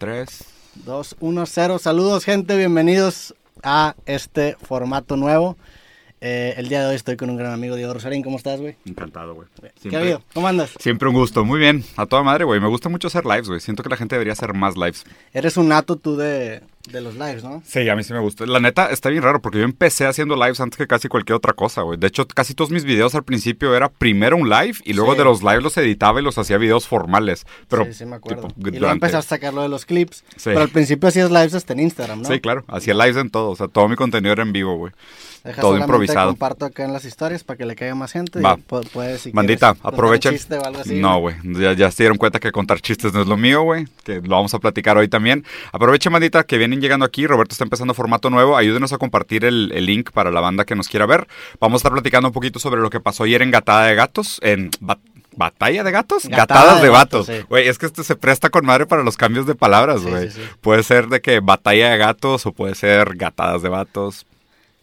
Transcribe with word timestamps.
3. 0.00 0.44
2, 0.86 1.16
1, 1.20 1.46
0. 1.46 1.78
Saludos, 1.78 2.24
gente. 2.24 2.56
Bienvenidos 2.56 3.34
a 3.62 3.94
este 4.06 4.56
formato 4.62 5.18
nuevo. 5.18 5.58
Eh, 6.22 6.54
el 6.56 6.70
día 6.70 6.80
de 6.80 6.86
hoy 6.86 6.94
estoy 6.94 7.18
con 7.18 7.28
un 7.28 7.36
gran 7.36 7.52
amigo, 7.52 7.76
Diego 7.76 7.92
Rosarín. 7.92 8.22
¿Cómo 8.22 8.38
estás, 8.38 8.62
güey? 8.62 8.76
Encantado, 8.86 9.34
güey. 9.34 9.48
¿Qué 9.82 9.94
ha 9.94 10.00
habido? 10.00 10.22
¿Cómo 10.32 10.48
andas? 10.48 10.72
Siempre 10.78 11.06
un 11.06 11.14
gusto. 11.14 11.44
Muy 11.44 11.60
bien. 11.60 11.84
A 11.96 12.06
toda 12.06 12.22
madre, 12.22 12.44
güey. 12.44 12.60
Me 12.60 12.68
gusta 12.68 12.88
mucho 12.88 13.08
hacer 13.08 13.26
lives, 13.26 13.48
güey. 13.48 13.60
Siento 13.60 13.82
que 13.82 13.90
la 13.90 13.98
gente 13.98 14.14
debería 14.14 14.32
hacer 14.32 14.54
más 14.54 14.74
lives. 14.74 15.04
Eres 15.34 15.58
un 15.58 15.68
nato 15.68 15.96
tú 15.96 16.16
de, 16.16 16.62
de 16.88 17.00
los 17.00 17.14
lives, 17.14 17.44
¿no? 17.44 17.62
Sí, 17.64 17.88
a 17.88 17.94
mí 17.94 18.02
sí 18.02 18.12
me 18.12 18.20
gusta. 18.20 18.46
La 18.46 18.58
neta, 18.58 18.86
está 18.90 19.10
bien 19.10 19.22
raro 19.22 19.40
porque 19.42 19.58
yo 19.58 19.64
empecé 19.64 20.06
haciendo 20.06 20.34
lives 20.34 20.60
antes 20.60 20.78
que 20.78 20.86
casi 20.86 21.08
cualquier 21.08 21.36
otra 21.36 21.52
cosa, 21.52 21.82
güey. 21.82 21.98
De 21.98 22.06
hecho, 22.06 22.26
casi 22.26 22.54
todos 22.54 22.70
mis 22.70 22.84
videos 22.84 23.14
al 23.14 23.22
principio 23.22 23.74
era 23.76 23.88
primero 23.90 24.36
un 24.36 24.48
live 24.48 24.78
y 24.84 24.94
luego 24.94 25.12
Sí. 25.12 25.18
de 25.18 25.24
los 25.24 25.42
lives 25.42 25.62
los 25.62 25.76
editaba 25.76 26.20
y 26.20 26.24
los 26.24 26.38
hacía 26.38 26.56
videos 26.58 26.88
formales. 26.88 27.44
Pero, 27.68 27.84
sí, 27.84 27.92
sí, 27.94 28.06
me 28.06 28.16
acuerdo. 28.16 28.48
tipo, 28.48 28.68
y 28.68 28.78
luego 28.78 28.92
empezaste 28.94 29.34
a 29.34 29.36
sacar 29.36 29.52
lo 29.54 29.62
de 29.62 29.68
los 29.68 29.84
clips. 29.84 30.24
Sí. 30.36 30.44
Pero 30.44 30.62
al 30.62 30.70
principio 30.70 31.08
hacías 31.08 31.30
lives 31.30 31.54
hasta 31.54 31.74
en 31.74 31.80
Instagram, 31.80 32.22
¿no? 32.22 32.28
Sí, 32.28 32.40
claro. 32.40 32.64
Hacía 32.66 32.94
lives 32.94 33.16
en 33.16 33.30
todo. 33.30 33.50
O 33.50 33.56
sea, 33.56 33.68
todo 33.68 33.88
mi 33.88 33.96
contenido 33.96 34.32
era 34.32 34.42
en 34.42 34.52
vivo, 34.52 34.76
güey. 34.76 34.92
Deja 35.44 35.62
todo 35.62 35.78
improvisado. 35.78 36.30
comparto 36.32 36.66
acá 36.66 36.84
en 36.84 36.92
las 36.92 37.06
historias 37.06 37.44
para 37.44 37.56
que 37.56 37.64
le 37.64 37.74
caiga 37.74 37.94
más 37.94 38.12
gente. 38.12 38.40
Va. 38.40 38.58
y 38.58 38.62
pu- 38.70 38.86
puedes, 38.90 39.22
si 39.22 39.30
Bandita, 39.32 39.74
aprovechen. 39.82 40.36
no, 41.00 41.18
güey. 41.20 41.34
Ya, 41.44 41.72
ya 41.72 41.90
se 41.90 42.02
dieron 42.02 42.18
cuenta 42.18 42.38
que 42.40 42.52
contar 42.52 42.80
chistes 42.80 43.14
no 43.14 43.22
es 43.22 43.26
lo 43.26 43.36
mío, 43.38 43.62
güey. 43.62 43.86
Que 44.04 44.16
lo 44.20 44.28
vamos 44.36 44.52
a 44.54 44.58
platicar 44.58 44.98
hoy 44.98 45.08
también. 45.08 45.44
Aprovechen, 45.72 46.12
bandita, 46.12 46.44
que 46.44 46.58
vienen 46.70 46.80
llegando 46.80 47.04
aquí. 47.04 47.26
Roberto 47.26 47.52
está 47.52 47.64
empezando 47.64 47.92
formato 47.94 48.30
nuevo. 48.30 48.56
Ayúdenos 48.56 48.92
a 48.92 48.98
compartir 48.98 49.44
el, 49.44 49.72
el 49.74 49.86
link 49.86 50.10
para 50.12 50.30
la 50.30 50.40
banda 50.40 50.64
que 50.64 50.74
nos 50.76 50.88
quiera 50.88 51.06
ver. 51.06 51.26
Vamos 51.60 51.76
a 51.76 51.80
estar 51.80 51.92
platicando 51.92 52.28
un 52.28 52.32
poquito 52.32 52.58
sobre 52.58 52.80
lo 52.80 52.90
que 52.90 53.00
pasó 53.00 53.24
ayer 53.24 53.42
en 53.42 53.50
Gatada 53.50 53.86
de 53.86 53.94
Gatos. 53.94 54.38
En 54.42 54.70
Ba- 54.80 54.98
¿Batalla 55.36 55.84
de 55.84 55.92
gatos? 55.92 56.24
Gatada 56.24 56.40
Gatadas 56.60 56.76
de 56.80 56.82
de 56.82 56.88
vatos, 56.90 57.26
vatos. 57.28 57.36
sí. 57.42 57.46
Güey, 57.48 57.68
es 57.68 57.78
que 57.78 57.86
este 57.86 58.02
se 58.02 58.16
presta 58.16 58.50
con 58.50 58.66
madre 58.66 58.86
para 58.86 59.04
los 59.04 59.16
cambios 59.16 59.46
de 59.46 59.54
palabras, 59.54 60.02
güey. 60.02 60.28
sí, 60.28 60.40
sí. 60.42 60.48
Puede 60.60 60.82
ser 60.82 61.06
de 61.06 61.20
que 61.20 61.38
batalla 61.40 61.90
de 61.90 61.98
gatos 61.98 62.44
o 62.46 62.52
puede 62.52 62.74
ser 62.74 63.14
gatadas 63.16 63.62
de 63.62 63.68
vatos. 63.68 64.26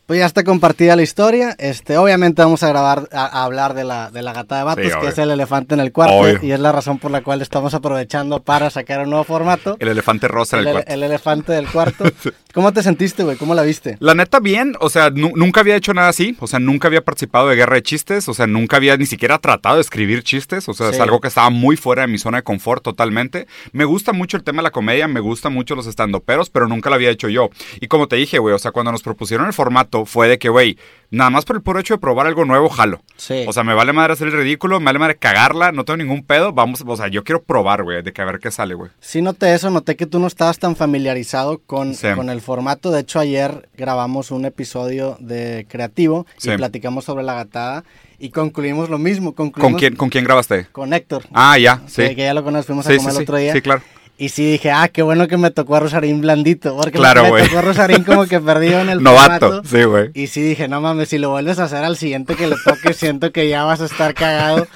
Pues 0.08 0.20
ya 0.20 0.26
está 0.26 0.46
compartida 0.46 0.96
la 0.96 1.02
historia. 1.04 1.54
Este, 1.60 1.98
obviamente 1.98 2.42
vamos 2.42 2.64
a 2.64 2.70
grabar, 2.70 3.10
a, 3.12 3.26
a 3.26 3.44
hablar 3.44 3.74
de 3.74 3.84
la, 3.84 4.10
de 4.10 4.22
la 4.22 4.32
gata 4.32 4.58
de 4.58 4.64
vatos, 4.64 4.86
Sí, 4.86 4.92
que 5.02 5.08
es 5.08 5.18
el 5.18 5.30
elefante 5.32 5.74
en 5.74 5.82
el 5.82 5.92
cuarto. 5.92 6.16
Obvio. 6.16 6.40
Y 6.42 6.52
es 6.54 6.60
la 6.62 6.72
razón 6.72 6.98
por 6.98 7.12
la 7.12 7.22
cual 7.22 7.42
estamos 7.42 7.74
aprovechando 7.74 8.42
para 8.42 8.70
sacar 8.70 9.02
un 9.02 9.10
nuevo 9.10 9.26
formato. 9.26 9.76
El 9.80 9.90
elefante 9.90 10.30
rosa 10.30 10.58
en 10.58 10.62
El, 10.62 10.68
el 10.68 10.74
cuarto. 10.76 10.94
el 10.94 11.04
elefante 11.04 11.52
del 11.52 11.68
cuarto. 11.68 12.06
¿Cómo 12.54 12.72
te 12.74 12.82
sentiste, 12.82 13.24
güey? 13.24 13.36
¿Cómo 13.36 13.54
la 13.54 13.62
viste? 13.64 13.98
La 14.00 14.16
neta, 14.16 14.40
bien. 14.40 14.76
O 14.80 14.90
sea, 14.90 15.10
nu- 15.12 15.34
nunca 15.36 15.60
había 15.60 15.76
hecho 15.76 15.94
nada 15.94 16.08
así. 16.08 16.36
O 16.40 16.48
sea, 16.48 16.58
nunca 16.60 16.88
había 16.88 17.04
participado 17.04 17.50
de 17.50 17.56
guerra 17.58 17.76
de 17.76 17.84
chistes. 17.84 18.30
O 18.30 18.34
sea, 18.34 18.48
nunca 18.48 18.78
había 18.78 18.96
ni 18.96 19.06
siquiera 19.06 19.38
tratado 19.40 19.76
de 19.76 19.82
escribir 19.82 20.24
chistes. 20.24 20.68
O 20.70 20.74
sea, 20.74 20.90
es 20.90 20.96
Sí. 20.96 21.02
algo 21.02 21.20
que 21.20 21.28
estaba 21.28 21.50
muy 21.50 21.76
fuera 21.76 22.04
de 22.04 22.08
mi 22.08 22.18
zona 22.18 22.38
de 22.38 22.44
confort 22.44 22.82
totalmente. 22.82 23.46
Me 23.74 23.84
gusta 23.84 24.14
mucho 24.14 24.38
el 24.38 24.44
tema 24.44 24.62
de 24.62 24.64
la 24.64 24.72
comedia, 24.72 25.08
me 25.10 25.20
gusta 25.20 25.50
mucho 25.50 25.76
los 25.76 25.86
estandoperos, 25.86 26.50
pero 26.50 26.68
nunca 26.70 26.90
lo 26.90 26.96
había 26.96 27.10
hecho 27.12 27.28
yo. 27.28 27.50
Y 27.82 27.88
como 27.88 28.08
te 28.08 28.16
dije, 28.16 28.40
güey, 28.40 28.56
o 28.56 28.60
sea, 28.60 28.72
cuando 28.72 28.94
nos 28.94 29.04
propusieron 29.04 29.46
el 29.48 29.54
formato, 29.54 29.97
fue 30.06 30.28
de 30.28 30.38
que, 30.38 30.50
güey, 30.50 30.78
nada 31.10 31.30
más 31.30 31.46
por 31.46 31.56
el 31.56 31.62
puro 31.62 31.80
hecho 31.80 31.94
de 31.96 32.00
probar 32.00 32.28
algo 32.28 32.44
nuevo, 32.46 32.68
jalo. 32.70 33.02
Sí. 33.16 33.46
O 33.48 33.54
sea, 33.54 33.64
me 33.64 33.74
vale 33.74 33.94
madre 33.94 34.14
hacer 34.14 34.28
el 34.28 34.34
ridículo, 34.34 34.80
me 34.80 34.86
vale 34.88 35.00
madre 35.00 35.16
cagarla, 35.16 35.72
no 35.72 35.86
tengo 35.86 35.98
ningún 35.98 36.24
pedo. 36.24 36.52
Vamos, 36.54 36.84
o 36.86 36.98
sea, 36.98 37.08
yo 37.08 37.24
quiero 37.24 37.42
probar, 37.44 37.84
güey, 37.84 38.04
de 38.04 38.12
que 38.14 38.22
a 38.22 38.26
ver 38.26 38.40
qué 38.40 38.52
sale, 38.52 38.74
güey. 38.76 38.92
Sí 39.00 39.22
noté 39.22 39.54
eso, 39.54 39.70
noté 39.70 39.96
que 39.96 40.06
tú 40.06 40.20
no 40.20 40.28
estabas 40.28 40.60
tan 40.60 40.76
familiarizado 40.76 41.60
con, 41.66 41.94
Sí. 41.96 42.08
con 42.16 42.30
el 42.30 42.42
formato. 42.42 42.92
De 42.92 43.02
hecho, 43.02 43.20
ayer 43.20 43.70
grabamos 43.78 44.32
un 44.32 44.46
episodio 44.46 45.18
de 45.20 45.66
Creativo 45.70 46.26
Sí. 46.38 46.52
y 46.52 46.58
platicamos 46.58 47.06
sobre 47.06 47.24
la 47.24 47.34
gatada 47.36 47.84
y 48.20 48.30
concluimos 48.32 48.90
lo 48.90 48.98
mismo. 48.98 49.34
¿Con 49.34 49.52
Concluimos 49.52 49.80
quién, 49.80 49.96
¿Con 49.96 50.10
quién 50.10 50.24
grabaste? 50.26 50.66
Con 50.72 50.92
Héctor. 50.94 51.24
Ah, 51.34 51.58
ya, 51.58 51.82
sí. 51.88 52.02
Que, 52.04 52.16
que 52.16 52.24
ya 52.24 52.34
lo 52.34 52.44
conocemos, 52.44 52.86
fuimos 52.86 53.06
a 53.06 53.10
comer 53.10 53.16
el 53.18 53.24
otro 53.24 53.38
día. 53.38 53.54
sí, 53.54 53.62
claro. 53.62 53.82
Y 54.20 54.30
sí 54.30 54.50
dije, 54.52 54.72
ah, 54.72 54.88
qué 54.88 55.04
bueno 55.04 55.28
que 55.28 55.38
me 55.38 55.52
tocó 55.52 55.76
a 55.76 55.80
Rosarín 55.80 56.22
blandito. 56.22 56.76
Porque 56.76 56.98
Claro, 56.98 57.32
me 57.32 57.44
tocó 57.44 57.60
a 57.60 57.62
Rosarín 57.62 58.04
como 58.04 58.26
que 58.26 58.40
perdido 58.40 58.80
en 58.80 58.90
el 58.90 59.04
Novato, 59.04 59.48
formato. 59.48 59.68
sí, 59.70 59.84
güey. 59.84 60.10
Y 60.16 60.26
sí 60.28 60.42
dije, 60.42 60.68
no 60.68 60.82
mames, 60.82 61.10
si 61.10 61.20
lo 61.20 61.30
vuelves 61.30 61.60
a 61.60 61.66
hacer 61.66 61.84
al 61.84 61.98
siguiente 61.98 62.36
que 62.36 62.48
le 62.48 62.56
toque, 62.66 62.94
siento 62.96 63.32
que 63.32 63.48
ya 63.48 63.64
vas 63.64 63.80
a 63.82 63.86
estar 63.86 64.16
cagado 64.16 64.68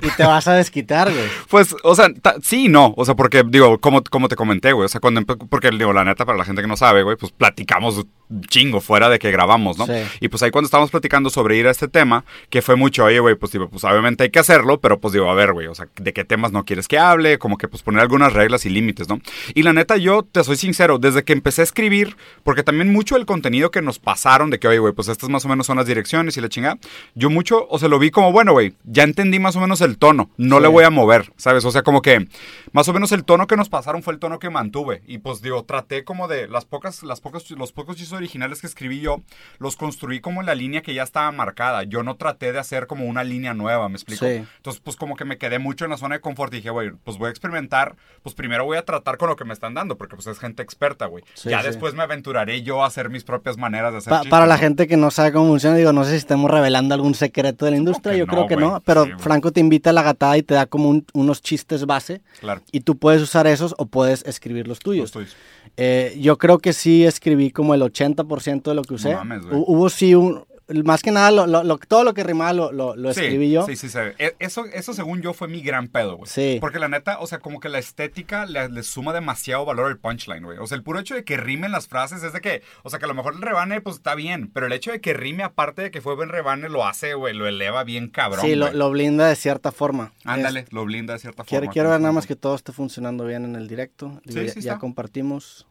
y 0.00 0.08
te 0.16 0.24
vas 0.24 0.48
a 0.48 0.54
desquitar, 0.54 1.12
güey. 1.12 1.26
Pues, 1.50 1.76
o 1.82 1.94
sea, 1.94 2.08
sí 2.42 2.68
no. 2.68 2.94
O 2.96 3.04
sea, 3.04 3.14
porque, 3.16 3.44
digo, 3.46 3.78
como, 3.80 4.02
como 4.02 4.28
te 4.28 4.36
comenté, 4.36 4.72
güey. 4.72 4.86
O 4.86 4.88
sea, 4.88 5.00
cuando 5.00 5.20
porque, 5.26 5.70
digo, 5.70 5.92
la 5.92 6.04
neta, 6.04 6.24
para 6.24 6.38
la 6.38 6.44
gente 6.46 6.62
que 6.62 6.68
no 6.68 6.76
sabe, 6.78 7.02
güey, 7.02 7.16
pues 7.16 7.32
platicamos 7.32 8.06
chingo 8.48 8.80
fuera 8.80 9.08
de 9.08 9.18
que 9.18 9.30
grabamos, 9.30 9.78
¿no? 9.78 9.86
Sí. 9.86 9.92
Y 10.20 10.28
pues 10.28 10.42
ahí 10.42 10.50
cuando 10.50 10.66
estábamos 10.66 10.90
platicando 10.90 11.30
sobre 11.30 11.56
ir 11.58 11.68
a 11.68 11.70
este 11.70 11.86
tema, 11.86 12.24
que 12.50 12.60
fue 12.60 12.74
mucho, 12.74 13.04
oye, 13.04 13.20
güey, 13.20 13.36
pues 13.36 13.52
digo, 13.52 13.68
pues 13.68 13.84
obviamente 13.84 14.24
hay 14.24 14.30
que 14.30 14.40
hacerlo, 14.40 14.80
pero 14.80 14.98
pues 14.98 15.12
digo, 15.12 15.30
a 15.30 15.34
ver, 15.34 15.52
güey, 15.52 15.68
o 15.68 15.74
sea, 15.76 15.86
¿de 15.94 16.12
qué 16.12 16.24
temas 16.24 16.50
no 16.50 16.64
quieres 16.64 16.88
que 16.88 16.98
hable? 16.98 17.38
Como 17.38 17.56
que 17.56 17.68
pues 17.68 17.82
poner 17.84 18.00
algunas 18.00 18.32
reglas 18.32 18.66
y 18.66 18.70
límites, 18.70 18.85
¿no? 19.08 19.20
Y 19.54 19.62
la 19.62 19.72
neta, 19.72 19.96
yo 19.96 20.22
te 20.22 20.42
soy 20.44 20.56
sincero, 20.56 20.98
desde 20.98 21.24
que 21.24 21.32
empecé 21.32 21.60
a 21.62 21.64
escribir, 21.64 22.16
porque 22.44 22.62
también 22.62 22.92
mucho 22.92 23.14
del 23.16 23.26
contenido 23.26 23.70
que 23.70 23.82
nos 23.82 23.98
pasaron, 23.98 24.50
de 24.50 24.58
que, 24.58 24.68
oye, 24.68 24.78
güey, 24.78 24.92
pues 24.92 25.08
estas 25.08 25.28
más 25.30 25.44
o 25.44 25.48
menos 25.48 25.66
son 25.66 25.76
las 25.76 25.86
direcciones 25.86 26.36
y 26.36 26.40
la 26.40 26.48
chingada, 26.48 26.78
yo 27.14 27.30
mucho, 27.30 27.66
o 27.68 27.78
sea, 27.78 27.88
lo 27.88 27.98
vi 27.98 28.10
como, 28.10 28.32
bueno, 28.32 28.52
güey, 28.52 28.74
ya 28.84 29.02
entendí 29.02 29.38
más 29.38 29.56
o 29.56 29.60
menos 29.60 29.80
el 29.80 29.98
tono, 29.98 30.30
no 30.36 30.56
Sí. 30.56 30.62
le 30.62 30.68
voy 30.68 30.84
a 30.84 30.90
mover, 30.90 31.32
¿sabes? 31.36 31.64
O 31.64 31.70
sea, 31.70 31.82
como 31.82 32.02
que 32.02 32.28
más 32.72 32.88
o 32.88 32.92
menos 32.92 33.12
el 33.12 33.24
tono 33.24 33.46
que 33.46 33.56
nos 33.56 33.68
pasaron 33.68 34.02
fue 34.02 34.12
el 34.14 34.18
tono 34.20 34.38
que 34.38 34.50
mantuve. 34.50 35.02
Y 35.06 35.18
pues 35.18 35.42
digo, 35.42 35.64
traté 35.64 36.04
como 36.04 36.28
de 36.28 36.48
las 36.48 36.64
pocas, 36.64 37.02
las 37.02 37.20
pocas, 37.20 37.50
los 37.50 37.72
pocos 37.72 37.96
chistes 37.96 38.12
originales 38.16 38.60
que 38.60 38.66
escribí 38.66 39.00
yo, 39.00 39.22
los 39.58 39.76
construí 39.76 40.20
como 40.20 40.40
en 40.40 40.46
la 40.46 40.54
línea 40.54 40.82
que 40.82 40.94
ya 40.94 41.02
estaba 41.02 41.30
marcada. 41.32 41.82
Yo 41.84 42.02
no 42.02 42.16
traté 42.16 42.52
de 42.52 42.58
hacer 42.58 42.86
como 42.86 43.04
una 43.06 43.24
línea 43.24 43.54
nueva, 43.54 43.88
¿me 43.88 43.94
explico? 43.96 44.26
Sí. 44.26 44.42
Entonces, 44.56 44.80
pues 44.84 44.96
como 44.96 45.16
que 45.16 45.24
me 45.24 45.38
quedé 45.38 45.58
mucho 45.58 45.84
en 45.84 45.90
la 45.90 45.96
zona 45.96 46.16
de 46.16 46.20
confort 46.20 46.52
y 46.52 46.56
dije, 46.58 46.70
güey, 46.70 46.90
pues 47.04 47.18
voy 47.18 47.28
a 47.28 47.30
experimentar, 47.30 47.96
pues 48.22 48.34
primero 48.34 48.64
voy 48.64 48.75
a 48.78 48.84
tratar 48.84 49.16
con 49.18 49.28
lo 49.28 49.36
que 49.36 49.44
me 49.44 49.52
están 49.52 49.74
dando, 49.74 49.96
porque 49.96 50.16
pues 50.16 50.26
es 50.26 50.38
gente 50.38 50.62
experta, 50.62 51.06
güey. 51.06 51.24
Sí, 51.34 51.50
ya 51.50 51.60
sí. 51.60 51.66
después 51.66 51.94
me 51.94 52.02
aventuraré 52.02 52.62
yo 52.62 52.82
a 52.82 52.86
hacer 52.86 53.10
mis 53.10 53.24
propias 53.24 53.56
maneras 53.56 53.92
de 53.92 53.98
hacer 53.98 54.10
Pa- 54.10 54.16
chistes, 54.18 54.30
para 54.30 54.46
la 54.46 54.54
¿no? 54.56 54.60
gente 54.60 54.86
que 54.86 54.96
no 54.96 55.10
sabe 55.10 55.32
cómo 55.32 55.48
funciona, 55.48 55.76
digo, 55.76 55.92
no 55.92 56.04
sé 56.04 56.10
si 56.12 56.16
estamos 56.16 56.50
revelando 56.50 56.94
algún 56.94 57.14
secreto 57.14 57.64
de 57.64 57.70
la 57.72 57.76
industria, 57.76 58.16
yo 58.16 58.26
no, 58.26 58.32
creo 58.32 58.46
que 58.46 58.56
no, 58.56 58.80
pero 58.84 59.04
Sí. 59.04 59.12
Franco 59.18 59.52
te 59.52 59.60
invita 59.60 59.90
a 59.90 59.92
la 59.92 60.02
gatada 60.02 60.36
y 60.38 60.42
te 60.42 60.54
da 60.54 60.66
como 60.66 60.88
un- 60.88 61.04
unos 61.14 61.42
chistes 61.42 61.86
base 61.86 62.20
Claro. 62.40 62.60
y 62.72 62.80
tú 62.80 62.96
puedes 62.96 63.22
usar 63.22 63.46
esos 63.46 63.74
o 63.78 63.86
puedes 63.86 64.24
escribir 64.24 64.66
los 64.68 64.78
tuyos. 64.78 65.02
Los 65.04 65.12
tuyos. 65.12 65.36
Eh, 65.76 66.16
yo 66.20 66.38
creo 66.38 66.58
que 66.58 66.72
sí 66.72 67.04
escribí 67.04 67.50
como 67.50 67.74
el 67.74 67.82
80% 67.82 68.70
de 68.70 68.74
lo 68.74 68.82
que 68.82 68.94
usé. 68.94 69.14
mames, 69.14 69.42
güey. 69.44 69.54
Hu- 69.56 69.64
Hubo 69.66 69.90
sí 69.90 70.14
un... 70.14 70.44
Más 70.68 71.00
que 71.02 71.12
nada, 71.12 71.30
lo- 71.30 71.46
lo- 71.46 71.62
lo- 71.62 71.78
todo 71.78 72.02
lo 72.02 72.12
que 72.12 72.24
rimaba 72.24 72.52
lo, 72.52 72.94
Sí, 73.14 73.20
escribí 73.20 73.52
yo. 73.52 73.64
Sí, 73.66 73.76
sí, 73.76 73.88
sí. 73.88 73.98
E- 74.18 74.34
Eso, 74.40 74.64
eso 74.66 74.92
según 74.94 75.22
yo 75.22 75.32
fue 75.32 75.46
mi 75.46 75.60
gran 75.62 75.86
pedo, 75.86 76.16
güey. 76.16 76.28
Sí. 76.28 76.58
Porque 76.60 76.80
la 76.80 76.88
neta, 76.88 77.20
o 77.20 77.26
sea, 77.28 77.38
como 77.38 77.60
que 77.60 77.68
la 77.68 77.78
estética 77.78 78.46
le, 78.46 78.68
le 78.68 78.82
suma 78.82 79.12
demasiado 79.12 79.64
valor 79.64 79.86
al 79.86 79.98
punchline, 79.98 80.42
güey. 80.44 80.58
O 80.58 80.66
sea, 80.66 80.76
el 80.76 80.82
puro 80.82 80.98
hecho 80.98 81.14
de 81.14 81.22
que 81.24 81.36
rimen 81.36 81.70
las 81.70 81.86
frases 81.86 82.24
es 82.24 82.32
de 82.32 82.40
que, 82.40 82.62
o 82.82 82.90
sea, 82.90 82.98
que 82.98 83.04
a 83.04 83.08
lo 83.08 83.14
mejor 83.14 83.34
el 83.34 83.42
rebane, 83.42 83.80
pues 83.80 83.96
está 83.96 84.16
bien, 84.16 84.50
pero 84.52 84.66
el 84.66 84.72
hecho 84.72 84.90
de 84.90 85.00
que 85.00 85.14
rime, 85.14 85.44
aparte 85.44 85.82
de 85.82 85.90
que 85.92 86.00
fue 86.00 86.16
buen 86.16 86.30
rebane, 86.30 86.68
lo 86.68 86.84
hace, 86.84 87.14
güey, 87.14 87.32
lo 87.32 87.46
eleva 87.46 87.84
bien 87.84 88.08
cabrón. 88.08 88.44
sí, 88.44 88.56
lo, 88.56 88.90
blinda 88.90 89.28
de 89.28 89.36
cierta 89.36 89.70
forma. 89.70 90.12
Ándale, 90.24 90.60
Es- 90.60 90.72
lo 90.72 90.84
blinda 90.84 91.12
de 91.14 91.20
cierta 91.20 91.44
quiero 91.44 91.62
forma. 91.66 91.72
quiero 91.72 91.90
ver 91.90 92.00
nada 92.00 92.12
más 92.12 92.26
que 92.26 92.34
todo 92.34 92.56
esté 92.56 92.72
funcionando 92.72 93.24
bien 93.24 93.44
en 93.44 93.54
el 93.54 93.68
directo. 93.68 94.20
Sí, 94.26 94.34
ya, 94.46 94.52
sí 94.52 94.60
ya 94.62 94.78
compartimos. 94.78 95.66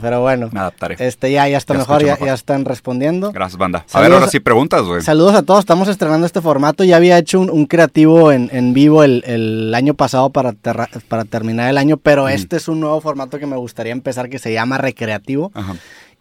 Pero 0.00 0.20
bueno, 0.20 0.48
Me 0.52 0.60
adaptaré. 0.60 0.96
este 1.00 1.30
ya, 1.32 1.48
ya 1.48 1.56
está 1.58 1.74
Ya 1.74 1.78
mejor, 1.80 2.00
ya, 2.04 2.12
mejor. 2.12 2.26
ya 2.28 2.34
están 2.34 2.64
respondiendo. 2.64 3.32
Gracias, 3.32 3.58
banda. 3.58 3.84
A 3.92 4.00
ver, 4.00 4.12
ahora 4.12 4.28
sí 4.28 4.40
preguntas, 4.40 4.82
güey. 4.82 5.02
Saludos 5.02 5.34
a 5.34 5.42
todos, 5.42 5.60
estamos 5.60 5.88
estrenando 5.88 6.26
este 6.26 6.40
formato. 6.40 6.84
Ya 6.84 6.96
había 6.96 7.18
hecho 7.18 7.40
un, 7.40 7.50
un 7.50 7.66
creativo 7.66 8.32
en, 8.32 8.48
en 8.52 8.72
vivo 8.74 9.02
el, 9.04 9.22
el 9.26 9.74
año 9.74 9.94
pasado 9.94 10.30
para, 10.30 10.52
terra- 10.52 10.88
para 11.08 11.24
terminar 11.24 11.68
el 11.68 11.78
año, 11.78 11.96
pero 11.96 12.28
este 12.28 12.56
es 12.56 12.68
un 12.68 12.80
nuevo 12.80 13.00
formato 13.00 13.38
que 13.38 13.46
me 13.46 13.56
gustaría 13.56 13.92
empezar 13.92 14.28
que 14.28 14.38
se 14.38 14.52
llama 14.52 14.78
recreativo 14.78 15.50
Ajá. 15.54 15.74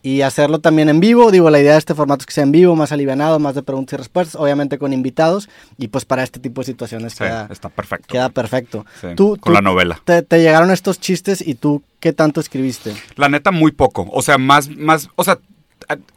Y 0.08 0.22
hacerlo 0.22 0.60
también 0.60 0.88
en 0.90 1.00
vivo. 1.00 1.32
Digo, 1.32 1.50
la 1.50 1.60
idea 1.60 1.74
de 1.74 1.80
este 1.80 1.94
formato 1.96 2.22
es 2.22 2.26
que 2.28 2.34
sea 2.34 2.44
en 2.44 2.52
vivo, 2.52 2.76
más 2.76 2.92
alivianado, 2.92 3.40
más 3.40 3.56
de 3.56 3.64
preguntas 3.64 3.94
y 3.94 3.98
respuestas, 3.98 4.36
obviamente 4.40 4.78
con 4.78 4.94
invitados 4.94 5.50
y 5.78 5.88
pues 5.90 6.06
para 6.06 6.24
este 6.24 6.40
tipo 6.40 6.62
de 6.62 6.66
situaciones 6.66 7.14
Sí, 7.14 7.20
queda, 7.20 7.48
está 7.52 7.70
perfecto. 7.70 8.08
queda 8.10 8.30
perfecto. 8.30 8.86
Sí, 9.02 9.08
Tú- 9.16 9.38
con 9.40 9.52
tú- 9.52 9.56
la 9.56 9.62
novela. 9.62 10.02
Te, 10.06 10.22
te 10.22 10.40
llegaron 10.40 10.72
estos 10.72 11.00
chistes 11.00 11.46
y 11.46 11.56
tú, 11.56 11.82
¿qué 12.00 12.14
tanto 12.14 12.40
escribiste? 12.40 12.94
La 13.16 13.28
neta, 13.30 13.52
muy 13.52 13.72
poco. 13.72 14.08
O 14.12 14.22
sea, 14.22 14.38
más, 14.38 14.70
más, 14.70 15.10
o 15.16 15.24
sea, 15.24 15.40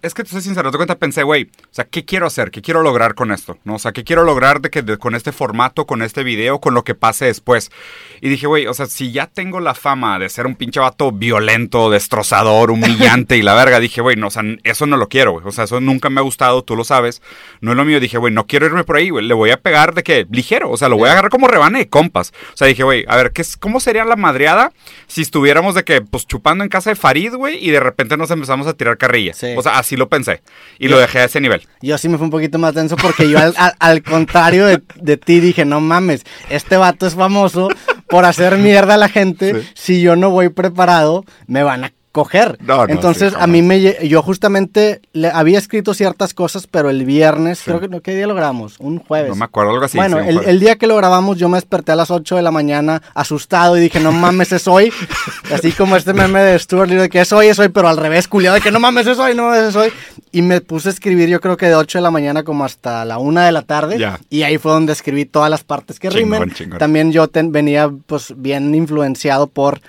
es 0.02 0.14
que 0.14 0.24
te 0.24 0.30
soy 0.30 0.42
sincero, 0.42 0.70
te 0.70 0.76
cuenta, 0.76 0.96
pensé, 0.98 1.22
güey, 1.22 1.44
o 1.44 1.68
sea, 1.70 1.84
¿qué 1.84 2.04
quiero 2.04 2.26
hacer? 2.26 2.50
¿Qué 2.50 2.60
quiero 2.62 2.82
lograr 2.82 3.14
con 3.14 3.30
esto? 3.32 3.58
¿No? 3.64 3.74
O 3.74 3.78
sea, 3.78 3.92
¿qué 3.92 4.02
quiero 4.04 4.24
lograr 4.24 4.60
de 4.60 4.70
que 4.70 4.82
de- 4.82 4.98
con 4.98 5.14
este 5.14 5.32
formato, 5.32 5.86
con 5.86 6.02
este 6.02 6.24
video, 6.24 6.60
con 6.60 6.74
lo 6.74 6.82
que 6.84 6.94
pase 6.94 7.26
después? 7.26 7.70
Y 8.20 8.28
dije, 8.28 8.46
güey, 8.46 8.66
o 8.66 8.74
sea, 8.74 8.86
si 8.86 9.12
ya 9.12 9.26
tengo 9.26 9.60
la 9.60 9.74
fama 9.74 10.18
de 10.18 10.28
ser 10.28 10.46
un 10.46 10.54
pinche 10.56 10.80
vato 10.80 11.12
violento, 11.12 11.88
destrozador, 11.90 12.70
humillante 12.70 13.36
y 13.36 13.42
la 13.42 13.54
verga, 13.54 13.80
dije, 13.80 14.00
güey, 14.00 14.16
no, 14.16 14.26
o 14.26 14.30
sea, 14.30 14.42
eso 14.64 14.86
no 14.86 14.96
lo 14.96 15.08
quiero, 15.08 15.32
güey. 15.32 15.46
O 15.46 15.52
sea, 15.52 15.64
eso 15.64 15.80
nunca 15.80 16.10
me 16.10 16.20
ha 16.20 16.24
gustado, 16.24 16.62
tú 16.62 16.74
lo 16.76 16.84
sabes. 16.84 17.22
No 17.60 17.70
es 17.72 17.76
lo 17.76 17.84
mío. 17.84 18.00
Dije, 18.00 18.18
güey, 18.18 18.32
no 18.34 18.46
quiero 18.46 18.66
irme 18.66 18.84
por 18.84 18.96
ahí, 18.96 19.10
güey. 19.10 19.24
Le 19.26 19.34
voy 19.34 19.50
a 19.50 19.60
pegar 19.60 19.94
de 19.94 20.02
que 20.02 20.26
ligero, 20.30 20.70
o 20.70 20.76
sea, 20.76 20.88
lo 20.88 20.96
voy 20.96 21.08
a 21.08 21.12
agarrar 21.12 21.30
como 21.30 21.46
rebane 21.48 21.78
de 21.78 21.88
compas. 21.88 22.32
O 22.52 22.56
sea, 22.56 22.66
dije, 22.66 22.82
güey, 22.82 23.04
a 23.08 23.16
ver, 23.16 23.32
¿qué 23.32 23.42
¿cómo 23.58 23.80
sería 23.80 24.04
la 24.04 24.16
madreada 24.16 24.72
si 25.06 25.22
estuviéramos 25.22 25.74
de 25.74 25.84
que, 25.84 26.02
pues, 26.02 26.26
chupando 26.26 26.64
en 26.64 26.70
casa 26.70 26.90
de 26.90 26.96
Farid, 26.96 27.34
güey, 27.34 27.64
y 27.64 27.70
de 27.70 27.80
repente 27.80 28.16
nos 28.16 28.30
empezamos 28.30 28.66
a 28.66 28.74
tirar 28.74 28.98
carrilla? 28.98 29.32
Sí. 29.34 29.48
O 29.60 29.62
sea, 29.62 29.78
así 29.78 29.96
lo 29.96 30.08
pensé. 30.08 30.42
Y 30.78 30.88
lo 30.88 30.98
dejé 30.98 31.20
a 31.20 31.24
ese 31.24 31.40
nivel. 31.40 31.66
Yo 31.80 31.96
sí 31.98 32.08
me 32.08 32.18
fui 32.18 32.24
un 32.24 32.30
poquito 32.30 32.58
más 32.58 32.74
denso 32.74 32.96
porque 32.96 33.28
yo 33.30 33.38
al, 33.38 33.54
al- 33.56 33.74
al 33.78 34.02
contrario 34.02 34.66
de, 34.66 34.82
de 34.96 35.16
ti 35.16 35.40
dije, 35.40 35.64
no 35.64 35.80
mames, 35.80 36.24
este 36.48 36.76
vato 36.76 37.06
es 37.06 37.14
famoso 37.14 37.68
por 38.08 38.24
hacer 38.24 38.56
mierda 38.58 38.94
a 38.94 38.96
la 38.98 39.08
gente, 39.08 39.52
si 39.74 40.00
yo 40.00 40.16
no 40.16 40.30
voy 40.30 40.48
preparado, 40.48 41.24
me 41.46 41.62
van 41.62 41.84
a 41.84 41.92
coger. 42.12 42.58
Entonces, 42.88 43.34
a 43.38 43.46
mí 43.46 43.62
me 43.62 43.80
yo 44.08 44.22
justamente 44.22 45.00
le 45.12 45.28
había 45.28 45.58
escrito 45.58 45.94
ciertas 45.94 46.34
cosas, 46.34 46.66
pero 46.66 46.90
el 46.90 47.04
viernes, 47.04 47.62
creo 47.64 47.80
que 47.80 47.88
no, 47.88 48.00
¿qué 48.00 48.14
día 48.14 48.26
lo 48.26 48.34
grabamos? 48.34 48.76
Un 48.80 48.98
jueves. 48.98 49.30
No 49.30 49.36
me 49.36 49.44
acuerdo 49.44 49.72
algo 49.72 49.84
así. 49.84 49.96
Bueno, 49.96 50.18
el, 50.18 50.60
día 50.60 50.76
que 50.76 50.86
lo 50.86 50.96
grabamos 50.96 51.38
yo 51.38 51.48
me 51.48 51.56
desperté 51.56 51.92
a 51.92 51.96
las 51.96 52.10
8 52.10 52.36
de 52.36 52.42
la 52.42 52.50
mañana 52.50 53.00
asustado 53.14 53.76
y 53.76 53.80
dije, 53.80 54.00
"No 54.00 54.12
mames, 54.12 54.52
es 54.52 54.66
hoy." 54.66 54.92
así 55.54 55.72
como 55.72 55.96
este 55.96 56.12
meme 56.12 56.40
de 56.40 56.58
Stuart 56.58 56.90
de 56.90 57.08
que 57.08 57.20
es 57.20 57.32
hoy, 57.32 57.46
es 57.46 57.58
hoy, 57.58 57.68
pero 57.68 57.88
al 57.88 57.96
revés, 57.96 58.26
culiado 58.26 58.56
de 58.56 58.60
que 58.60 58.70
no 58.70 58.80
mames, 58.80 59.06
es 59.06 59.18
hoy, 59.18 59.34
no 59.34 59.44
mames, 59.44 59.68
es 59.68 59.76
hoy. 59.76 59.92
Y 60.32 60.42
me 60.42 60.60
puse 60.60 60.88
a 60.88 60.92
escribir 60.92 61.28
yo 61.28 61.40
creo 61.40 61.56
que 61.56 61.66
de 61.66 61.74
8 61.74 61.98
de 61.98 62.02
la 62.02 62.10
mañana 62.10 62.42
como 62.42 62.64
hasta 62.64 63.04
la 63.04 63.18
1 63.18 63.40
de 63.40 63.52
la 63.52 63.62
tarde 63.62 63.98
y 64.28 64.42
ahí 64.42 64.58
fue 64.58 64.72
donde 64.72 64.92
escribí 64.92 65.24
todas 65.24 65.50
las 65.50 65.62
partes 65.64 66.00
que 66.00 66.10
rimen. 66.10 66.52
También 66.78 67.12
yo 67.12 67.28
venía 67.32 67.90
pues 68.06 68.34
bien 68.36 68.74
influenciado 68.74 69.46
por 69.46 69.80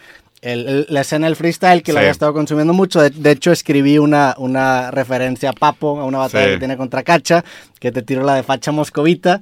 la 0.41 1.01
escena 1.01 1.27
del 1.27 1.35
freestyle 1.35 1.83
que 1.83 1.93
lo 1.93 1.99
había 1.99 2.11
estado 2.11 2.33
consumiendo 2.33 2.73
mucho. 2.73 3.01
De, 3.01 3.31
hecho, 3.31 3.51
escribí 3.51 3.97
una, 3.97 4.33
una 4.37 4.89
referencia 4.89 5.51
a 5.51 5.53
Papo, 5.53 5.99
a 5.99 6.05
una 6.05 6.17
batalla 6.17 6.47
que 6.53 6.57
tiene 6.57 6.77
contra 6.77 7.03
Cacha, 7.03 7.43
que 7.79 7.91
te 7.91 8.01
tiro 8.01 8.23
la 8.23 8.35
de 8.35 8.43
facha 8.43 8.71
moscovita. 8.71 9.39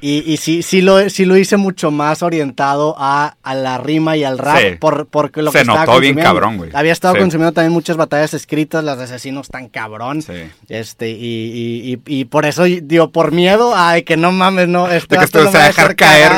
Y, 0.00 0.32
y 0.32 0.36
sí, 0.38 0.62
sí, 0.62 0.80
lo, 0.80 1.08
sí 1.10 1.24
lo 1.24 1.36
hice 1.36 1.56
mucho 1.56 1.90
más 1.90 2.22
orientado 2.22 2.94
a, 2.98 3.36
a 3.42 3.54
la 3.54 3.78
rima 3.78 4.16
y 4.16 4.24
al 4.24 4.38
rap. 4.38 4.78
Por, 4.78 5.06
porque 5.06 5.42
lo 5.42 5.52
Se 5.52 5.60
que 5.60 5.64
notó 5.64 6.00
bien 6.00 6.16
cabrón, 6.16 6.56
güey. 6.56 6.70
Había 6.72 6.92
estado 6.92 7.16
consumiendo 7.16 7.52
también 7.52 7.72
muchas 7.72 7.96
batallas 7.96 8.34
escritas, 8.34 8.82
las 8.82 8.98
de 8.98 9.04
asesinos 9.04 9.48
tan 9.48 9.68
cabrón. 9.68 10.24
Este, 10.68 11.10
y, 11.10 11.94
y, 11.94 12.00
y, 12.06 12.24
por 12.24 12.46
eso, 12.46 12.64
digo, 12.64 13.10
por 13.10 13.32
miedo 13.32 13.74
a 13.76 14.00
que 14.00 14.16
no 14.16 14.32
mames, 14.32 14.68
no. 14.68 14.90
Este 14.90 15.14
de 15.14 15.18
que 15.18 15.24
esto 15.24 15.50
se 15.50 15.58
va 15.58 15.64
a 15.64 15.66
dejar 15.68 15.96
caer, 15.96 16.32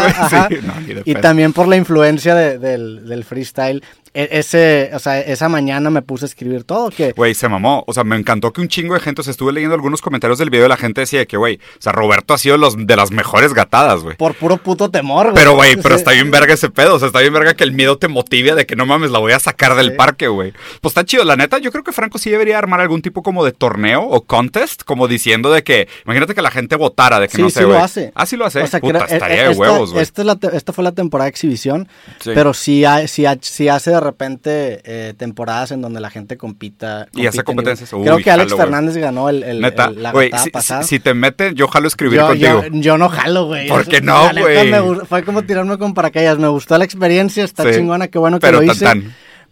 güey. 0.49 1.03
y 1.05 1.15
también 1.15 1.53
por 1.53 1.69
la 1.69 1.77
influencia 1.77 2.35
del, 2.35 3.07
del 3.07 3.25
freestyle 3.25 3.83
ese, 4.15 4.91
o 4.93 4.99
sea, 4.99 5.21
esa 5.21 5.49
mañana 5.49 5.89
me 5.89 6.03
puse 6.03 6.27
a 6.27 6.29
escribir 6.29 6.65
todo. 6.65 6.91
que 6.91 7.13
Güey, 7.13 7.35
se 7.35 7.49
mamó. 7.49 7.83
O 7.87 7.95
sea, 7.95 8.05
me 8.05 8.17
encantó 8.17 8.53
que 8.53 8.61
un 8.61 8.69
chingo 8.69 8.95
de 8.95 9.01
gente, 9.01 9.23
o 9.23 9.25
sea, 9.25 9.31
estuve 9.31 9.53
leyendo 9.53 9.75
algunos 9.75 10.03
comentarios 10.03 10.39
del 10.39 10.51
video 10.51 10.67
y 10.67 10.69
la 10.69 10.77
gente 10.77 11.01
decía 11.01 11.25
que, 11.25 11.37
güey, 11.37 11.57
o 11.57 11.83
sea, 11.83 11.93
Roberto 11.93 12.35
ha 12.35 12.39
sido 12.39 12.59
los, 12.59 12.87
de 12.87 12.97
las 12.97 13.11
mejores 13.11 13.55
gatadas, 13.55 14.03
güey. 14.03 14.17
Por 14.17 14.35
puro 14.35 14.59
puto 14.59 14.91
temor, 14.91 15.31
güey. 15.31 15.35
Pero, 15.35 15.55
güey, 15.55 15.77
pero 15.83 15.95
está 15.95 16.13
bien 16.13 16.31
verga 16.31 16.53
ese 16.55 16.69
pedo. 16.69 16.97
O 16.97 16.99
sea, 16.99 17.07
está 17.07 17.21
bien 17.21 17.33
verga 17.33 17.55
que 17.55 17.65
el 17.65 17.73
miedo 17.73 17.97
te 17.97 18.09
motive 18.09 18.55
de 18.55 18.67
que 18.67 18.77
no 18.77 18.85
mames, 18.85 19.11
la 19.11 19.19
voy 19.19 19.33
a 19.33 19.39
sacar 19.39 19.77
del 19.77 19.97
parque, 19.97 20.29
güey. 20.29 20.53
Pues 20.81 20.93
está 20.93 21.05
chido. 21.05 21.25
La 21.25 21.37
neta, 21.37 21.59
yo 21.59 21.73
creo 21.73 21.83
que 21.83 21.93
Franco 21.93 22.19
sí 22.19 22.31
debería 22.31 22.59
armar 22.59 22.81
algún 22.81 23.01
tipo 23.01 23.23
como 23.23 23.45
de 23.45 23.53
torneo 23.53 24.03
o 24.03 24.23
contest, 24.23 24.83
como 24.83 25.09
diciendo 25.09 25.51
de 25.51 25.65
que, 25.65 25.89
imagínate 26.05 26.35
que 26.35 26.43
la 26.43 26.51
gente 26.51 26.77
votara, 26.77 27.19
de 27.19 27.29
que 27.29 27.39
no 27.39 27.49
sé, 27.49 27.61
sí 27.61 27.67
lo 27.67 27.79
hace. 27.79 28.13
Ah, 28.15 28.27
sí 28.27 28.37
lo 28.37 28.45
hace. 28.45 28.61
O 28.63 28.67
sea, 28.67 28.81
Puta, 28.81 29.07
e, 29.09 29.15
estaría 29.15 29.45
e, 29.47 29.49
de 29.49 29.55
huevos, 29.55 29.93
güey. 29.93 30.03
Esta, 30.03 30.23
esta, 30.53 30.73
fue 30.73 30.85
la 30.85 30.93
temporada 30.93 31.27
de 31.27 31.31
exhibición, 31.31 31.89
pero 32.25 32.53
sí, 32.53 32.85
sí, 33.07 33.25
sí 33.41 33.69
hace 33.69 33.91
de 33.91 34.02
repente 34.03 34.81
eh, 34.85 35.15
temporadas 35.17 35.73
en 35.73 35.83
donde 35.83 36.01
la 36.01 36.11
gente 36.11 36.37
compita. 36.37 37.09
Y 37.13 37.27
hace 37.27 37.43
competencias. 37.43 37.91
Creo 37.91 38.19
que 38.19 38.31
Alex 38.31 38.55
Fernández 38.55 38.97
ganó 38.97 39.29
el, 39.29 39.43
el, 39.43 39.61
Neta, 39.61 39.91
la 39.91 40.13
güey, 40.13 40.31
si, 40.39 40.51
si, 40.83 41.01
te 41.01 41.15
mete, 41.15 41.55
yo 41.55 41.69
jalo 41.69 41.89
escribir 41.89 42.21
contigo. 42.21 42.63
Yo, 42.73 42.99
no 42.99 43.09
jalo, 43.09 43.47
güey. 43.47 43.69
¿Por 43.69 43.87
qué 43.87 44.01
no, 44.01 44.31
güey? 44.33 44.73
Fue 45.09 45.25
como 45.25 45.43
tirarme 45.43 45.79
con 45.79 45.95
paracaídas. 45.95 46.39
Me 46.39 46.49
gustó 46.49 46.77
la 46.79 46.85
experiencia, 46.85 47.45
está 47.45 47.71
chingona, 47.73 48.09
qué 48.09 48.19
bueno 48.19 48.39
que 48.39 48.53
lo 48.53 48.63
hice. 48.63 48.87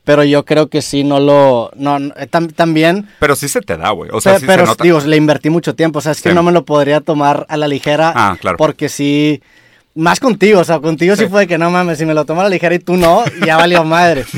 Pero 0.04 0.24
yo 0.24 0.44
creo 0.44 0.68
que 0.68 0.82
sí, 0.82 1.04
no 1.04 1.20
lo. 1.20 1.70
No, 1.76 1.98
eh, 1.98 2.26
también. 2.26 3.08
Pero 3.18 3.36
sí 3.36 3.48
se 3.48 3.60
te 3.60 3.76
da, 3.76 3.90
güey. 3.90 4.10
O 4.12 4.20
sea, 4.20 4.32
pero, 4.32 4.40
sí 4.40 4.46
pero 4.46 4.62
se 4.62 4.70
nota. 4.70 4.84
digo, 4.84 5.00
le 5.00 5.16
invertí 5.16 5.50
mucho 5.50 5.74
tiempo. 5.74 5.98
O 5.98 6.02
sea, 6.02 6.12
es 6.12 6.22
que 6.22 6.32
no 6.32 6.42
me 6.42 6.52
lo 6.52 6.64
podría 6.64 7.00
tomar 7.00 7.46
a 7.48 7.56
la 7.56 7.68
ligera. 7.68 8.12
Ah, 8.16 8.36
claro. 8.40 8.56
Porque 8.56 8.88
sí. 8.88 9.42
Más 9.96 10.20
contigo, 10.20 10.60
o 10.60 10.64
sea, 10.64 10.78
contigo 10.78 11.16
sí, 11.16 11.26
fue 11.26 11.48
que 11.48 11.58
no 11.58 11.68
mames, 11.68 11.98
si 11.98 12.06
me 12.06 12.14
lo 12.14 12.24
tomo 12.24 12.42
a 12.42 12.44
la 12.44 12.50
ligera 12.50 12.76
y 12.76 12.78
tú 12.78 12.96
no, 12.96 13.24
ya 13.44 13.56
valió 13.56 13.84
madre. 13.84 14.24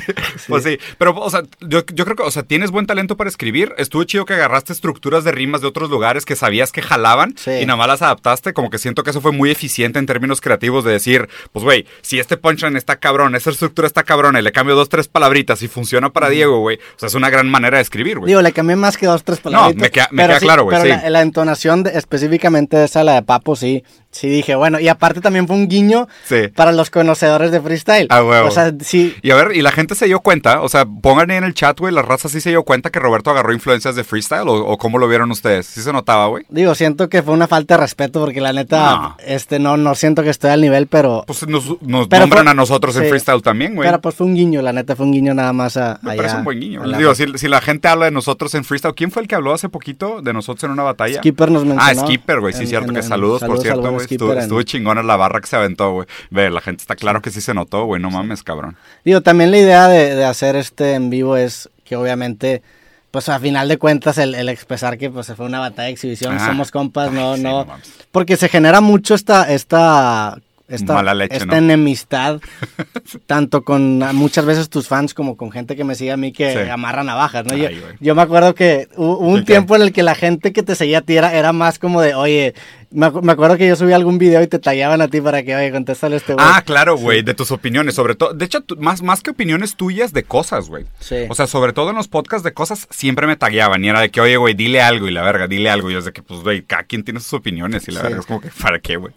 Pues 0.48 0.64
sí, 0.64 0.78
pero, 0.98 1.14
o 1.14 1.30
sea, 1.30 1.42
yo, 1.60 1.84
creo 1.84 2.16
que, 2.16 2.22
o 2.22 2.30
sea, 2.30 2.42
tienes 2.42 2.70
buen 2.70 2.86
talento 2.86 3.16
para 3.16 3.28
escribir. 3.28 3.74
Estuvo 3.78 4.02
chido 4.04 4.24
que 4.24 4.34
agarraste 4.34 4.72
estructuras 4.72 5.24
de 5.24 5.30
rimas 5.30 5.60
de 5.60 5.68
otros 5.68 5.88
lugares 5.88 6.24
que 6.24 6.36
sabías 6.36 6.72
que 6.72 6.82
jalaban 6.82 7.34
y 7.46 7.64
nada 7.64 7.76
más 7.76 7.86
las 7.86 8.02
adaptaste. 8.02 8.52
Como 8.52 8.68
que 8.68 8.78
siento 8.78 9.04
que 9.04 9.10
eso 9.10 9.20
fue 9.20 9.30
muy 9.30 9.50
eficiente 9.50 9.98
en 9.98 10.06
términos 10.06 10.40
creativos 10.40 10.84
de 10.84 10.92
decir, 10.92 11.28
pues, 11.52 11.64
güey, 11.64 11.86
si 12.00 12.18
este 12.18 12.36
punchline 12.36 12.76
está 12.76 12.96
cabrón, 12.96 13.36
esta 13.36 13.50
estructura 13.50 13.86
está 13.86 14.02
cabrón, 14.02 14.36
y 14.36 14.42
le 14.42 14.52
cambio 14.52 14.74
dos, 14.74 14.88
tres 14.88 15.06
palabritas 15.06 15.62
y 15.62 15.68
funciona 15.68 16.10
para 16.10 16.28
Diego, 16.28 16.58
güey. 16.58 16.78
O 16.96 16.98
sea, 16.98 17.06
es 17.06 17.14
una 17.14 17.30
gran 17.30 17.48
manera 17.48 17.76
de 17.76 17.82
escribir, 17.82 18.18
güey. 18.18 18.28
Digo, 18.28 18.42
le 18.42 18.52
cambié 18.52 18.76
más 18.76 18.96
que 18.96 19.06
dos, 19.06 19.22
tres 19.22 19.38
palabritas. 19.40 19.76
No, 19.76 19.82
me 19.82 19.90
queda, 19.90 20.08
me 20.10 20.26
queda 20.26 20.40
claro, 20.40 20.64
güey. 20.64 20.82
Pero 20.82 21.10
la, 21.10 21.22
entonación 21.22 21.84
específicamente 21.92 22.76
de 22.76 22.86
esa, 22.86 23.04
la 23.04 23.14
de 23.14 23.22
Papo, 23.22 23.54
sí 23.54 23.84
Sí, 24.12 24.28
dije, 24.28 24.54
bueno, 24.54 24.78
y 24.78 24.88
aparte 24.88 25.22
también 25.22 25.46
fue 25.46 25.56
un 25.56 25.68
guiño 25.68 26.06
para 26.54 26.70
los 26.72 26.90
conocedores 26.90 27.50
de 27.50 27.60
freestyle. 27.60 28.06
Ah, 28.10 28.22
huevo. 28.22 28.48
O 28.48 28.50
sea, 28.50 28.72
sí. 28.80 29.16
Y 29.22 29.30
a 29.30 29.36
ver, 29.36 29.56
y 29.56 29.62
la 29.62 29.72
gente 29.72 29.94
se 29.94 30.04
dio 30.04 30.20
cuenta, 30.20 30.60
o 30.60 30.68
sea, 30.68 30.84
pongan 30.84 31.30
ahí 31.30 31.38
en 31.38 31.44
el 31.44 31.54
chat, 31.54 31.80
güey, 31.80 31.94
la 31.94 32.02
raza 32.02 32.28
sí 32.28 32.42
se 32.42 32.50
dio 32.50 32.62
cuenta 32.62 32.90
que 32.90 33.00
Roberto 33.00 33.30
agarró 33.30 33.54
influencias 33.54 33.96
de 33.96 34.04
freestyle 34.04 34.48
o, 34.48 34.76
cómo 34.76 34.98
lo 34.98 35.08
vieron 35.08 35.30
ustedes. 35.30 35.66
¿Sí 35.66 35.80
se 35.80 35.92
notaba, 35.92 36.26
güey? 36.26 36.44
Digo, 36.50 36.74
siento 36.74 37.08
que 37.08 37.22
fue 37.22 37.32
una 37.32 37.48
falta 37.48 37.74
de 37.74 37.80
respeto 37.80 38.20
porque 38.20 38.42
la 38.42 38.52
neta, 38.52 39.16
este, 39.24 39.58
no, 39.58 39.78
no 39.78 39.94
siento 39.94 40.22
que 40.22 40.28
estoy 40.30 40.50
al 40.50 40.60
nivel, 40.60 40.88
pero. 40.88 41.24
Pues 41.26 41.48
nos, 41.48 41.80
nos 41.80 42.10
nombran 42.10 42.48
a 42.48 42.54
nosotros 42.54 42.94
en 42.96 43.08
freestyle 43.08 43.40
también, 43.40 43.74
güey. 43.74 43.88
Pero 43.88 44.00
pues 44.02 44.14
fue 44.14 44.26
un 44.26 44.34
guiño, 44.34 44.60
la 44.60 44.74
neta, 44.74 44.94
fue 44.94 45.06
un 45.06 45.12
guiño 45.12 45.32
nada 45.32 45.54
más 45.54 45.78
a. 45.78 45.98
Me 46.02 46.16
parece 46.16 46.36
un 46.36 46.44
buen 46.44 46.60
guiño. 46.60 46.82
Digo, 46.98 47.14
si, 47.14 47.26
si, 47.38 47.48
la 47.48 47.62
gente 47.62 47.88
habla 47.88 48.04
de 48.06 48.10
nosotros 48.10 48.54
en 48.54 48.64
freestyle, 48.64 48.94
¿quién 48.94 49.10
fue 49.10 49.22
el 49.22 49.28
que 49.28 49.36
habló 49.36 49.54
hace 49.54 49.70
poquito 49.70 50.20
de 50.20 50.34
nosotros 50.34 50.64
en 50.64 50.72
una 50.72 50.82
batalla? 50.82 51.18
Skipper 51.18 51.50
nos 51.50 51.64
mencionó. 51.64 52.02
Ah, 52.02 52.06
Skipper, 52.06 52.40
güey, 52.40 52.52
sí, 52.52 52.66
cierto, 52.66 52.92
que 52.92 53.02
saludos, 53.02 53.42
por 53.42 53.60
cierto, 53.60 54.01
güey. 54.06 54.38
Estuvo, 54.38 54.62
chingona 54.62 55.02
la 55.02 55.16
barra 55.16 55.40
que 55.40 55.46
se 55.46 55.56
aventó, 55.56 55.92
güey. 55.92 56.06
Ve, 56.30 56.50
la 56.50 56.60
gente 56.60 56.82
está 56.82 56.96
claro 56.96 57.22
que 57.22 57.30
sí 57.30 57.40
se 57.40 57.54
notó, 57.54 57.84
güey. 57.84 58.00
No 58.00 58.10
mames, 58.10 58.42
cabrón. 58.42 58.76
Digo, 59.04 59.20
también 59.20 59.50
la 59.50 59.58
idea 59.58 59.88
de, 59.88 60.24
hacer 60.24 60.56
este 60.56 60.94
en 60.94 61.10
vivo 61.10 61.36
es 61.36 61.68
que 61.84 61.96
obviamente 61.96 62.62
pues 63.10 63.28
a 63.28 63.38
final 63.38 63.68
de 63.68 63.76
cuentas 63.76 64.16
el, 64.16 64.48
expresar 64.48 64.96
que 64.96 65.10
pues 65.10 65.30
fue 65.36 65.44
una 65.44 65.58
batalla 65.58 65.88
de 65.88 65.92
exhibición, 65.92 66.34
ah. 66.38 66.46
somos 66.46 66.70
compas, 66.70 67.12
no, 67.12 67.36
no, 67.36 67.66
porque 68.10 68.38
se 68.38 68.48
genera 68.48 68.80
mucho 68.80 69.14
esta, 69.14 69.52
esta 69.52 70.38
esta, 70.72 71.12
esta 71.24 71.58
enemistad, 71.58 72.40
tanto 73.26 73.62
con 73.62 73.98
muchas 74.14 74.46
veces 74.46 74.70
tus 74.70 74.88
fans 74.88 75.12
como 75.12 75.36
con 75.36 75.52
gente 75.52 75.76
que 75.76 75.84
me 75.84 75.94
sigue 75.94 76.12
a 76.12 76.16
mí 76.16 76.32
que 76.32 76.70
amarra 76.70 77.04
navajas, 77.04 77.44
¿no? 77.44 77.54
yo, 78.00 78.14
me 78.14 78.22
acuerdo 78.22 78.54
que 78.54 78.88
hubo 78.96 79.18
un 79.18 79.44
tiempo 79.44 79.76
en 79.76 79.82
el 79.82 79.92
que 79.92 80.02
la 80.02 80.14
gente 80.14 80.52
que 80.52 80.62
te 80.62 80.74
seguía 80.74 80.98
a 80.98 81.02
ti 81.02 81.16
era 81.16 81.52
más 81.52 81.78
como 81.78 82.00
de, 82.00 82.14
oye, 82.14 82.54
me, 82.92 83.06
acuerdo 83.06 83.56
que 83.56 83.66
yo 83.66 83.76
subí 83.76 83.92
algún 83.92 84.18
video 84.18 84.42
y 84.42 84.46
te 84.46 84.58
tallaban 84.58 85.00
a 85.00 85.08
ti 85.08 85.20
para 85.20 85.42
que, 85.42 85.54
oye, 85.54 85.70
contéstale 85.70 86.16
este 86.16 86.34
güey. 86.34 86.46
Ah, 86.48 86.62
claro, 86.64 86.96
güey, 86.96 87.22
de 87.22 87.34
tus 87.34 87.50
opiniones, 87.50 87.94
sobre 87.94 88.14
todo. 88.14 88.34
De 88.34 88.44
hecho, 88.44 88.64
más, 88.78 89.02
más 89.02 89.22
que 89.22 89.30
opiniones 89.30 89.76
tuyas 89.76 90.12
de 90.12 90.22
cosas, 90.24 90.68
güey. 90.68 90.84
Sí. 91.00 91.16
O 91.28 91.34
sea, 91.34 91.46
sobre 91.46 91.72
todo 91.72 91.90
en 91.90 91.96
los 91.96 92.08
podcasts 92.08 92.44
de 92.44 92.52
cosas, 92.52 92.86
siempre 92.90 93.26
me 93.26 93.36
tallaban. 93.36 93.84
Y 93.84 93.88
era 93.88 94.00
de 94.00 94.10
que, 94.10 94.20
oye, 94.20 94.36
güey, 94.36 94.54
dile 94.54 94.80
algo. 94.80 95.08
Y 95.08 95.10
la 95.10 95.22
verga, 95.22 95.48
dile 95.48 95.70
algo. 95.70 95.90
Y 95.90 95.96
es 95.96 96.04
de 96.04 96.12
que, 96.12 96.22
pues, 96.22 96.40
güey, 96.40 96.62
cada 96.62 96.84
quien 96.84 97.04
tiene 97.04 97.20
sus 97.20 97.32
opiniones. 97.34 97.88
Y 97.88 97.92
la 97.92 98.02
verga 98.02 98.20
es 98.20 98.26
como 98.26 98.40
que, 98.40 98.50
¿para 98.60 98.78
qué, 98.78 98.96
güey? 98.96 99.12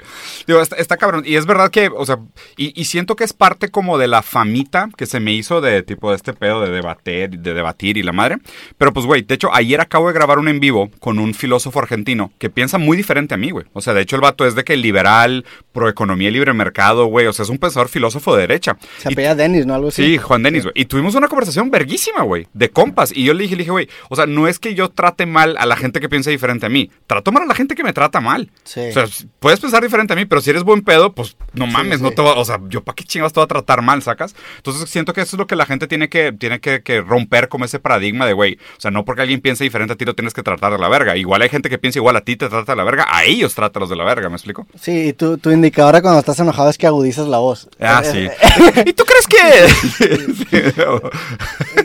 Digo, 0.47 0.61
está, 0.61 0.97
cabrón. 0.97 1.23
Y 1.25 1.35
es 1.35 1.45
verdad 1.45 1.69
que, 1.69 1.89
o 1.93 2.05
sea, 2.05 2.19
y, 2.57 2.85
siento 2.85 3.15
que 3.15 3.23
es 3.23 3.33
parte 3.33 3.69
como 3.69 3.97
de 3.97 4.07
la 4.07 4.21
famita 4.21 4.89
que 4.95 5.05
se 5.05 5.19
me 5.19 5.33
hizo 5.33 5.59
de 5.59 5.83
tipo 5.83 6.09
de 6.11 6.15
este 6.15 6.33
pedo 6.33 6.61
de 6.61 6.69
debatir, 6.71 7.29
de 7.39 7.53
debatir 7.53 7.97
y 7.97 8.03
la 8.03 8.11
madre. 8.11 8.37
Pero, 8.77 8.93
pues, 8.93 9.05
güey, 9.05 9.23
de 9.23 9.35
hecho, 9.35 9.53
ayer 9.53 9.81
acabo 9.81 10.07
de 10.07 10.13
grabar 10.13 10.39
un 10.39 10.47
en 10.47 10.59
vivo 10.59 10.89
con 10.99 11.19
un 11.19 11.33
filósofo 11.33 11.79
argentino 11.79 12.31
que 12.39 12.49
piensa 12.49 12.77
muy 12.77 12.95
diferente 12.95 13.33
a 13.33 13.37
mí, 13.37 13.51
güey. 13.51 13.64
O 13.73 13.81
sea, 13.81 13.93
de 13.93 14.01
hecho 14.01 14.15
el 14.15 14.21
vato 14.21 14.45
es 14.45 14.55
de 14.55 14.63
que 14.63 14.75
liberal, 14.77 15.45
pro 15.71 15.89
economía 15.89 16.29
y 16.29 16.31
libre 16.31 16.53
mercado, 16.53 17.05
güey. 17.07 17.27
O 17.27 17.33
sea, 17.33 17.43
es 17.43 17.49
un 17.49 17.57
pensador 17.57 17.89
filósofo 17.89 18.35
de 18.35 18.41
derecha. 18.41 18.77
Se 18.97 19.09
apellida 19.09 19.35
Denis, 19.35 19.65
¿no? 19.65 19.75
Algo 19.75 19.89
así. 19.89 20.03
Sí, 20.03 20.17
Juan 20.17 20.43
Denis, 20.43 20.63
güey. 20.63 20.73
Y 20.75 20.85
tuvimos 20.85 21.15
una 21.15 21.27
conversación 21.27 21.69
verguísima, 21.69 22.23
güey, 22.23 22.47
de 22.53 22.69
compas. 22.69 23.11
Y 23.15 23.23
yo 23.23 23.33
le 23.33 23.43
dije, 23.43 23.55
le 23.55 23.63
dije, 23.63 23.71
güey, 23.71 23.89
o 24.09 24.15
sea, 24.15 24.25
no 24.25 24.47
es 24.47 24.59
que 24.59 24.73
yo 24.75 24.89
trate 24.89 25.25
mal 25.25 25.55
a 25.57 25.65
la 25.65 25.75
gente 25.75 25.99
que 25.99 26.09
piensa 26.09 26.29
diferente 26.31 26.65
a 26.65 26.69
mí. 26.69 26.89
Trato 27.07 27.31
mal 27.31 27.43
a 27.43 27.45
la 27.45 27.55
gente 27.55 27.75
que 27.75 27.83
me 27.83 27.93
trata 27.93 28.21
mal. 28.21 28.51
Sí. 28.63 28.81
O 28.89 28.91
sea, 28.91 29.05
puedes 29.39 29.59
pensar 29.59 29.83
diferente 29.83 30.13
a 30.13 30.15
mí, 30.15 30.25
pero 30.25 30.41
si 30.41 30.49
eres 30.49 30.63
buen 30.63 30.81
pedo, 30.81 31.13
pues 31.13 31.35
no 31.53 31.67
mames, 31.67 32.01
no 32.01 32.11
te 32.11 32.21
va, 32.21 32.33
o 32.33 32.45
sea, 32.45 32.59
yo 32.69 32.83
para 32.83 32.95
qué 32.95 33.03
chingados 33.03 33.33
te 33.33 33.39
voy 33.39 33.45
a 33.45 33.47
tratar 33.47 33.81
mal, 33.81 34.01
¿sacas? 34.01 34.35
Entonces 34.57 34.89
siento 34.89 35.13
que 35.13 35.21
eso 35.21 35.35
es 35.35 35.39
lo 35.39 35.47
que 35.47 35.55
la 35.55 35.65
gente 35.65 35.87
tiene 35.87 36.09
que, 36.09 36.31
tiene 36.31 36.59
que, 36.59 36.81
que 36.81 37.01
romper 37.01 37.49
como 37.49 37.65
ese 37.65 37.79
paradigma 37.79 38.25
de, 38.25 38.33
güey, 38.33 38.57
o 38.77 38.79
sea, 38.79 38.91
no 38.91 39.05
porque 39.05 39.21
alguien 39.21 39.41
piense 39.41 39.63
diferente 39.63 39.93
a 39.93 39.95
ti 39.95 40.05
lo 40.05 40.15
tienes 40.15 40.33
que 40.33 40.43
tratar 40.43 40.71
de 40.71 40.79
la 40.79 40.89
verga. 40.89 41.17
Igual 41.17 41.41
hay 41.41 41.49
gente 41.49 41.69
que 41.69 41.77
piensa 41.77 41.99
igual 41.99 42.15
a 42.15 42.21
ti, 42.21 42.35
te 42.35 42.49
trata 42.49 42.71
de 42.71 42.75
la 42.75 42.83
verga, 42.83 43.07
a 43.09 43.23
ellos 43.25 43.54
trátalos 43.55 43.89
de 43.89 43.95
la 43.95 44.03
verga, 44.03 44.29
¿me 44.29 44.35
explico? 44.35 44.67
Sí, 44.79 45.07
y 45.07 45.13
tu, 45.13 45.37
tu 45.37 45.51
indicador 45.51 46.01
cuando 46.01 46.19
estás 46.19 46.39
enojado 46.39 46.69
es 46.69 46.77
que 46.77 46.87
agudizas 46.87 47.27
la 47.27 47.37
voz. 47.37 47.69
Ah, 47.79 48.03
sí. 48.03 48.27
¿Y 48.85 48.93
tú 48.93 49.03
crees 49.05 49.27
que...? 49.27 49.35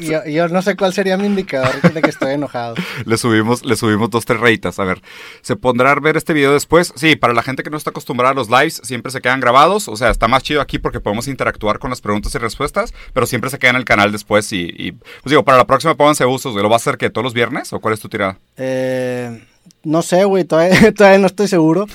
yo, 0.31 0.49
no 0.49 0.63
sé 0.63 0.77
cuál 0.77 0.93
sería 0.93 1.17
mi 1.17 1.27
indicador 1.27 1.81
de 1.81 2.03
que 2.03 2.11
estoy 2.11 2.35
enojado. 2.35 2.75
Le 3.05 3.17
subimos, 3.17 3.65
le 3.65 3.77
subimos 3.77 4.11
dos, 4.11 4.25
tres 4.25 4.41
reitas. 4.41 4.79
A 4.79 4.85
ver, 4.85 5.01
¿se 5.43 5.57
pondrá 5.57 5.93
a 5.93 5.95
ver 6.01 6.17
este 6.17 6.33
video 6.33 6.53
después? 6.53 6.93
Sí, 6.97 7.17
para 7.17 7.33
la 7.35 7.43
gente 7.43 7.63
que 7.63 7.71
no 7.71 7.77
está 7.77 7.91
acostumbrada 7.91 8.33
a 8.33 8.35
los 8.35 8.51
lives, 8.51 8.81
siempre 8.85 9.13
se 9.13 9.21
quedan 9.21 9.41
grabados. 9.41 9.89
O 9.89 9.97
sea, 9.97 10.11
está 10.11 10.29
más 10.29 10.43
chido 10.43 10.61
aquí 10.61 10.79
porque 10.79 11.01
podemos 11.01 11.29
interactuar 11.29 11.79
con 11.79 11.91
las 11.91 12.01
preguntas 12.01 12.35
y 12.35 12.39
respuestas, 12.39 12.93
pero 13.13 13.27
siempre 13.27 13.51
se 13.51 13.59
queda 13.59 13.71
en 13.71 13.77
el 13.77 13.85
canal 13.85 14.13
después 14.13 14.53
y... 14.53 14.93
pues 14.93 15.31
digo, 15.31 15.45
para 15.45 15.59
la 15.59 15.67
próxima 15.67 15.95
pónganse 15.95 16.27
usos. 16.27 16.55
¿Lo 16.55 16.69
va 16.69 16.77
a 16.77 16.77
hacer 16.77 16.99
que 16.99 17.11
todos 17.11 17.25
los 17.25 17.35
viernes 17.35 17.73
o 17.73 17.81
cuál 17.81 17.95
es 17.95 18.01
tu 18.01 18.09
tirada? 18.09 18.39
Eh, 18.57 19.43
no 19.83 20.03
sé, 20.03 20.25
güey, 20.25 20.45
todavía, 20.45 20.93
todavía 20.95 21.19
no 21.19 21.27
estoy 21.27 21.49
seguro. 21.49 21.87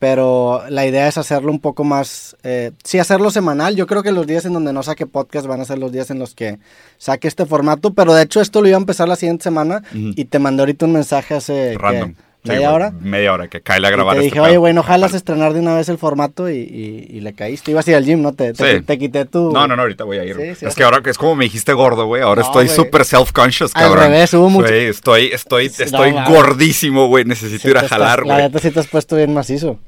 Pero 0.00 0.62
la 0.68 0.84
idea 0.84 1.08
es 1.08 1.16
hacerlo 1.16 1.50
un 1.50 1.60
poco 1.60 1.82
más, 1.82 2.36
eh, 2.42 2.72
sí, 2.82 2.98
hacerlo 2.98 3.30
semanal. 3.30 3.74
Yo 3.74 3.86
creo 3.86 4.02
que 4.02 4.12
los 4.12 4.26
días 4.26 4.44
en 4.44 4.52
donde 4.52 4.72
no 4.72 4.82
saque 4.82 5.06
podcast 5.06 5.46
van 5.46 5.62
a 5.62 5.64
ser 5.64 5.78
los 5.78 5.92
días 5.92 6.10
en 6.10 6.18
los 6.18 6.34
que 6.34 6.58
saque 6.98 7.26
este 7.26 7.46
formato. 7.46 7.94
Pero 7.94 8.12
de 8.12 8.24
hecho 8.24 8.42
esto 8.42 8.60
lo 8.60 8.68
iba 8.68 8.76
a 8.76 8.80
empezar 8.80 9.08
la 9.08 9.16
siguiente 9.16 9.44
semana 9.44 9.82
y 9.92 10.26
te 10.26 10.38
mandé 10.38 10.62
ahorita 10.62 10.84
un 10.84 10.92
mensaje 10.92 11.34
hace... 11.34 11.78
Random. 11.78 12.14
¿Media 12.44 12.68
güey, 12.70 12.74
hora? 12.76 12.92
Media 13.00 13.32
hora, 13.32 13.48
que 13.48 13.60
cae 13.62 13.76
a 13.76 13.88
Y 13.88 13.92
grabar 13.92 14.14
te 14.14 14.18
este 14.20 14.24
dije, 14.26 14.34
pedo. 14.34 14.44
oye, 14.44 14.58
bueno, 14.58 14.80
ojalá 14.82 15.06
estrenar 15.06 15.54
de 15.54 15.60
una 15.60 15.74
vez 15.74 15.88
el 15.88 15.96
formato 15.98 16.50
y, 16.50 16.56
y- 16.58 17.06
y 17.16 17.20
le 17.20 17.32
caíste. 17.32 17.70
Ibas 17.70 17.86
a 17.86 17.90
ir 17.92 17.96
al 17.96 18.04
gym, 18.04 18.20
¿no? 18.22 18.32
Te, 18.34 18.52
te, 18.52 18.76
Sí. 18.78 18.82
te 18.82 18.98
quité 18.98 19.24
tu... 19.24 19.50
No, 19.50 19.66
no, 19.66 19.76
no, 19.76 19.82
ahorita 19.82 20.04
voy 20.04 20.18
a 20.18 20.24
ir. 20.24 20.32
Sí, 20.34 20.36
güey. 20.42 20.56
es 20.60 20.74
que 20.74 20.84
ahora 20.84 21.00
que 21.02 21.10
es 21.10 21.16
como 21.18 21.34
me 21.36 21.44
dijiste 21.44 21.72
gordo, 21.72 22.04
güey. 22.06 22.20
Ahora 22.22 22.42
No, 22.42 22.46
estoy 22.48 22.66
güey. 22.66 22.76
súper 22.76 23.04
self-conscious, 23.04 23.72
Al 23.74 23.82
cabrón. 23.84 24.04
revés, 24.04 24.34
hubo 24.34 24.50
mucho- 24.50 24.68
Güey, 24.68 24.86
estoy, 24.86 25.26
estoy, 25.32 25.66
estoy 25.66 26.12
no, 26.12 26.26
gordísimo, 26.28 27.08
güey. 27.08 27.24
Necesito 27.24 27.68
ir 27.70 27.78
a 27.78 27.82
te 27.82 27.88
jalar, 27.88 28.26
La 28.26 28.34
güey. 28.34 28.46
neta 28.46 28.58
sí 28.58 28.70
te 28.70 28.80
has 28.80 28.88
puesto 28.88 29.16
bien 29.16 29.32
macizo. 29.32 29.78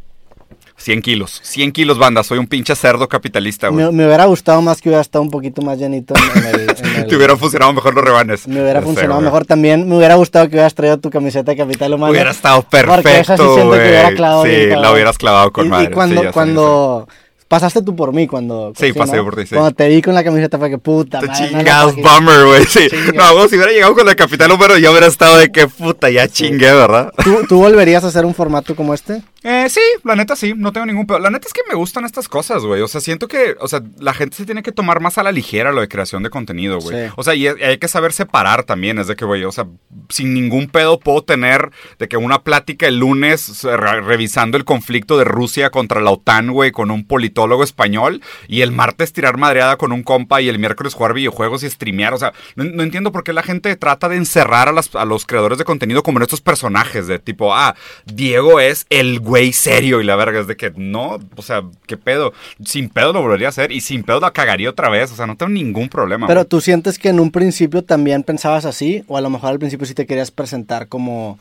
100 0.78 1.02
kilos. 1.02 1.40
100 1.42 1.72
kilos, 1.72 1.98
banda. 1.98 2.22
Soy 2.22 2.38
un 2.38 2.46
pinche 2.46 2.74
cerdo 2.76 3.08
capitalista, 3.08 3.68
güey. 3.68 3.86
Me, 3.86 3.92
me 3.92 4.06
hubiera 4.06 4.26
gustado 4.26 4.60
más 4.62 4.80
que 4.80 4.88
hubiera 4.90 5.00
estado 5.00 5.22
un 5.22 5.30
poquito 5.30 5.62
más 5.62 5.78
llenito 5.78 6.14
en, 6.16 6.42
en 6.42 6.46
el... 6.54 6.60
en 6.60 6.96
el- 6.96 7.06
Te 7.08 7.16
hubieran 7.16 7.38
funcionado 7.38 7.72
mejor 7.72 7.94
los 7.94 8.04
rebanes. 8.04 8.46
Me 8.46 8.60
hubiera 8.62 8.80
sé, 8.80 8.86
funcionado 8.86 9.14
güey. 9.16 9.24
mejor 9.24 9.46
también. 9.46 9.88
Me 9.88 9.96
hubiera 9.96 10.14
gustado 10.16 10.46
que 10.48 10.54
hubieras 10.56 10.74
traído 10.74 10.98
tu 10.98 11.10
camiseta 11.10 11.50
de 11.52 11.56
Capital 11.56 11.94
Humano. 11.94 12.12
Hubiera 12.12 12.30
estado 12.30 12.62
Porque 12.62 12.80
esa 13.20 13.36
sí 13.36 13.42
perfecto, 13.42 13.54
siento 13.54 13.72
que 13.72 13.78
hubiera 13.78 14.14
clavado 14.14 14.42
Sí, 14.44 14.50
bien, 14.50 14.82
la 14.82 14.92
hubieras 14.92 15.18
clavado 15.18 15.52
con 15.52 15.66
y, 15.66 15.68
madre. 15.70 15.88
Y 15.90 15.94
cuando, 15.94 16.20
sí, 16.20 16.26
sé, 16.26 16.32
cuando 16.32 17.08
pasaste 17.48 17.80
tú 17.82 17.94
por 17.94 18.12
mí, 18.12 18.26
cuando... 18.26 18.72
Sí, 18.76 18.92
pasé 18.92 19.22
por 19.22 19.36
ti, 19.36 19.46
sí. 19.46 19.54
Cuando 19.54 19.70
te 19.72 19.88
vi 19.88 20.02
con 20.02 20.14
la 20.14 20.24
camiseta 20.24 20.58
fue 20.58 20.68
que 20.68 20.78
puta 20.78 21.20
Te 21.20 21.28
madre, 21.28 21.50
no 21.52 21.58
la 21.58 21.58
chingas, 21.64 21.94
traje. 21.94 22.02
bummer, 22.02 22.44
güey. 22.46 22.64
Sí. 22.66 22.88
No, 23.14 23.34
vos, 23.34 23.48
si 23.50 23.56
hubiera 23.56 23.72
llegado 23.72 23.94
con 23.94 24.04
la 24.06 24.14
capital 24.16 24.48
número, 24.48 24.76
ya 24.78 24.90
hubiera 24.90 25.06
estado 25.06 25.38
de 25.38 25.50
que 25.52 25.68
puta, 25.68 26.10
ya 26.10 26.26
chingué, 26.28 26.72
¿verdad? 26.72 27.12
¿Tú, 27.24 27.44
¿Tú 27.48 27.58
volverías 27.58 28.02
a 28.04 28.08
hacer 28.08 28.24
un 28.26 28.34
formato 28.34 28.74
como 28.74 28.94
este? 28.94 29.22
Eh, 29.48 29.68
sí, 29.70 29.80
la 30.02 30.16
neta 30.16 30.34
sí, 30.34 30.54
no 30.56 30.72
tengo 30.72 30.86
ningún 30.86 31.06
pedo. 31.06 31.20
La 31.20 31.30
neta 31.30 31.46
es 31.46 31.52
que 31.52 31.60
me 31.68 31.76
gustan 31.76 32.04
estas 32.04 32.28
cosas, 32.28 32.64
güey. 32.64 32.82
O 32.82 32.88
sea, 32.88 33.00
siento 33.00 33.28
que, 33.28 33.54
o 33.60 33.68
sea, 33.68 33.80
la 34.00 34.12
gente 34.12 34.36
se 34.36 34.44
tiene 34.44 34.64
que 34.64 34.72
tomar 34.72 34.98
más 34.98 35.18
a 35.18 35.22
la 35.22 35.30
ligera 35.30 35.70
lo 35.70 35.80
de 35.80 35.86
creación 35.86 36.24
de 36.24 36.30
contenido, 36.30 36.80
güey. 36.80 37.06
Sí. 37.06 37.12
O 37.16 37.22
sea, 37.22 37.36
y, 37.36 37.46
hay 37.46 37.78
que 37.78 37.86
saber 37.86 38.12
separar 38.12 38.64
también. 38.64 38.98
Es 38.98 39.06
de 39.06 39.14
que, 39.14 39.24
güey, 39.24 39.44
o 39.44 39.52
sea, 39.52 39.68
sin 40.08 40.34
ningún 40.34 40.66
pedo 40.66 40.98
puedo 40.98 41.22
tener 41.22 41.70
de 42.00 42.08
que 42.08 42.16
una 42.16 42.42
plática 42.42 42.88
el 42.88 42.98
lunes 42.98 43.62
re- 43.62 44.00
revisando 44.00 44.56
el 44.56 44.64
conflicto 44.64 45.16
de 45.16 45.22
Rusia 45.22 45.70
contra 45.70 46.00
la 46.00 46.10
OTAN, 46.10 46.50
güey, 46.50 46.72
con 46.72 46.90
un 46.90 47.06
politólogo 47.06 47.62
español 47.62 48.22
y 48.48 48.62
el 48.62 48.72
martes 48.72 49.12
tirar 49.12 49.36
madreada 49.36 49.76
con 49.76 49.92
un 49.92 50.02
compa 50.02 50.40
y 50.42 50.48
el 50.48 50.58
miércoles 50.58 50.94
jugar 50.94 51.14
videojuegos 51.14 51.62
y 51.62 51.70
streamear. 51.70 52.14
O 52.14 52.18
sea, 52.18 52.32
no, 52.56 52.64
no 52.64 52.82
entiendo 52.82 53.12
por 53.12 53.22
qué 53.22 53.32
la 53.32 53.44
gente 53.44 53.76
trata 53.76 54.08
de 54.08 54.16
encerrar 54.16 54.68
a, 54.68 54.72
las- 54.72 54.92
a 54.96 55.04
los 55.04 55.24
creadores 55.24 55.58
de 55.58 55.64
contenido 55.64 56.02
como 56.02 56.18
en 56.18 56.24
estos 56.24 56.40
personajes 56.40 57.06
de 57.06 57.20
tipo, 57.20 57.54
ah, 57.54 57.76
Diego 58.06 58.58
es 58.58 58.86
el 58.90 59.20
güey 59.20 59.35
serio 59.52 60.00
y 60.00 60.04
la 60.04 60.16
verga 60.16 60.40
es 60.40 60.46
de 60.46 60.56
que 60.56 60.72
no, 60.76 61.18
o 61.36 61.42
sea, 61.42 61.62
qué 61.86 61.96
pedo. 61.96 62.32
Sin 62.64 62.88
pedo 62.88 63.12
lo 63.12 63.22
volvería 63.22 63.48
a 63.48 63.50
hacer 63.50 63.72
y 63.72 63.80
sin 63.80 64.02
pedo 64.02 64.20
la 64.20 64.32
cagaría 64.32 64.70
otra 64.70 64.88
vez. 64.88 65.12
O 65.12 65.16
sea, 65.16 65.26
no 65.26 65.36
tengo 65.36 65.50
ningún 65.50 65.88
problema. 65.88 66.26
Pero 66.26 66.40
güey. 66.40 66.48
tú 66.48 66.60
sientes 66.60 66.98
que 66.98 67.08
en 67.08 67.20
un 67.20 67.30
principio 67.30 67.82
también 67.84 68.22
pensabas 68.22 68.64
así, 68.64 69.04
o 69.06 69.16
a 69.16 69.20
lo 69.20 69.30
mejor 69.30 69.50
al 69.50 69.58
principio 69.58 69.86
sí 69.86 69.94
te 69.94 70.06
querías 70.06 70.30
presentar 70.30 70.88
como, 70.88 71.38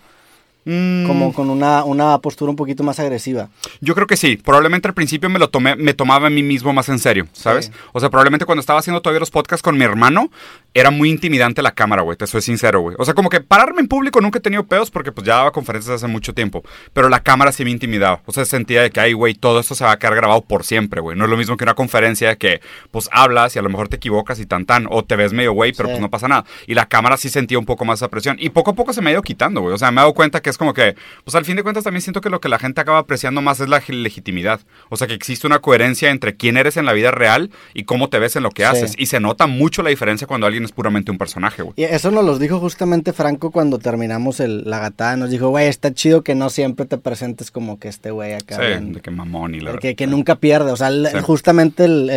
Mm, 0.66 1.06
como 1.06 1.32
con 1.32 1.50
una, 1.52 1.84
una 1.84 2.18
postura 2.20 2.50
un 2.50 2.56
poquito 2.56 2.84
más 2.84 3.00
agresiva. 3.00 3.50
Yo 3.82 3.94
creo 3.94 4.08
que 4.08 4.18
sí. 4.18 4.36
Probablemente 4.36 4.88
al 4.88 4.94
principio 4.96 5.30
me 5.30 5.38
lo 5.38 5.50
tomé, 5.50 5.76
me 5.76 5.94
tomaba 5.94 6.28
a 6.28 6.30
mí 6.32 6.42
mismo 6.42 6.74
más 6.74 6.90
en 6.90 6.98
serio, 7.00 7.28
¿sabes? 7.34 7.66
Sí. 7.68 7.72
O 7.94 8.00
sea, 8.00 8.10
probablemente 8.10 8.46
cuando 8.46 8.62
estaba 8.62 8.80
haciendo 8.80 9.02
todavía 9.02 9.20
los 9.20 9.30
podcasts 9.32 9.62
con 9.62 9.78
mi 9.78 9.84
hermano, 9.86 10.32
era 10.74 10.90
muy 10.92 11.10
intimidante 11.10 11.62
la 11.62 11.72
cámara, 11.72 12.02
güey. 12.02 12.18
Te 12.18 12.26
soy 12.28 12.42
sincero, 12.42 12.82
güey. 12.82 12.96
O 13.00 13.06
sea, 13.06 13.14
como 13.14 13.30
que 13.30 13.42
pararme 13.42 13.82
en 13.82 13.88
público 13.88 14.20
nunca 14.22 14.40
he 14.40 14.42
tenido 14.42 14.66
pedos 14.66 14.90
porque 14.92 15.12
pues 15.12 15.26
ya 15.28 15.36
daba 15.36 15.52
conferencias 15.52 15.96
hace 15.96 16.08
mucho 16.08 16.34
tiempo. 16.34 16.64
Pero 16.94 17.10
la 17.10 17.22
cámara 17.22 17.52
sí 17.52 17.64
me 17.64 17.70
intimidaba. 17.72 18.22
O 18.26 18.32
sea, 18.32 18.44
sentía 18.46 18.82
de 18.82 18.90
que, 18.90 19.00
ay, 19.00 19.14
güey, 19.14 19.36
todo 19.36 19.60
esto 19.60 19.76
se 19.76 19.84
va 19.86 19.92
a 19.92 20.00
quedar 20.00 20.16
grabado 20.16 20.42
por 20.42 20.64
siempre, 20.64 21.00
güey. 21.00 21.16
No 21.16 21.26
es 21.26 21.30
lo 21.30 21.38
mismo 21.38 21.58
que 21.58 21.64
una 21.64 21.76
conferencia 21.76 22.36
que, 22.38 22.60
pues 22.92 23.08
hablas 23.12 23.56
y 23.56 23.60
a 23.60 23.62
lo 23.62 23.70
mejor 23.70 23.88
te 23.88 23.98
equivocas 23.98 24.40
y 24.40 24.46
tan 24.48 24.66
tan. 24.66 24.88
O 24.90 25.04
te 25.06 25.16
ves 25.16 25.32
medio 25.32 25.54
güey, 25.54 25.74
pero 25.74 25.88
Sí. 25.90 25.94
pues 25.94 26.02
no 26.02 26.10
pasa 26.10 26.28
nada. 26.28 26.44
Y 26.66 26.74
la 26.74 26.88
cámara 26.88 27.18
sí 27.18 27.30
sentía 27.30 27.60
un 27.60 27.66
poco 27.66 27.86
más 27.86 28.00
esa 28.00 28.10
presión. 28.10 28.38
Y 28.40 28.50
poco 28.50 28.72
a 28.72 28.74
poco 28.74 28.92
se 28.94 29.02
me 29.04 29.12
ha 29.12 29.14
ido 29.14 29.22
quitando, 29.22 29.62
güey. 29.62 29.74
O 29.74 29.78
sea, 29.78 29.92
me 29.92 30.02
he 30.02 30.04
dado 30.04 30.14
cuenta 30.14 30.42
que 30.42 30.50
es 30.56 30.58
como 30.58 30.74
que, 30.74 30.96
pues 31.24 31.36
al 31.36 31.46
fin 31.46 31.56
de 31.58 31.64
cuentas 31.64 31.84
también 31.84 32.02
siento 32.02 32.22
que 32.22 32.30
lo 32.30 32.40
que 32.40 32.50
la 32.50 32.58
gente 32.60 32.80
acaba 32.82 33.00
apreciando 33.00 33.42
más 33.42 33.60
es 33.60 33.68
la 33.70 33.82
legitimidad. 33.88 34.62
O 34.90 34.96
sea, 34.98 35.08
que 35.08 35.14
existe 35.14 35.46
una 35.48 35.60
coherencia 35.60 36.10
entre 36.12 36.36
quién 36.36 36.58
eres 36.58 36.78
en 36.78 36.86
la 36.86 36.94
vida 36.94 37.12
real 37.12 37.52
y 37.74 37.84
cómo 37.84 38.10
te 38.10 38.20
ves 38.20 38.36
en 38.36 38.44
lo 38.44 38.50
que 38.52 38.64
Sí. 38.64 38.68
haces. 38.70 38.94
Y 38.98 39.06
se 39.08 39.20
nota 39.20 39.48
mucho 39.48 39.84
la 39.84 39.90
diferencia 39.90 40.26
cuando 40.28 40.48
alguien 40.48 40.64
es 40.64 40.72
puramente 40.72 41.12
un 41.12 41.18
personaje, 41.18 41.62
güey. 41.62 41.74
Y 41.78 41.84
eso 41.84 42.10
nos 42.12 42.24
lo 42.26 42.40
dijo 42.40 42.60
justamente 42.60 43.14
Franco 43.14 43.52
cuando 43.52 43.78
terminamos 43.80 44.40
el, 44.40 44.64
la 44.70 44.80
gatada. 44.80 45.18
Nos 45.18 45.30
dijo, 45.30 45.50
güey, 45.50 45.68
está 45.68 45.94
chido 45.94 46.24
que 46.24 46.36
no 46.36 46.50
siempre 46.50 46.86
te 46.86 46.98
presentes 46.98 47.52
como 47.52 47.78
que 47.80 47.88
este 47.90 48.12
güey 48.12 48.34
acá. 48.34 48.56
Sí, 48.56 48.62
bien- 48.66 48.94
de 48.94 49.02
que 49.02 49.12
mamón 49.12 49.56
y 49.56 49.60
la 49.60 49.78
que, 49.78 49.96
que 49.96 50.08
nunca 50.08 50.36
pierde. 50.36 50.72
O 50.72 50.78
sea, 50.78 50.88
el- 50.88 51.08
Sí. 51.12 51.18
justamente 51.22 51.86
el, 51.86 52.10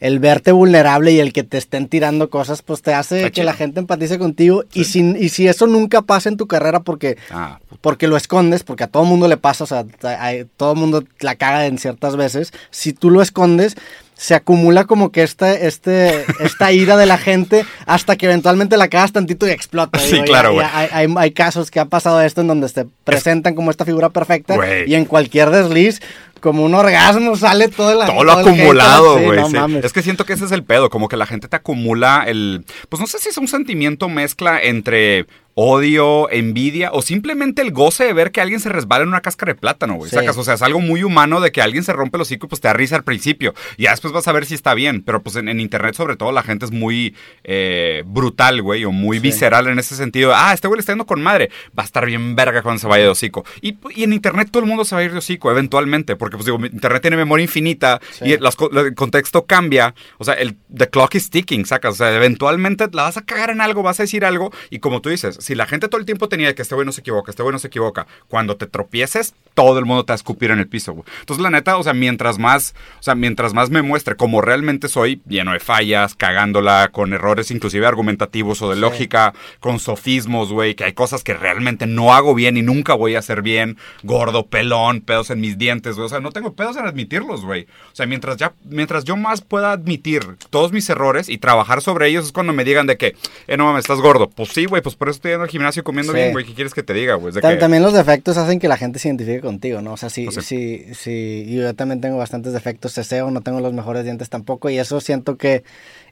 el- 0.00 0.18
verte 0.20 0.52
vulnerable 0.52 1.10
y 1.12 1.18
el 1.20 1.32
que 1.32 1.42
te 1.42 1.58
estén 1.58 1.88
tirando 1.88 2.30
cosas, 2.30 2.62
pues 2.62 2.82
te 2.82 2.94
hace 2.94 3.30
que 3.32 3.42
la 3.44 3.52
gente 3.52 3.80
empatice 3.80 4.18
contigo. 4.18 4.64
Y, 4.72 4.84
si, 4.84 5.00
y 5.18 5.28
si 5.30 5.48
eso 5.48 5.66
nunca 5.66 6.02
pasa 6.02 6.28
en 6.28 6.36
tu 6.36 6.46
carrera 6.46 6.80
porque, 6.80 7.16
Ah, 7.30 7.47
porque 7.80 8.08
lo 8.08 8.16
escondes, 8.16 8.62
porque 8.64 8.84
a 8.84 8.88
todo 8.88 9.04
mundo 9.04 9.28
le 9.28 9.36
pasa, 9.36 9.64
o 9.64 9.66
sea, 9.66 9.84
a- 10.02 10.26
a- 10.28 10.44
todo 10.56 10.74
mundo 10.74 11.04
la 11.20 11.36
caga 11.36 11.66
en 11.66 11.78
ciertas 11.78 12.16
veces, 12.16 12.52
si 12.70 12.92
tú 12.92 13.10
lo 13.10 13.22
escondes, 13.22 13.76
se 14.14 14.34
acumula 14.34 14.84
como 14.84 15.12
que 15.12 15.22
este, 15.22 15.68
este, 15.68 16.24
esta 16.40 16.72
ira 16.72 16.96
de 16.96 17.06
la 17.06 17.18
gente 17.18 17.64
hasta 17.86 18.16
que 18.16 18.26
eventualmente 18.26 18.76
la 18.76 18.88
cagas 18.88 19.12
tantito 19.12 19.46
y 19.46 19.50
explota. 19.50 19.98
Sí, 20.00 20.14
Digo, 20.14 20.24
claro, 20.24 20.54
güey. 20.54 20.66
hay, 20.72 20.88
hay- 20.92 21.14
hay 21.16 21.30
casos 21.30 21.70
que 21.70 21.78
ha 21.78 21.84
pasado 21.84 22.20
esto 22.20 22.40
en 22.40 22.48
donde 22.48 22.68
se 22.68 22.84
presentan 23.04 23.54
como 23.54 23.70
esta 23.70 23.84
figura 23.84 24.08
perfecta 24.10 24.56
y 24.86 24.94
en 24.94 25.04
cualquier 25.04 25.50
desliz, 25.50 26.00
como 26.40 26.64
un 26.64 26.74
orgasmo, 26.74 27.36
sale 27.36 27.66
todo, 27.68 27.94
la, 27.98 28.06
todo 28.06 28.22
lo 28.24 28.32
todo 28.32 28.48
el 28.48 28.48
acumulado, 28.48 29.18
sí, 29.18 29.24
güey. 29.24 29.40
no 29.40 29.46
sí. 29.48 29.54
mames. 29.54 29.84
Es 29.84 29.92
que 29.92 30.02
siento 30.02 30.24
que 30.24 30.32
ese 30.34 30.44
es 30.44 30.52
el 30.52 30.62
pedo, 30.64 30.88
como 30.88 31.08
que 31.08 31.16
la 31.16 31.26
gente 31.26 31.48
te 31.48 31.56
acumula 31.56 32.24
el, 32.28 32.64
pues 32.88 33.00
no 33.00 33.06
sé 33.08 33.18
si 33.18 33.28
es 33.28 33.38
un 33.38 33.48
sentimiento 33.48 34.08
mezcla 34.08 34.60
entre 34.62 35.26
odio, 35.60 36.30
envidia 36.30 36.90
o 36.92 37.02
simplemente 37.02 37.62
el 37.62 37.72
goce 37.72 38.04
de 38.04 38.12
ver 38.12 38.30
que 38.30 38.40
alguien 38.40 38.60
se 38.60 38.68
resbala 38.68 39.02
en 39.02 39.08
una 39.08 39.22
cáscara 39.22 39.52
de 39.54 39.58
plátano, 39.58 39.94
güey. 39.94 40.08
Sí. 40.08 40.14
Sacas, 40.14 40.36
o 40.36 40.44
sea, 40.44 40.54
es 40.54 40.62
algo 40.62 40.78
muy 40.78 41.02
humano 41.02 41.40
de 41.40 41.50
que 41.50 41.60
alguien 41.60 41.82
se 41.82 41.92
rompe 41.92 42.16
el 42.16 42.22
hocico 42.22 42.46
y 42.46 42.48
pues 42.48 42.60
te 42.60 42.68
da 42.68 42.74
risa 42.74 42.94
al 42.94 43.02
principio. 43.02 43.54
Y 43.76 43.82
ya 43.82 43.90
después 43.90 44.12
vas 44.12 44.28
a 44.28 44.32
ver 44.32 44.46
si 44.46 44.54
está 44.54 44.74
bien, 44.74 45.02
pero 45.02 45.20
pues 45.20 45.34
en, 45.34 45.48
en 45.48 45.58
internet 45.58 45.96
sobre 45.96 46.14
todo 46.14 46.30
la 46.30 46.44
gente 46.44 46.64
es 46.64 46.70
muy 46.70 47.16
eh, 47.42 48.04
brutal, 48.06 48.62
güey, 48.62 48.84
o 48.84 48.92
muy 48.92 49.16
Sí. 49.18 49.22
visceral 49.22 49.66
en 49.66 49.80
ese 49.80 49.96
sentido. 49.96 50.32
Ah, 50.32 50.52
este 50.54 50.68
güey 50.68 50.76
le 50.78 50.80
está 50.80 50.92
yendo 50.92 51.06
con 51.06 51.20
madre. 51.20 51.50
Va 51.76 51.82
a 51.82 51.86
estar 51.86 52.06
bien 52.06 52.36
verga 52.36 52.62
cuando 52.62 52.78
se 52.78 52.86
vaya 52.86 53.02
de 53.02 53.10
hocico. 53.10 53.44
Y, 53.60 53.76
y 53.96 54.04
en 54.04 54.12
internet 54.12 54.50
todo 54.52 54.62
el 54.62 54.68
mundo 54.68 54.84
se 54.84 54.94
va 54.94 55.00
a 55.00 55.04
ir 55.04 55.10
de 55.10 55.18
hocico 55.18 55.50
eventualmente, 55.50 56.14
porque 56.14 56.36
pues 56.36 56.46
digo, 56.46 56.58
internet 56.64 57.02
tiene 57.02 57.16
memoria 57.16 57.42
infinita 57.42 58.00
Sí. 58.12 58.26
y 58.26 58.36
las 58.38 58.56
el 58.76 58.94
contexto 58.94 59.44
cambia. 59.44 59.92
O 60.18 60.24
sea, 60.24 60.34
el 60.34 60.56
the 60.72 60.88
clock 60.88 61.16
is 61.16 61.30
ticking, 61.30 61.66
sacas. 61.66 61.94
O 61.94 61.96
sea, 61.96 62.14
eventualmente 62.14 62.86
la 62.92 63.02
vas 63.04 63.16
a 63.16 63.22
cagar 63.22 63.50
en 63.50 63.60
algo, 63.60 63.82
vas 63.82 63.98
a 63.98 64.04
decir 64.04 64.24
algo. 64.24 64.52
Y 64.70 64.78
como 64.78 65.00
tú 65.00 65.08
dices, 65.08 65.36
si 65.48 65.54
la 65.54 65.64
gente 65.66 65.88
todo 65.88 65.98
el 65.98 66.04
tiempo 66.04 66.28
tenía 66.28 66.54
que 66.54 66.60
este 66.60 66.74
güey 66.74 66.84
no 66.84 66.92
se 66.92 67.00
equivoca, 67.00 67.30
este 67.30 67.42
güey 67.42 67.52
no 67.54 67.58
se 67.58 67.68
equivoca, 67.68 68.06
cuando 68.28 68.56
te 68.56 68.66
tropieces, 68.66 69.34
todo 69.54 69.78
el 69.78 69.86
mundo 69.86 70.04
te 70.04 70.10
va 70.12 70.14
a 70.14 70.16
escupir 70.16 70.50
en 70.50 70.58
el 70.58 70.68
piso, 70.68 70.92
güey. 70.92 71.04
Entonces, 71.20 71.42
la 71.42 71.50
neta, 71.50 71.78
o 71.78 71.82
sea, 71.82 71.94
mientras 71.94 72.38
más, 72.38 72.74
o 73.00 73.02
sea, 73.02 73.14
mientras 73.14 73.54
más 73.54 73.70
me 73.70 73.80
muestre 73.80 74.14
como 74.14 74.40
realmente 74.42 74.88
soy, 74.88 75.22
lleno 75.26 75.52
de 75.52 75.58
fallas, 75.60 76.14
cagándola, 76.14 76.90
con 76.92 77.12
errores 77.14 77.50
inclusive 77.50 77.86
argumentativos 77.86 78.60
o 78.62 78.68
de 78.68 78.74
Sí. 78.76 78.80
lógica, 78.82 79.32
con 79.58 79.80
sofismos, 79.80 80.52
güey, 80.52 80.74
que 80.74 80.84
hay 80.84 80.92
cosas 80.92 81.24
que 81.24 81.32
realmente 81.34 81.86
no 81.86 82.12
hago 82.14 82.34
bien 82.34 82.56
y 82.58 82.62
nunca 82.62 82.92
voy 82.94 83.14
a 83.14 83.20
hacer 83.20 83.40
bien, 83.42 83.78
gordo, 84.02 84.46
pelón, 84.46 85.00
pedos 85.00 85.30
en 85.30 85.40
mis 85.40 85.56
dientes, 85.56 85.96
güey. 85.96 86.06
O 86.06 86.08
sea, 86.10 86.20
no 86.20 86.30
tengo 86.30 86.52
pedos 86.52 86.76
en 86.76 86.86
admitirlos, 86.86 87.44
güey. 87.44 87.62
O 87.92 87.96
sea, 87.96 88.06
mientras 88.06 88.36
ya, 88.36 88.52
mientras 88.64 89.04
yo 89.04 89.16
más 89.16 89.40
pueda 89.40 89.72
admitir 89.72 90.36
todos 90.50 90.72
mis 90.72 90.88
errores 90.90 91.28
y 91.30 91.38
trabajar 91.38 91.80
sobre 91.80 92.08
ellos 92.08 92.26
es 92.26 92.32
cuando 92.32 92.52
me 92.52 92.64
digan 92.64 92.86
de 92.86 92.98
que, 92.98 93.16
eh, 93.46 93.56
no 93.56 93.64
mames, 93.64 93.84
estás 93.84 94.00
gordo. 94.00 94.28
Pues 94.28 94.50
sí, 94.50 94.66
güey, 94.66 94.82
pues 94.82 94.94
por 94.94 95.08
eso 95.08 95.16
estoy 95.16 95.32
yendo 95.38 95.44
al 95.44 95.48
gimnasio 95.50 95.84
comiendo 95.84 96.12
Sí. 96.12 96.18
bien, 96.18 96.32
güey. 96.32 96.44
¿Qué 96.44 96.54
quieres 96.54 96.74
que 96.74 96.82
te 96.82 96.92
diga, 96.92 97.14
güey? 97.14 97.32
Que- 97.32 97.56
También 97.56 97.82
los 97.82 97.92
defectos 97.92 98.36
hacen 98.36 98.58
que 98.58 98.68
la 98.68 98.76
gente 98.76 98.98
se 98.98 99.08
identifique 99.08 99.40
contigo, 99.40 99.80
¿no? 99.80 99.92
O 99.92 99.96
sea, 99.96 100.10
si, 100.10 100.24
Pues 100.26 100.44
si, 100.44 100.84
si 100.94 101.46
yo 101.54 101.74
también 101.74 102.00
tengo 102.00 102.16
bastantes 102.18 102.52
defectos, 102.52 102.92
ceseo, 102.94 103.30
no 103.30 103.40
tengo 103.40 103.60
los 103.60 103.72
mejores 103.72 104.04
dientes 104.04 104.28
tampoco, 104.28 104.68
y 104.70 104.78
eso 104.78 105.00
siento 105.00 105.36
que 105.36 105.62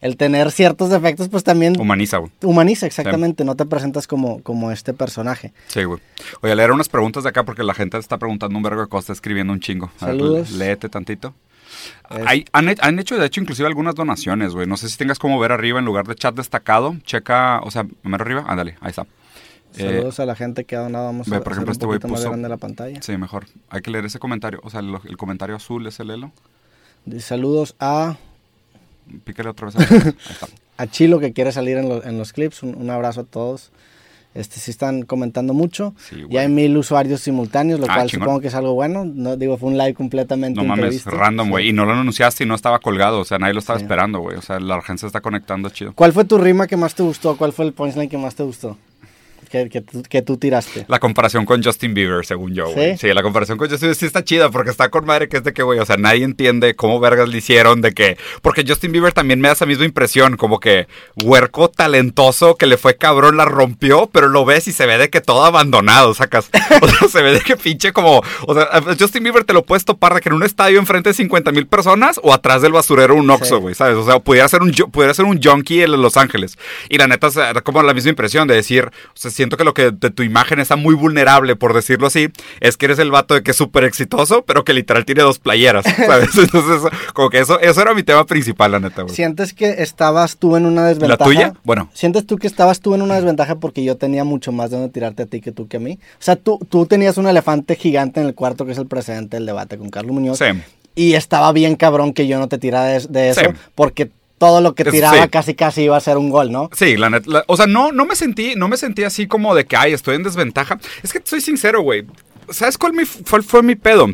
el 0.00 0.16
tener 0.16 0.50
ciertos 0.50 0.90
defectos, 0.90 1.28
pues 1.28 1.42
también 1.44 1.78
Humaniza, 1.80 2.18
güey. 2.18 2.30
humaniza 2.42 2.86
exactamente, 2.86 3.44
no 3.44 3.54
te 3.56 3.64
presentas 3.66 4.06
como, 4.06 4.42
como 4.42 4.70
este 4.72 4.92
personaje. 4.92 5.52
Sí, 5.68 5.84
güey. 5.84 6.00
Oye, 6.42 6.54
leer 6.54 6.72
unas 6.72 6.88
preguntas 6.88 7.22
de 7.24 7.30
acá 7.30 7.44
porque 7.44 7.62
la 7.62 7.74
gente 7.74 7.96
está 7.98 8.18
preguntando 8.18 8.56
un 8.56 8.62
vergo 8.62 8.82
de 8.82 8.88
cosas, 8.88 9.04
está 9.04 9.12
escribiendo 9.14 9.52
un 9.52 9.60
chingo. 9.60 9.90
A 10.00 10.06
ver, 10.06 10.16
Saludos. 10.16 10.50
léete 10.52 10.88
tantito. 10.88 11.34
Hay- 12.08 12.44
han, 12.52 12.74
han 12.80 12.98
hecho, 12.98 13.16
de 13.18 13.26
hecho, 13.26 13.40
inclusive 13.40 13.66
algunas 13.68 13.94
donaciones, 13.94 14.52
güey. 14.54 14.66
No 14.66 14.76
sé 14.76 14.88
si 14.88 14.96
tengas 14.96 15.18
como 15.18 15.38
ver 15.38 15.52
arriba 15.52 15.78
en 15.78 15.84
lugar 15.84 16.06
de 16.06 16.14
chat 16.14 16.34
destacado. 16.34 16.96
Checa, 17.04 17.60
o 17.62 17.70
sea, 17.70 17.86
mero 18.02 18.22
arriba. 18.24 18.44
Ándale, 18.46 18.76
ahí 18.80 18.90
está. 18.90 19.02
Eh, 19.76 19.82
Saludos 19.82 20.20
a 20.20 20.26
la 20.26 20.34
gente 20.36 20.64
que 20.64 20.74
ha 20.76 20.80
donado, 20.80 21.06
vamos 21.06 21.28
ve, 21.28 21.36
a 21.36 21.40
por 21.42 21.52
ejemplo, 21.52 21.72
este 21.72 21.84
güey 21.86 21.98
más 21.98 22.20
puso- 22.20 22.28
grande 22.30 22.48
la 22.48 22.56
pantalla. 22.56 23.02
sí, 23.02 23.16
mejor. 23.16 23.46
Hay 23.68 23.82
que 23.82 23.90
leer 23.90 24.04
ese 24.06 24.18
comentario. 24.18 24.60
O 24.62 24.70
sea, 24.70 24.80
el, 24.80 24.94
el 25.04 25.16
comentario 25.16 25.56
azul 25.56 25.86
es 25.86 26.00
el 26.00 26.10
elo. 26.10 26.32
Dice, 27.04 27.26
Saludos 27.28 27.74
a, 27.78 28.16
Pícale 29.24 29.50
otra 29.50 29.66
vez. 29.66 29.76
Ahí 29.90 30.14
está. 30.30 30.46
a 30.78 30.86
Chilo 30.86 31.20
que 31.20 31.32
quiere 31.32 31.52
salir 31.52 31.76
en, 31.76 31.88
lo- 31.88 32.02
en 32.04 32.18
los 32.18 32.32
clips, 32.32 32.62
un, 32.62 32.74
un 32.74 32.90
abrazo 32.90 33.20
a 33.20 33.24
todos. 33.24 33.70
Este, 34.36 34.60
sí 34.60 34.70
están 34.70 35.02
comentando 35.02 35.54
mucho. 35.54 35.94
Sí, 35.98 36.22
güey. 36.22 36.34
y 36.34 36.36
hay 36.36 36.48
mil 36.48 36.76
usuarios 36.76 37.20
simultáneos, 37.20 37.80
lo 37.80 37.86
Ah, 37.88 37.94
cual 37.96 38.08
chingón. 38.08 38.24
supongo 38.26 38.40
que 38.40 38.48
es 38.48 38.54
algo 38.54 38.74
bueno. 38.74 39.04
No, 39.04 39.36
digo, 39.36 39.56
fue 39.56 39.70
un 39.70 39.78
live 39.78 39.94
completamente 39.94 40.60
No 40.60 40.64
mames, 40.66 41.04
random, 41.04 41.46
Sí. 41.46 41.50
güey. 41.50 41.68
Y 41.68 41.72
no 41.72 41.84
lo 41.86 41.92
anunciaste 41.92 42.44
y 42.44 42.46
no 42.46 42.54
estaba 42.54 42.78
colgado. 42.78 43.20
O 43.20 43.24
sea, 43.24 43.38
nadie 43.38 43.54
lo 43.54 43.60
estaba 43.60 43.78
Sí. 43.78 43.84
esperando, 43.84 44.20
güey. 44.20 44.36
O 44.36 44.42
sea, 44.42 44.60
la 44.60 44.80
gente 44.82 45.00
se 45.00 45.06
está 45.06 45.20
conectando 45.20 45.68
chido. 45.70 45.92
¿Cuál 45.94 46.12
fue 46.12 46.24
tu 46.24 46.38
rima 46.38 46.66
que 46.66 46.76
más 46.76 46.94
te 46.94 47.02
gustó? 47.02 47.36
¿Cuál 47.36 47.52
fue 47.52 47.64
el 47.64 47.72
punchline 47.72 48.08
que 48.08 48.18
más 48.18 48.34
te 48.34 48.42
gustó? 48.42 48.76
Que, 49.50 49.68
que, 49.68 49.80
tú, 49.80 50.02
que 50.08 50.22
tú 50.22 50.36
tiraste. 50.36 50.84
La 50.88 50.98
comparación 50.98 51.44
con 51.44 51.62
Justin 51.62 51.94
Bieber, 51.94 52.24
según 52.26 52.54
yo, 52.54 52.68
güey. 52.70 52.92
¿Sí? 52.98 53.08
¿Sí? 53.08 53.14
la 53.14 53.22
comparación 53.22 53.58
con 53.58 53.68
Justin 53.68 53.86
Bieber 53.88 53.96
sí 53.96 54.06
está 54.06 54.24
chida 54.24 54.50
porque 54.50 54.70
está 54.70 54.88
con 54.90 55.04
madre 55.06 55.28
que 55.28 55.38
es 55.38 55.44
de 55.44 55.52
que, 55.52 55.62
güey, 55.62 55.78
o 55.78 55.86
sea, 55.86 55.96
nadie 55.96 56.24
entiende 56.24 56.74
cómo 56.76 57.00
vergas 57.00 57.28
le 57.28 57.38
hicieron 57.38 57.80
de 57.80 57.92
que... 57.92 58.18
Porque 58.42 58.64
Justin 58.66 58.92
Bieber 58.92 59.12
también 59.12 59.40
me 59.40 59.48
da 59.48 59.54
esa 59.54 59.66
misma 59.66 59.84
impresión, 59.84 60.36
como 60.36 60.60
que 60.60 60.86
huerco 61.16 61.68
talentoso 61.68 62.56
que 62.56 62.66
le 62.66 62.76
fue 62.76 62.96
cabrón, 62.96 63.36
la 63.36 63.44
rompió, 63.44 64.08
pero 64.12 64.28
lo 64.28 64.44
ves 64.44 64.68
y 64.68 64.72
se 64.72 64.86
ve 64.86 64.98
de 64.98 65.10
que 65.10 65.20
todo 65.20 65.44
abandonado, 65.44 66.14
sacas. 66.14 66.50
O 66.82 66.88
sea, 66.88 67.08
se 67.08 67.22
ve 67.22 67.32
de 67.32 67.40
que 67.40 67.56
pinche 67.56 67.92
como... 67.92 68.22
O 68.46 68.54
sea, 68.54 68.68
Justin 68.98 69.22
Bieber 69.24 69.44
te 69.44 69.52
lo 69.52 69.64
puedes 69.64 69.84
topar 69.84 70.14
de 70.14 70.20
que 70.20 70.28
en 70.28 70.34
un 70.34 70.42
estadio 70.42 70.78
enfrente 70.78 71.10
de 71.10 71.14
50 71.14 71.52
mil 71.52 71.66
personas 71.66 72.20
o 72.22 72.32
atrás 72.34 72.62
del 72.62 72.72
basurero 72.72 73.14
un 73.14 73.30
Oxxo, 73.30 73.56
Sí. 73.56 73.60
güey, 73.62 73.74
¿sabes? 73.74 73.96
O 73.96 74.04
sea, 74.04 74.18
pudiera 74.18 74.46
ser 74.48 74.62
un, 74.62 74.72
pudiera 74.72 75.14
ser 75.14 75.24
un 75.24 75.40
junkie 75.42 75.82
en 75.82 75.92
Los 76.02 76.16
Ángeles. 76.16 76.58
Y 76.88 76.98
la 76.98 77.06
neta, 77.06 77.28
como 77.62 77.82
la 77.82 77.94
misma 77.94 78.10
impresión 78.10 78.46
de 78.48 78.54
decir, 78.54 78.84
o 78.86 78.90
sea, 79.14 79.30
siento 79.36 79.56
que 79.56 79.64
lo 79.64 79.74
que 79.74 79.90
de 79.92 80.10
tu 80.10 80.22
imagen 80.22 80.58
está 80.58 80.76
muy 80.76 80.94
vulnerable, 80.94 81.54
por 81.56 81.74
decirlo 81.74 82.08
así, 82.08 82.28
es 82.60 82.76
que 82.76 82.86
eres 82.86 82.98
el 82.98 83.10
vato 83.10 83.34
de 83.34 83.42
que 83.42 83.52
es 83.52 83.56
súper 83.56 83.84
exitoso, 83.84 84.44
pero 84.44 84.64
que 84.64 84.72
literal 84.72 85.04
tiene 85.04 85.22
dos 85.22 85.38
playeras, 85.38 85.84
¿sabes? 86.06 86.30
Entonces, 86.36 86.90
como 87.14 87.30
que 87.30 87.38
eso, 87.38 87.60
eso 87.60 87.80
era 87.82 87.94
mi 87.94 88.02
tema 88.02 88.24
principal, 88.26 88.72
la 88.72 88.80
neta, 88.80 89.02
güey. 89.02 89.14
¿Sientes 89.14 89.52
que 89.54 89.82
estabas 89.82 90.36
tú 90.38 90.56
en 90.56 90.66
una 90.66 90.82
¿La 90.82 90.88
desventaja? 90.88 91.24
tuya? 91.24 91.52
Bueno, 91.64 91.88
¿Sientes 91.94 92.26
tú 92.26 92.38
que 92.38 92.46
estabas 92.46 92.80
tú 92.80 92.94
en 92.94 93.02
una 93.02 93.14
desventaja 93.16 93.56
porque 93.56 93.84
yo 93.84 93.96
tenía 93.96 94.24
mucho 94.24 94.50
más 94.52 94.70
de 94.70 94.78
donde 94.78 94.92
tirarte 94.92 95.22
a 95.24 95.26
ti 95.26 95.40
que 95.40 95.52
tú 95.52 95.68
que 95.68 95.76
a 95.76 95.80
mí? 95.80 95.98
O 96.14 96.22
sea, 96.22 96.36
tú, 96.36 96.58
tú 96.68 96.86
tenías 96.86 97.16
un 97.18 97.28
elefante 97.28 97.76
gigante 97.76 98.20
en 98.20 98.26
el 98.26 98.34
cuarto 98.34 98.64
que 98.66 98.72
es 98.72 98.78
el 98.78 98.86
precedente 98.86 99.36
del 99.36 99.46
debate 99.46 99.76
con 99.78 99.90
Carlos 99.90 100.12
Muñoz. 100.12 100.38
sí. 100.38 100.46
Y 100.98 101.12
estaba 101.12 101.52
bien 101.52 101.76
cabrón 101.76 102.14
que 102.14 102.26
yo 102.26 102.38
no 102.38 102.48
te 102.48 102.56
tirara 102.56 102.86
de, 102.86 103.06
de 103.10 103.28
eso 103.28 103.40
Sí. 103.42 103.46
porque 103.74 104.10
todo 104.38 104.60
lo 104.60 104.74
que 104.74 104.84
tiraba 104.84 105.22
sí. 105.22 105.28
casi 105.28 105.54
casi 105.54 105.82
iba 105.82 105.96
a 105.96 106.00
ser 106.00 106.16
un 106.18 106.30
gol, 106.30 106.52
¿no? 106.52 106.68
Sí, 106.74 106.96
la 106.96 107.10
neta. 107.10 107.30
la- 107.30 107.44
o 107.46 107.56
sea, 107.56 107.66
no, 107.66 107.92
no 107.92 108.04
me 108.04 108.14
sentí, 108.16 108.54
no 108.56 108.68
me 108.68 108.76
sentí 108.76 109.04
así 109.04 109.26
como 109.26 109.54
de 109.54 109.64
que, 109.66 109.76
ay, 109.76 109.92
estoy 109.92 110.16
en 110.16 110.22
desventaja. 110.22 110.78
Es 111.02 111.12
que 111.12 111.20
soy 111.24 111.40
sincero, 111.40 111.80
güey. 111.82 112.04
¿Sabes 112.50 112.78
cuál 112.78 112.92
mi- 112.92 113.04
fue, 113.04 113.42
fue 113.42 113.62
mi 113.62 113.74
pedo? 113.74 114.06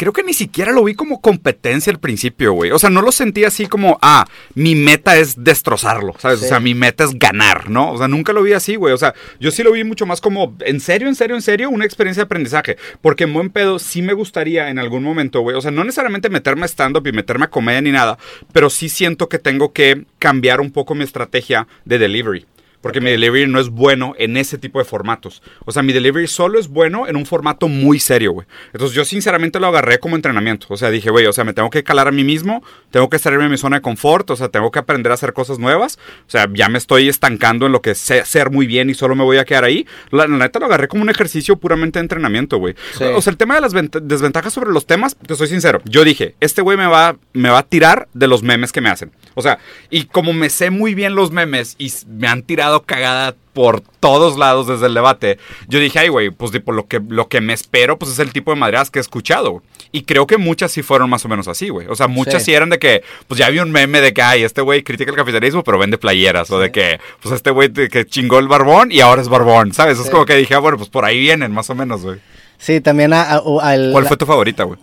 Creo 0.00 0.14
que 0.14 0.22
ni 0.22 0.32
siquiera 0.32 0.72
lo 0.72 0.82
vi 0.82 0.94
como 0.94 1.20
competencia 1.20 1.92
al 1.92 2.00
principio, 2.00 2.54
güey. 2.54 2.70
O 2.70 2.78
sea, 2.78 2.88
no 2.88 3.02
lo 3.02 3.12
sentí 3.12 3.44
así 3.44 3.66
como, 3.66 3.98
ah, 4.00 4.26
mi 4.54 4.74
meta 4.74 5.18
es 5.18 5.44
destrozarlo, 5.44 6.14
¿sabes? 6.16 6.38
Sí. 6.38 6.46
O 6.46 6.48
sea, 6.48 6.58
mi 6.58 6.74
meta 6.74 7.04
es 7.04 7.18
ganar, 7.18 7.68
¿no? 7.68 7.92
O 7.92 7.98
sea, 7.98 8.08
nunca 8.08 8.32
lo 8.32 8.42
vi 8.42 8.54
así, 8.54 8.76
güey. 8.76 8.94
O 8.94 8.96
sea, 8.96 9.14
yo 9.40 9.50
sí 9.50 9.62
lo 9.62 9.72
vi 9.72 9.84
mucho 9.84 10.06
más 10.06 10.22
como, 10.22 10.56
en 10.60 10.80
serio, 10.80 11.06
en 11.06 11.14
serio, 11.14 11.36
en 11.36 11.42
serio, 11.42 11.68
una 11.68 11.84
experiencia 11.84 12.22
de 12.22 12.24
aprendizaje. 12.24 12.78
Porque 13.02 13.24
en 13.24 13.34
buen 13.34 13.50
pedo 13.50 13.78
sí 13.78 14.00
me 14.00 14.14
gustaría 14.14 14.70
en 14.70 14.78
algún 14.78 15.02
momento, 15.02 15.42
güey. 15.42 15.54
O 15.54 15.60
sea, 15.60 15.70
no 15.70 15.84
necesariamente 15.84 16.30
meterme 16.30 16.62
a 16.62 16.68
stand-up 16.68 17.06
y 17.06 17.12
meterme 17.12 17.44
a 17.44 17.50
comedia 17.50 17.82
ni 17.82 17.92
nada, 17.92 18.16
pero 18.54 18.70
sí 18.70 18.88
siento 18.88 19.28
que 19.28 19.38
tengo 19.38 19.74
que 19.74 20.06
cambiar 20.18 20.62
un 20.62 20.70
poco 20.70 20.94
mi 20.94 21.04
estrategia 21.04 21.68
de 21.84 21.98
delivery. 21.98 22.46
Porque 22.80 23.00
mi 23.00 23.10
delivery 23.10 23.46
no 23.46 23.60
es 23.60 23.68
bueno 23.68 24.14
en 24.18 24.36
ese 24.38 24.56
tipo 24.56 24.78
de 24.78 24.86
formatos. 24.86 25.42
O 25.66 25.72
sea, 25.72 25.82
mi 25.82 25.92
delivery 25.92 26.26
solo 26.26 26.58
es 26.58 26.68
bueno 26.68 27.06
en 27.06 27.16
un 27.16 27.26
formato 27.26 27.68
muy 27.68 27.98
serio, 28.00 28.32
güey. 28.32 28.46
Entonces 28.72 28.96
yo 28.96 29.04
sinceramente 29.04 29.60
lo 29.60 29.66
agarré 29.66 29.98
como 29.98 30.16
entrenamiento. 30.16 30.66
O 30.70 30.76
sea, 30.78 30.90
dije, 30.90 31.10
güey, 31.10 31.26
o 31.26 31.32
sea, 31.32 31.44
me 31.44 31.52
tengo 31.52 31.68
que 31.68 31.84
calar 31.84 32.08
a 32.08 32.10
mí 32.12 32.24
mismo, 32.24 32.64
tengo 32.90 33.10
que 33.10 33.18
salirme 33.18 33.44
de 33.44 33.50
mi 33.50 33.58
zona 33.58 33.76
de 33.76 33.82
confort, 33.82 34.30
o 34.30 34.36
sea, 34.36 34.48
tengo 34.48 34.70
que 34.70 34.78
aprender 34.78 35.12
a 35.12 35.14
hacer 35.14 35.34
cosas 35.34 35.58
nuevas. 35.58 35.98
O 36.26 36.30
sea, 36.30 36.48
ya 36.54 36.68
me 36.70 36.78
estoy 36.78 37.08
estancando 37.08 37.66
en 37.66 37.72
lo 37.72 37.82
que 37.82 37.94
sé 37.94 38.20
hacer 38.20 38.50
muy 38.50 38.66
bien 38.66 38.88
y 38.88 38.94
solo 38.94 39.14
me 39.14 39.24
voy 39.24 39.36
a 39.36 39.44
quedar 39.44 39.64
ahí. 39.64 39.86
La, 40.10 40.26
la 40.26 40.38
neta 40.38 40.58
lo 40.58 40.66
agarré 40.66 40.88
como 40.88 41.02
un 41.02 41.10
ejercicio 41.10 41.56
puramente 41.56 41.98
de 41.98 42.04
entrenamiento, 42.04 42.56
güey. 42.56 42.74
Sí. 42.96 43.04
O 43.04 43.20
sea, 43.20 43.30
el 43.30 43.36
tema 43.36 43.56
de 43.56 43.60
las 43.60 43.74
vent- 43.74 44.00
desventajas 44.00 44.54
sobre 44.54 44.70
los 44.70 44.86
temas, 44.86 45.16
te 45.26 45.34
soy 45.34 45.48
sincero. 45.48 45.82
Yo 45.84 46.02
dije, 46.04 46.34
este 46.40 46.62
güey 46.62 46.78
me 46.78 46.86
va, 46.86 47.16
me 47.34 47.50
va 47.50 47.58
a 47.58 47.62
tirar 47.62 48.08
de 48.14 48.26
los 48.26 48.42
memes 48.42 48.72
que 48.72 48.80
me 48.80 48.88
hacen. 48.88 49.12
O 49.34 49.42
sea, 49.42 49.58
y 49.90 50.04
como 50.04 50.32
me 50.32 50.48
sé 50.48 50.70
muy 50.70 50.94
bien 50.94 51.14
los 51.14 51.30
memes 51.30 51.76
y 51.78 51.92
me 52.08 52.26
han 52.26 52.42
tirado 52.42 52.69
cagada 52.78 53.34
por 53.52 53.80
todos 53.80 54.38
lados 54.38 54.68
desde 54.68 54.86
el 54.86 54.94
debate, 54.94 55.38
yo 55.66 55.80
dije, 55.80 55.98
ay, 55.98 56.08
güey, 56.08 56.30
pues 56.30 56.52
tipo, 56.52 56.70
lo 56.70 56.86
que, 56.86 57.00
lo 57.08 57.26
que 57.28 57.40
me 57.40 57.52
espero, 57.52 57.98
pues 57.98 58.12
es 58.12 58.18
el 58.20 58.32
tipo 58.32 58.52
de 58.52 58.56
madreadas 58.60 58.90
que 58.90 59.00
he 59.00 59.02
escuchado. 59.02 59.62
Y 59.92 60.02
creo 60.02 60.26
que 60.28 60.38
muchas 60.38 60.70
sí 60.70 60.82
fueron 60.82 61.10
más 61.10 61.24
o 61.24 61.28
menos 61.28 61.48
así, 61.48 61.68
güey. 61.68 61.88
O 61.88 61.96
sea, 61.96 62.06
muchas 62.06 62.42
Sí. 62.44 62.46
sí. 62.46 62.54
eran 62.54 62.70
de 62.70 62.78
que, 62.78 63.02
pues 63.26 63.38
ya 63.38 63.46
había 63.46 63.64
un 63.64 63.72
meme 63.72 64.00
de 64.00 64.14
que, 64.14 64.22
ay, 64.22 64.44
este 64.44 64.60
güey 64.62 64.84
critica 64.84 65.10
el 65.10 65.16
capitalismo, 65.16 65.64
pero 65.64 65.78
vende 65.78 65.98
playeras. 65.98 66.48
O 66.52 66.60
de 66.60 66.70
que, 66.70 67.00
pues 67.20 67.34
este 67.34 67.50
güey 67.50 67.72
que 67.72 68.06
chingó 68.06 68.38
el 68.38 68.46
barbón 68.46 68.92
y 68.92 69.00
ahora 69.00 69.20
es 69.20 69.28
barbón, 69.28 69.72
¿sabes? 69.72 69.98
Es 69.98 70.08
como 70.10 70.24
que 70.26 70.36
dije, 70.36 70.54
ah, 70.54 70.60
bueno, 70.60 70.78
pues 70.78 70.88
por 70.88 71.04
ahí 71.04 71.18
vienen, 71.18 71.50
más 71.52 71.68
o 71.70 71.74
menos, 71.74 72.02
güey. 72.02 72.20
Sí, 72.56 72.80
también 72.80 73.12
a- 73.12 73.22
a- 73.32 73.38
o- 73.40 73.60
al- 73.60 73.90
¿Cuál 73.90 74.06
fue 74.06 74.16
tu 74.16 74.26
favorita, 74.26 74.62
güey? 74.64 74.78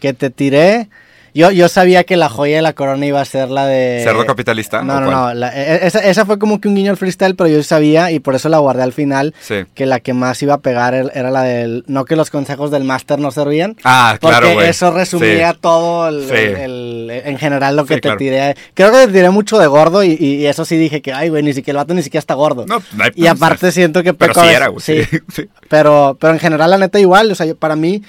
que 0.00 0.12
te 0.14 0.30
tiré. 0.30 0.88
Yo, 1.36 1.50
yo 1.50 1.68
sabía 1.68 2.04
que 2.04 2.16
la 2.16 2.28
joya 2.30 2.56
de 2.56 2.62
la 2.62 2.72
corona 2.72 3.04
iba 3.04 3.20
a 3.20 3.24
ser 3.26 3.50
la 3.50 3.66
de... 3.66 4.00
¿Cerdo 4.02 4.24
capitalista? 4.24 4.82
No, 4.82 4.94
¿O 4.96 5.00
no, 5.00 5.10
no. 5.10 5.34
la- 5.34 5.52
e- 5.54 5.86
esa, 5.86 5.98
esa 6.00 6.24
fue 6.24 6.38
como 6.38 6.60
que 6.60 6.68
un 6.68 6.74
guiño 6.74 6.90
al 6.90 6.96
freestyle, 6.96 7.34
pero 7.36 7.48
yo 7.50 7.62
sabía 7.62 8.10
y 8.10 8.20
por 8.20 8.34
eso 8.34 8.48
la 8.48 8.56
guardé 8.58 8.82
al 8.82 8.94
final. 8.94 9.34
Sí. 9.40 9.64
Que 9.74 9.84
la 9.84 10.00
que 10.00 10.14
más 10.14 10.42
iba 10.42 10.54
a 10.54 10.58
pegar 10.58 10.94
er- 10.94 11.10
era 11.14 11.30
la 11.30 11.42
del. 11.42 11.84
No 11.88 12.06
que 12.06 12.16
los 12.16 12.30
consejos 12.30 12.70
del 12.70 12.84
máster 12.84 13.18
no 13.18 13.30
servían. 13.30 13.76
Ah, 13.84 14.16
Porque 14.20 14.36
claro, 14.38 14.54
güey. 14.54 14.68
eso 14.70 14.90
resumía 14.90 15.52
Sí. 15.52 15.58
todo 15.60 16.08
el, 16.08 16.22
Sí. 16.26 16.34
el- 16.34 17.10
el- 17.10 17.22
en 17.26 17.36
general 17.38 17.76
lo 17.76 17.84
que 17.84 17.94
Sí, 17.96 18.00
te 18.00 18.08
claro. 18.08 18.18
tiré. 18.18 18.56
Creo 18.72 18.90
que 18.90 19.06
te 19.06 19.12
tiré 19.12 19.28
mucho 19.28 19.58
de 19.58 19.66
gordo 19.66 20.02
y, 20.02 20.16
y- 20.18 20.46
eso 20.46 20.64
sí 20.64 20.76
dije 20.78 21.02
que, 21.02 21.12
ay, 21.12 21.28
güey, 21.28 21.42
ni 21.42 21.52
siquiera 21.52 21.80
el 21.80 21.84
vato 21.84 21.92
ni 21.92 22.02
siquiera 22.02 22.20
está 22.20 22.32
gordo. 22.32 22.64
No, 22.66 22.82
no 22.94 23.04
hay- 23.04 23.10
y 23.14 23.26
aparte 23.26 23.70
siento 23.72 24.02
que 24.02 24.14
Pero 24.14 24.32
peco 24.32 24.42
sí 24.42 24.48
a 24.48 24.56
era, 24.56 24.68
güey. 24.68 24.80
sí. 24.80 25.04
Sí. 25.04 25.18
sí. 25.34 25.48
Pero, 25.68 26.16
pero 26.18 26.32
en 26.32 26.38
general, 26.40 26.70
la 26.70 26.78
neta, 26.78 26.98
igual. 26.98 27.30
O 27.30 27.34
sea, 27.34 27.44
yo- 27.44 27.56
para 27.56 27.76
mí, 27.76 28.02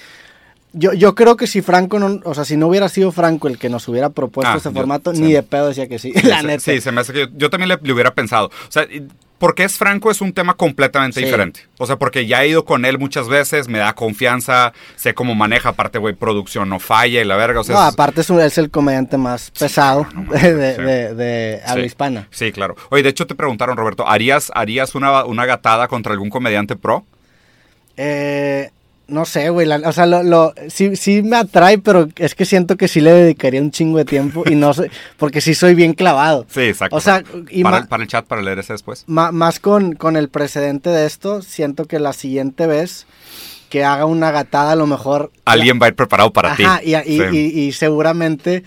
yo, 0.78 0.94
yo 0.94 1.16
creo 1.16 1.36
que 1.38 1.48
si 1.48 1.62
Franco 1.62 2.00
no, 2.00 2.22
o 2.24 2.34
sea, 2.34 2.46
si 2.46 2.58
no 2.58 2.68
hubiera 2.68 2.90
sido 2.90 3.12
Franco 3.12 3.48
el 3.48 3.58
que 3.58 3.70
nos 3.70 3.88
hubiera 3.88 4.10
propuesto 4.10 4.54
Ah, 4.54 4.58
ese 4.58 4.70
yo- 4.70 4.76
formato, 4.76 5.14
sí. 5.14 5.22
ni 5.22 5.34
de 5.34 5.44
pedo 5.44 5.68
decía 5.68 5.88
que 5.88 6.00
sí. 6.00 6.12
Sí, 6.16 6.28
la 6.28 6.42
neta. 6.44 6.60
Sí, 6.60 6.82
se 6.82 6.92
me 6.92 7.02
hace 7.02 7.14
que 7.14 7.20
yo, 7.22 7.26
yo 7.36 7.50
también 7.50 7.70
le, 7.70 7.78
le 7.82 7.94
hubiera 7.94 8.14
pensado. 8.14 8.48
O 8.48 8.72
sea, 8.72 8.86
porque 9.40 9.64
es 9.64 9.78
franco 9.78 10.10
es 10.10 10.20
un 10.22 10.34
tema 10.34 10.56
completamente 10.56 11.20
Sí. 11.20 11.26
diferente. 11.26 11.68
O 11.78 11.86
sea, 11.86 11.98
porque 11.98 12.26
ya 12.26 12.44
he 12.44 12.48
ido 12.48 12.66
con 12.66 12.86
él 12.86 12.98
muchas 12.98 13.28
veces, 13.28 13.68
me 13.68 13.78
da 13.78 13.94
confianza, 13.94 14.74
sé 14.96 15.14
cómo 15.14 15.36
maneja, 15.36 15.70
aparte, 15.70 16.00
güey, 16.00 16.16
producción 16.16 16.70
no 16.70 16.80
falla 16.80 17.22
y 17.22 17.24
la 17.26 17.36
verga. 17.36 17.60
O 17.60 17.64
sea, 17.64 17.76
no, 17.76 17.88
es- 17.88 17.94
aparte 17.94 18.22
es, 18.22 18.30
un- 18.32 18.42
es 18.42 18.58
el 18.58 18.72
comediante 18.72 19.18
más 19.18 19.52
pesado 19.52 20.08
no 20.16 20.32
de, 20.34 20.56
de, 20.56 20.78
de- 20.78 21.14
de 21.14 21.62
habla 21.68 21.86
hispana. 21.86 22.28
Sí, 22.32 22.52
claro. 22.52 22.76
Oye, 22.90 23.04
de 23.04 23.10
hecho 23.10 23.28
te 23.28 23.36
preguntaron, 23.36 23.78
Roberto, 23.78 24.08
¿harías, 24.08 24.52
harías 24.56 24.96
una, 24.96 25.24
una 25.26 25.46
gatada 25.46 25.88
contra 25.88 26.14
algún 26.14 26.32
comediante 26.32 26.76
pro? 26.76 27.06
Eh, 27.96 28.70
no 29.08 29.26
sé, 29.26 29.50
güey. 29.50 29.66
la- 29.68 29.82
O 29.88 29.92
sea, 29.94 30.06
lo, 30.06 30.22
lo- 30.24 30.54
sí, 30.70 30.96
sí 30.96 31.22
me 31.24 31.38
atrae, 31.38 31.78
pero 31.78 32.08
es 32.18 32.36
que 32.36 32.46
siento 32.46 32.76
que 32.78 32.88
sí 32.88 33.00
le 33.02 33.12
dedicaría 33.12 33.62
un 33.62 33.72
chingo 33.72 33.98
de 33.98 34.06
tiempo 34.06 34.44
y 34.50 34.56
no 34.56 34.74
sé, 34.74 34.92
porque 35.18 35.42
sí 35.42 35.54
soy 35.56 35.76
bien 35.76 35.94
clavado. 35.94 36.46
Sí, 36.50 36.62
exacto. 36.62 36.96
O 36.96 37.00
sea, 37.02 37.24
y 37.50 37.64
para, 37.64 37.78
el, 37.80 37.88
para 37.88 38.04
el 38.04 38.10
chat, 38.10 38.26
para 38.26 38.42
leer 38.42 38.60
ese 38.60 38.74
después. 38.74 39.04
ma- 39.08 39.32
más 39.32 39.60
con, 39.60 39.94
con 39.96 40.16
el 40.18 40.30
precedente 40.30 40.90
de 40.90 41.06
esto, 41.06 41.42
siento 41.42 41.86
que 41.86 42.00
la 42.00 42.14
siguiente 42.14 42.68
vez 42.68 43.06
que 43.70 43.84
haga 43.84 44.06
una 44.06 44.32
gatada, 44.32 44.72
a 44.72 44.76
lo 44.78 44.88
mejor. 44.88 45.32
Alguien 45.46 45.80
va 45.82 45.88
a 45.88 45.90
ir 45.90 45.96
preparado 45.96 46.32
para 46.32 46.56
ti. 46.56 46.64
y, 46.84 46.96
y- 46.96 47.02
Sí. 47.20 47.24
y- 47.34 47.60
y 47.68 47.72
seguramente, 47.74 48.64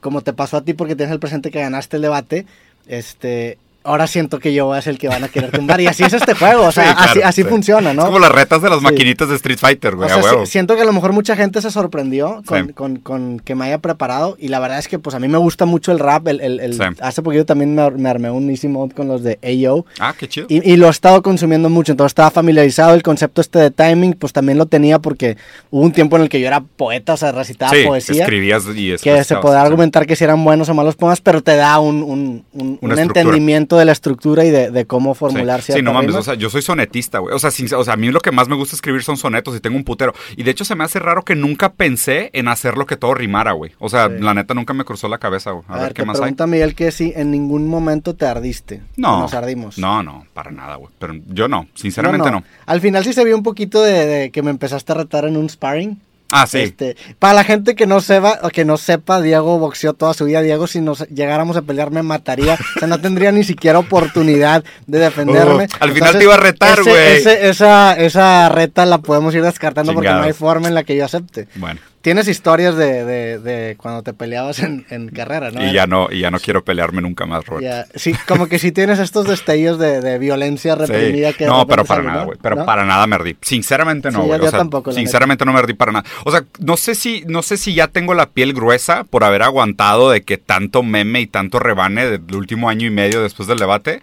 como 0.00 0.20
te 0.22 0.32
pasó 0.32 0.56
a 0.58 0.64
ti 0.64 0.74
porque 0.74 0.94
tienes 0.96 1.12
el 1.12 1.18
presente 1.20 1.50
que 1.50 1.60
ganaste 1.60 1.96
el 1.96 2.02
debate, 2.02 2.46
este. 2.86 3.58
Ahora 3.88 4.06
siento 4.06 4.38
que 4.38 4.52
yo 4.52 4.66
voy 4.66 4.78
a 4.78 4.82
ser 4.82 4.92
el 4.92 4.98
que 4.98 5.08
van 5.08 5.24
a 5.24 5.28
querer 5.28 5.50
tumbar. 5.50 5.80
Y 5.80 5.86
así 5.86 6.02
es 6.04 6.12
este 6.12 6.34
juego. 6.34 6.64
O 6.66 6.72
sea, 6.72 6.84
Sí, 6.88 6.94
claro, 6.94 7.10
así, 7.10 7.20
así 7.22 7.42
sí. 7.42 7.48
funciona, 7.48 7.94
¿no? 7.94 8.02
Es 8.02 8.06
como 8.06 8.18
las 8.18 8.30
retas 8.32 8.60
de 8.62 8.68
las 8.70 8.78
Sí. 8.80 8.84
maquinitas 8.84 9.28
de 9.28 9.36
Street 9.36 9.58
Fighter, 9.58 9.94
O 9.94 9.96
güey, 9.96 10.08
sea, 10.08 10.18
a 10.18 10.22
si- 10.22 10.28
huevo. 10.28 10.46
siento 10.46 10.76
que 10.76 10.82
a 10.82 10.84
lo 10.84 10.92
mejor 10.92 11.12
mucha 11.12 11.36
gente 11.36 11.60
se 11.62 11.70
sorprendió 11.70 12.42
con, 12.46 12.68
con- 12.72 12.96
con 12.98 13.40
que 13.40 13.54
me 13.54 13.64
haya 13.66 13.78
preparado 13.78 14.36
y 14.38 14.48
la 14.48 14.58
verdad 14.60 14.78
es 14.78 14.88
que 14.88 14.98
pues 14.98 15.14
a 15.16 15.18
mí 15.20 15.28
me 15.28 15.38
gusta 15.38 15.64
mucho 15.64 15.90
el 15.92 15.98
rap. 15.98 16.28
El, 16.28 16.40
el- 16.40 16.60
el-. 16.60 16.96
Hace 17.00 17.22
poquito 17.22 17.46
también 17.46 17.74
me, 17.74 17.90
me 17.92 18.08
armé 18.08 18.30
un 18.30 18.50
easy 18.50 18.68
mode 18.68 18.94
con 18.94 19.08
los 19.08 19.22
de 19.22 19.38
AO 19.42 19.86
Ah, 19.98 20.14
qué 20.18 20.28
chido. 20.28 20.46
y, 20.50 20.70
y 20.70 20.76
lo 20.76 20.86
he 20.88 20.90
estado 20.90 21.22
consumiendo 21.22 21.70
mucho, 21.70 21.92
entonces 21.92 22.10
estaba 22.10 22.30
familiarizado. 22.30 22.94
El 22.94 23.02
concepto 23.02 23.40
este 23.40 23.58
de 23.58 23.70
timing 23.70 24.12
pues 24.14 24.32
también 24.32 24.58
lo 24.58 24.66
tenía 24.66 24.98
porque 24.98 25.36
hubo 25.70 25.82
un 25.82 25.92
tiempo 25.92 26.16
en 26.16 26.22
el 26.22 26.28
que 26.28 26.40
yo 26.40 26.46
era 26.46 26.60
poeta, 26.60 27.14
o 27.14 27.16
sea, 27.16 27.32
recitaba 27.32 27.72
sí, 27.72 27.84
poesía. 27.86 28.22
escribías 28.24 28.64
y 28.74 28.96
Que 28.98 29.24
se 29.24 29.34
sí. 29.34 29.34
argumentar 29.56 30.06
que 30.06 30.14
si 30.16 30.24
eran 30.24 30.44
buenos 30.44 30.68
o 30.68 30.74
malos 30.74 30.94
poemas, 30.96 31.20
pero 31.20 31.42
te 31.42 31.56
da 31.56 31.78
un, 31.78 32.02
un- 32.02 32.44
un- 32.52 32.78
un 32.80 32.98
entendimiento 32.98 33.77
de 33.78 33.84
la 33.84 33.92
estructura 33.92 34.44
y 34.44 34.50
de, 34.50 34.70
de 34.70 34.86
cómo 34.86 35.14
Sí, 35.14 35.18
formular 35.18 35.60
Sí, 35.60 35.66
ciertas 35.66 35.84
no 35.84 35.92
mames, 35.92 36.14
o 36.14 36.22
sea, 36.22 36.34
yo 36.34 36.50
soy 36.50 36.62
sonetista, 36.62 37.18
güey. 37.20 37.34
O 37.34 37.38
sea, 37.38 37.50
sin- 37.50 37.72
o 37.74 37.84
sea, 37.84 37.94
a 37.94 37.96
mí 37.96 38.10
lo 38.10 38.20
que 38.20 38.32
más 38.32 38.48
me 38.48 38.56
gusta 38.56 38.74
escribir 38.76 39.02
son 39.02 39.16
sonetos 39.16 39.56
y 39.56 39.60
tengo 39.60 39.76
un 39.76 39.84
putero. 39.84 40.12
Y 40.36 40.42
de 40.42 40.50
hecho 40.50 40.64
se 40.64 40.74
me 40.74 40.84
hace 40.84 40.98
raro 40.98 41.22
que 41.24 41.34
nunca 41.34 41.72
pensé 41.72 42.30
en 42.32 42.48
hacer 42.48 42.76
lo 42.76 42.86
que 42.86 42.96
todo 42.96 43.14
rimara, 43.14 43.52
güey. 43.52 43.72
O 43.78 43.88
sea, 43.88 44.08
Sí. 44.08 44.14
la 44.20 44.34
neta 44.34 44.54
nunca 44.54 44.74
me 44.74 44.84
cruzó 44.84 45.08
la 45.08 45.18
cabeza, 45.18 45.52
güey. 45.52 45.64
A, 45.68 45.78
ver, 45.78 45.94
qué 45.94 46.02
te 46.02 46.06
más 46.06 46.16
hay. 46.16 46.22
pregunta 46.22 46.46
Miguel 46.46 46.74
que 46.74 46.90
si 46.92 47.12
en 47.16 47.30
ningún 47.30 47.66
momento 47.68 48.14
te 48.14 48.26
ardiste. 48.26 48.82
No. 48.96 49.20
Nos 49.20 49.34
ardimos. 49.34 49.78
No, 49.78 50.02
no, 50.02 50.26
para 50.34 50.50
nada, 50.50 50.76
güey. 50.76 50.90
Pero 50.98 51.14
yo 51.28 51.48
no, 51.48 51.66
sinceramente 51.74 52.30
no. 52.30 52.42
Al 52.66 52.80
final 52.80 53.04
sí 53.04 53.12
se 53.12 53.24
vio 53.24 53.36
un 53.36 53.42
poquito 53.42 53.82
de, 53.82 54.06
de 54.06 54.30
que 54.30 54.42
me 54.42 54.50
empezaste 54.50 54.92
a 54.92 54.96
retar 54.96 55.24
en 55.24 55.36
un 55.36 55.48
sparring. 55.48 56.00
Ah, 56.30 56.46
sí. 56.46 56.58
Este, 56.58 56.96
para 57.18 57.32
la 57.32 57.44
gente 57.44 57.74
que 57.74 57.86
no 57.86 58.00
sepa, 58.00 58.38
que 58.50 58.64
no 58.64 58.76
sepa, 58.76 59.20
Diego 59.22 59.58
boxeó 59.58 59.94
toda 59.94 60.12
su 60.12 60.26
vida. 60.26 60.42
Diego, 60.42 60.66
si 60.66 60.80
nos 60.80 61.08
llegáramos 61.08 61.56
a 61.56 61.62
pelear, 61.62 61.90
me 61.90 62.02
mataría. 62.02 62.58
O 62.76 62.78
sea, 62.78 62.88
no 62.88 63.00
tendría 63.00 63.32
ni 63.32 63.44
siquiera 63.44 63.78
oportunidad 63.78 64.62
de 64.86 64.98
defenderme. 64.98 65.64
Uh, 65.64 65.76
al 65.80 65.92
final 65.92 66.18
te 66.18 66.24
iba 66.24 66.34
a 66.34 66.38
retar, 66.38 66.82
güey. 66.82 67.22
esa, 67.26 67.94
esa 67.94 68.48
reta 68.50 68.84
la 68.84 68.98
podemos 68.98 69.34
ir 69.34 69.42
descartando 69.42 69.94
porque 69.94 70.10
no 70.10 70.22
hay 70.22 70.34
forma 70.34 70.68
en 70.68 70.74
la 70.74 70.84
que 70.84 70.96
yo 70.96 71.04
acepte. 71.04 71.48
Bueno, 71.54 71.80
Tienes 72.08 72.26
historias 72.26 72.74
de, 72.74 73.04
de- 73.04 73.38
de 73.38 73.76
cuando 73.76 74.02
te 74.02 74.14
peleabas 74.14 74.60
en, 74.60 74.86
en 74.88 75.08
carrera, 75.10 75.50
¿no? 75.50 75.62
y 75.62 75.74
ya 75.74 75.86
no, 75.86 76.08
y 76.10 76.20
ya 76.20 76.30
no 76.30 76.40
quiero 76.40 76.64
pelearme 76.64 77.02
nunca 77.02 77.26
más, 77.26 77.44
Robert. 77.44 77.62
Ya, 77.64 77.86
sí, 77.98 78.14
como 78.26 78.46
que 78.48 78.58
sí 78.58 78.72
tienes 78.72 78.98
estos 78.98 79.26
destellos 79.28 79.78
de, 79.78 80.00
de 80.00 80.18
violencia 80.18 80.74
Sí. 80.74 80.80
reprimida 80.86 81.34
que 81.34 81.44
de 81.44 81.50
No, 81.50 81.66
pero 81.66 81.84
para 81.84 82.02
nada, 82.02 82.24
güey. 82.24 82.38
Pero 82.40 82.56
¿No? 82.56 82.64
para 82.64 82.86
nada 82.86 83.06
me 83.06 83.16
ardí. 83.16 83.36
Sinceramente 83.42 84.10
no, 84.10 84.22
Sí, 84.22 84.26
güey. 84.28 84.40
yo 84.40 84.46
o 84.46 84.48
sea, 84.48 84.58
tampoco, 84.60 84.90
sinceramente 84.92 85.44
no 85.44 85.52
me 85.52 85.58
ardí 85.58 85.74
para 85.74 85.92
nada. 85.92 86.08
O 86.24 86.30
sea, 86.30 86.44
no 86.60 86.78
sé 86.78 86.94
si, 86.94 87.24
no 87.26 87.42
sé 87.42 87.58
si 87.58 87.74
ya 87.74 87.88
tengo 87.88 88.14
la 88.14 88.30
piel 88.30 88.54
gruesa 88.54 89.04
por 89.04 89.22
haber 89.22 89.42
aguantado 89.42 90.10
de 90.10 90.22
que 90.22 90.38
tanto 90.38 90.82
meme 90.82 91.20
y 91.20 91.26
tanto 91.26 91.58
rebane 91.58 92.06
del 92.06 92.34
último 92.34 92.70
año 92.70 92.86
y 92.86 92.90
medio 92.90 93.22
después 93.22 93.46
del 93.48 93.58
debate. 93.58 94.00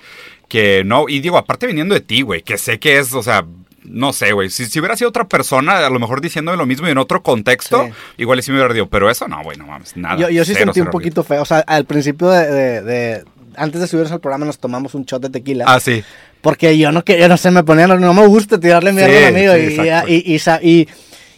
Que 0.47 0.83
no, 0.85 1.05
y 1.09 1.21
digo, 1.21 1.39
aparte 1.39 1.65
viniendo 1.65 1.95
de 1.95 2.01
ti, 2.01 2.21
güey, 2.21 2.43
que 2.43 2.59
sé 2.59 2.77
que 2.77 2.99
es, 2.99 3.11
o 3.15 3.23
sea, 3.23 3.43
no 3.87 4.13
sé, 4.13 4.31
güey. 4.33 4.49
Si, 4.49 4.65
si 4.65 4.79
hubiera 4.79 4.95
sido 4.97 5.09
otra 5.09 5.27
persona, 5.27 5.85
a 5.85 5.89
lo 5.89 5.99
mejor 5.99 6.21
diciéndome 6.21 6.57
lo 6.57 6.65
mismo 6.65 6.87
y 6.87 6.91
en 6.91 6.97
otro 6.97 7.21
contexto, 7.23 7.85
Sí. 7.85 7.91
igual 8.17 8.41
sí 8.43 8.51
me 8.51 8.57
hubiera 8.57 8.69
ardido. 8.69 8.87
Pero 8.87 9.09
eso 9.09 9.27
no, 9.27 9.41
güey, 9.43 9.57
no 9.57 9.65
mames, 9.67 9.95
nada. 9.97 10.17
Yo, 10.17 10.29
yo 10.29 10.43
sí 10.45 10.53
Cero, 10.53 10.65
sentí 10.73 10.81
un 10.81 10.91
poquito 10.91 11.23
feo. 11.23 11.41
O 11.41 11.45
sea, 11.45 11.59
al 11.59 11.85
principio 11.85 12.29
de, 12.29 12.51
de- 12.51 12.81
de- 12.81 13.25
Antes 13.57 13.79
de 13.79 13.87
subirnos 13.87 14.11
al 14.11 14.19
programa 14.19 14.45
nos 14.45 14.59
tomamos 14.59 14.95
un 14.95 15.05
shot 15.05 15.21
de 15.21 15.29
tequila. 15.29 15.63
Ah, 15.67 15.79
sí. 15.79 16.03
Porque 16.41 16.77
yo 16.77 16.91
no 16.91 17.05
quería, 17.05 17.29
no 17.29 17.37
sé, 17.37 17.51
me 17.51 17.63
ponía, 17.63 17.87
no, 17.87 17.97
no 17.97 18.13
me 18.13 18.27
gusta 18.27 18.59
tirarle 18.59 18.91
mierda 18.91 19.17
Sí, 19.17 19.23
a 19.23 19.29
un 19.29 19.35
amigo. 19.35 19.53
sí, 19.53 20.11
y, 20.11 20.35
y, 20.35 20.79
y- 20.81 20.87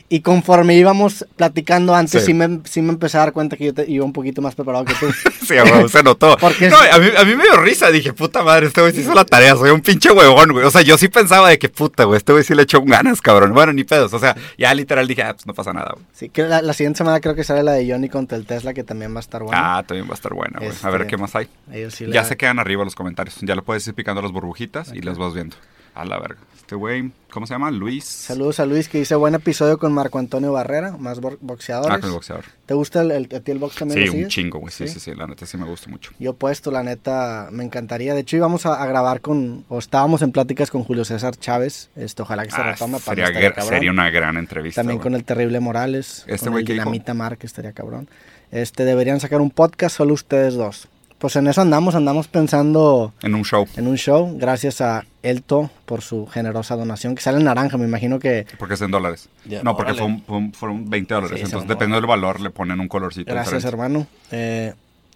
y 0.10 0.22
conforme 0.22 0.76
íbamos 0.76 1.26
platicando 1.36 1.94
antes, 1.94 2.22
Sí. 2.22 2.28
sí, 2.28 2.34
me, 2.34 2.62
sí 2.64 2.82
me 2.82 2.90
empecé 2.94 3.18
a 3.18 3.22
dar 3.22 3.34
cuenta 3.34 3.58
que 3.58 3.66
yo 3.66 3.74
te- 3.74 3.90
iba 3.92 4.06
un 4.06 4.14
poquito 4.14 4.42
más 4.42 4.56
preparado 4.56 4.86
que 4.86 4.94
tú. 4.94 5.08
Sí, 5.48 5.56
güey, 5.58 5.88
se 5.90 6.04
notó. 6.04 6.36
Porque 6.42 6.70
no, 6.70 6.78
a 6.78 6.98
mí, 7.00 7.08
a 7.18 7.24
mí 7.24 7.36
me 7.36 7.44
dio 7.44 7.56
risa. 7.62 7.90
Dije, 7.92 8.12
puta 8.14 8.44
madre, 8.44 8.68
este 8.68 8.82
güey 8.82 8.94
sí 8.94 9.02
hizo 9.02 9.14
la 9.14 9.24
tarea. 9.26 9.56
Soy 9.56 9.70
un 9.70 9.80
pinche 9.82 10.12
huevón, 10.12 10.52
güey. 10.52 10.66
O 10.66 10.72
sea, 10.72 10.82
yo 10.82 10.98
sí 10.98 11.08
pensaba 11.08 11.50
de 11.50 11.58
que 11.60 11.70
puta, 11.70 12.04
güey, 12.06 12.18
este 12.18 12.32
güey 12.34 12.44
sí 12.44 12.54
le 12.56 12.64
echó 12.64 12.82
ganas, 12.84 13.22
cabrón. 13.22 13.54
Bueno, 13.54 13.72
ni 13.74 13.84
pedos. 13.86 14.14
O 14.14 14.20
sea, 14.20 14.36
ya 14.58 14.74
literal 14.74 15.08
dije, 15.08 15.24
ah, 15.24 15.34
pues 15.34 15.46
no 15.48 15.54
pasa 15.54 15.72
nada, 15.74 15.92
güey. 15.94 16.06
Sí, 16.14 16.30
que 16.30 16.44
la, 16.44 16.62
la 16.62 16.74
siguiente 16.74 16.98
semana 16.98 17.20
creo 17.22 17.34
que 17.36 17.44
sale 17.46 17.64
la 17.64 17.74
de 17.74 17.90
Johnny 17.90 18.10
contra 18.10 18.38
el 18.38 18.46
Tesla, 18.46 18.74
que 18.74 18.84
también 18.84 19.14
va 19.14 19.18
a 19.18 19.22
estar 19.22 19.42
buena. 19.44 19.78
Ah, 19.78 19.84
también 19.84 20.08
va 20.08 20.12
a 20.12 20.16
estar 20.16 20.34
buena, 20.34 20.60
güey. 20.60 20.72
A 20.84 20.90
ver 20.90 21.02
Este, 21.02 21.12
qué 21.12 21.18
más 21.18 21.36
hay. 21.36 21.48
Sí 21.92 22.06
Ya 22.12 22.24
se 22.26 22.36
quedan 22.38 22.60
arriba 22.60 22.84
los 22.84 22.96
comentarios. 22.96 23.38
Ya 23.42 23.56
lo 23.56 23.64
puedes 23.64 23.88
ir 23.88 23.94
picando 23.94 24.22
las 24.22 24.32
burbujitas 24.32 24.92
y 24.94 25.02
las 25.02 25.18
vas 25.18 25.34
viendo. 25.34 25.56
A 25.98 26.06
la 26.06 26.20
verga. 26.20 26.38
Este 26.56 26.76
güey, 26.76 27.12
¿cómo 27.32 27.48
se 27.48 27.54
llama? 27.54 27.72
Luis. 27.72 28.04
Saludos 28.04 28.60
a 28.60 28.66
Luis 28.66 28.90
que 28.90 28.98
dice 28.98 29.16
buen 29.16 29.34
episodio 29.36 29.78
con 29.80 29.94
Marco 29.94 30.20
Antonio 30.20 30.52
Barrera, 30.52 30.98
más 30.98 31.22
bo- 31.22 31.38
boxeadores. 31.40 31.96
Ah, 31.96 32.00
con 32.02 32.10
el 32.10 32.14
boxeador. 32.14 32.44
¿Te 32.66 32.74
gusta 32.74 33.02
el, 33.04 33.12
el, 33.12 33.30
a 33.34 33.40
ti 33.40 33.52
el 33.52 33.58
box 33.58 33.76
también? 33.78 34.12
Sí, 34.12 34.24
un 34.24 34.28
chingo, 34.28 34.60
güey. 34.60 34.72
Sí, 34.74 34.86
¿Sí? 34.88 34.96
sí, 34.96 35.00
sí, 35.00 35.16
La 35.16 35.28
neta 35.28 35.46
sí 35.46 35.56
me 35.58 35.66
gusta 35.66 35.90
mucho. 35.90 36.12
Yo 36.20 36.34
puesto, 36.34 36.70
la 36.70 36.84
neta, 36.84 37.48
me 37.54 37.64
encantaría. 37.64 38.14
De 38.14 38.20
hecho, 38.20 38.36
íbamos 38.36 38.66
a, 38.66 38.84
a 38.84 38.86
grabar 38.86 39.22
con, 39.22 39.64
o 39.70 39.80
estábamos 39.80 40.22
en 40.24 40.34
pláticas 40.34 40.70
con 40.70 40.84
Julio 40.84 41.06
César 41.06 41.38
Chávez. 41.38 41.90
Esto, 41.96 42.24
ojalá 42.24 42.44
que 42.44 42.52
se 42.52 42.60
Ah, 42.62 42.72
retome. 42.74 43.00
para 43.00 43.26
sería, 43.28 43.54
cabrón. 43.54 43.70
sería 43.70 43.92
una 43.92 44.10
gran 44.10 44.36
entrevista. 44.36 44.82
También 44.82 45.00
con 45.00 45.16
el 45.16 45.24
terrible 45.24 45.62
Morales. 45.62 46.26
Este 46.28 46.50
con 46.50 46.60
el 46.60 46.66
Dinamita 46.66 47.16
que 47.40 47.48
estaría 47.48 47.72
cabrón. 47.72 48.10
Este, 48.52 48.84
deberían 48.84 49.22
sacar 49.22 49.40
un 49.40 49.52
podcast 49.52 49.96
solo 49.96 50.14
ustedes 50.14 50.54
dos. 50.56 50.90
Pues 51.20 51.36
en 51.36 51.48
eso 51.48 51.62
andamos, 51.62 51.96
andamos 51.96 52.28
pensando 52.28 53.12
En 53.24 53.34
un 53.34 53.44
show. 53.44 53.66
en 53.76 53.88
un 53.88 53.98
show. 53.98 54.38
Gracias 54.38 54.82
a 54.82 55.04
Elto 55.24 55.72
por 55.86 56.02
su 56.02 56.28
generosa 56.28 56.76
donación, 56.76 57.16
que 57.16 57.22
sale 57.24 57.40
en 57.40 57.46
naranja, 57.46 57.76
me 57.78 57.86
imagino 57.86 58.20
que... 58.20 58.46
Porque 58.60 58.76
es 58.76 58.82
en 58.82 58.92
dólares. 58.92 59.28
No, 59.64 59.76
porque 59.76 59.94
órale. 59.94 59.98
fue 59.98 60.06
un- 60.08 60.22
fue 60.24 60.38
un- 60.38 60.54
fueron 60.54 60.90
20 60.90 61.14
dólares. 61.16 61.40
Sí, 61.40 61.46
entonces, 61.46 61.68
dependiendo 61.68 61.96
del 61.98 62.06
valor, 62.08 62.40
le 62.40 62.52
ponen 62.52 62.80
un 62.80 62.88
colorcito. 62.88 63.32
Gracias, 63.34 63.64
diferente. 63.64 63.68
hermano. 63.68 64.08
Eh, 64.32 64.74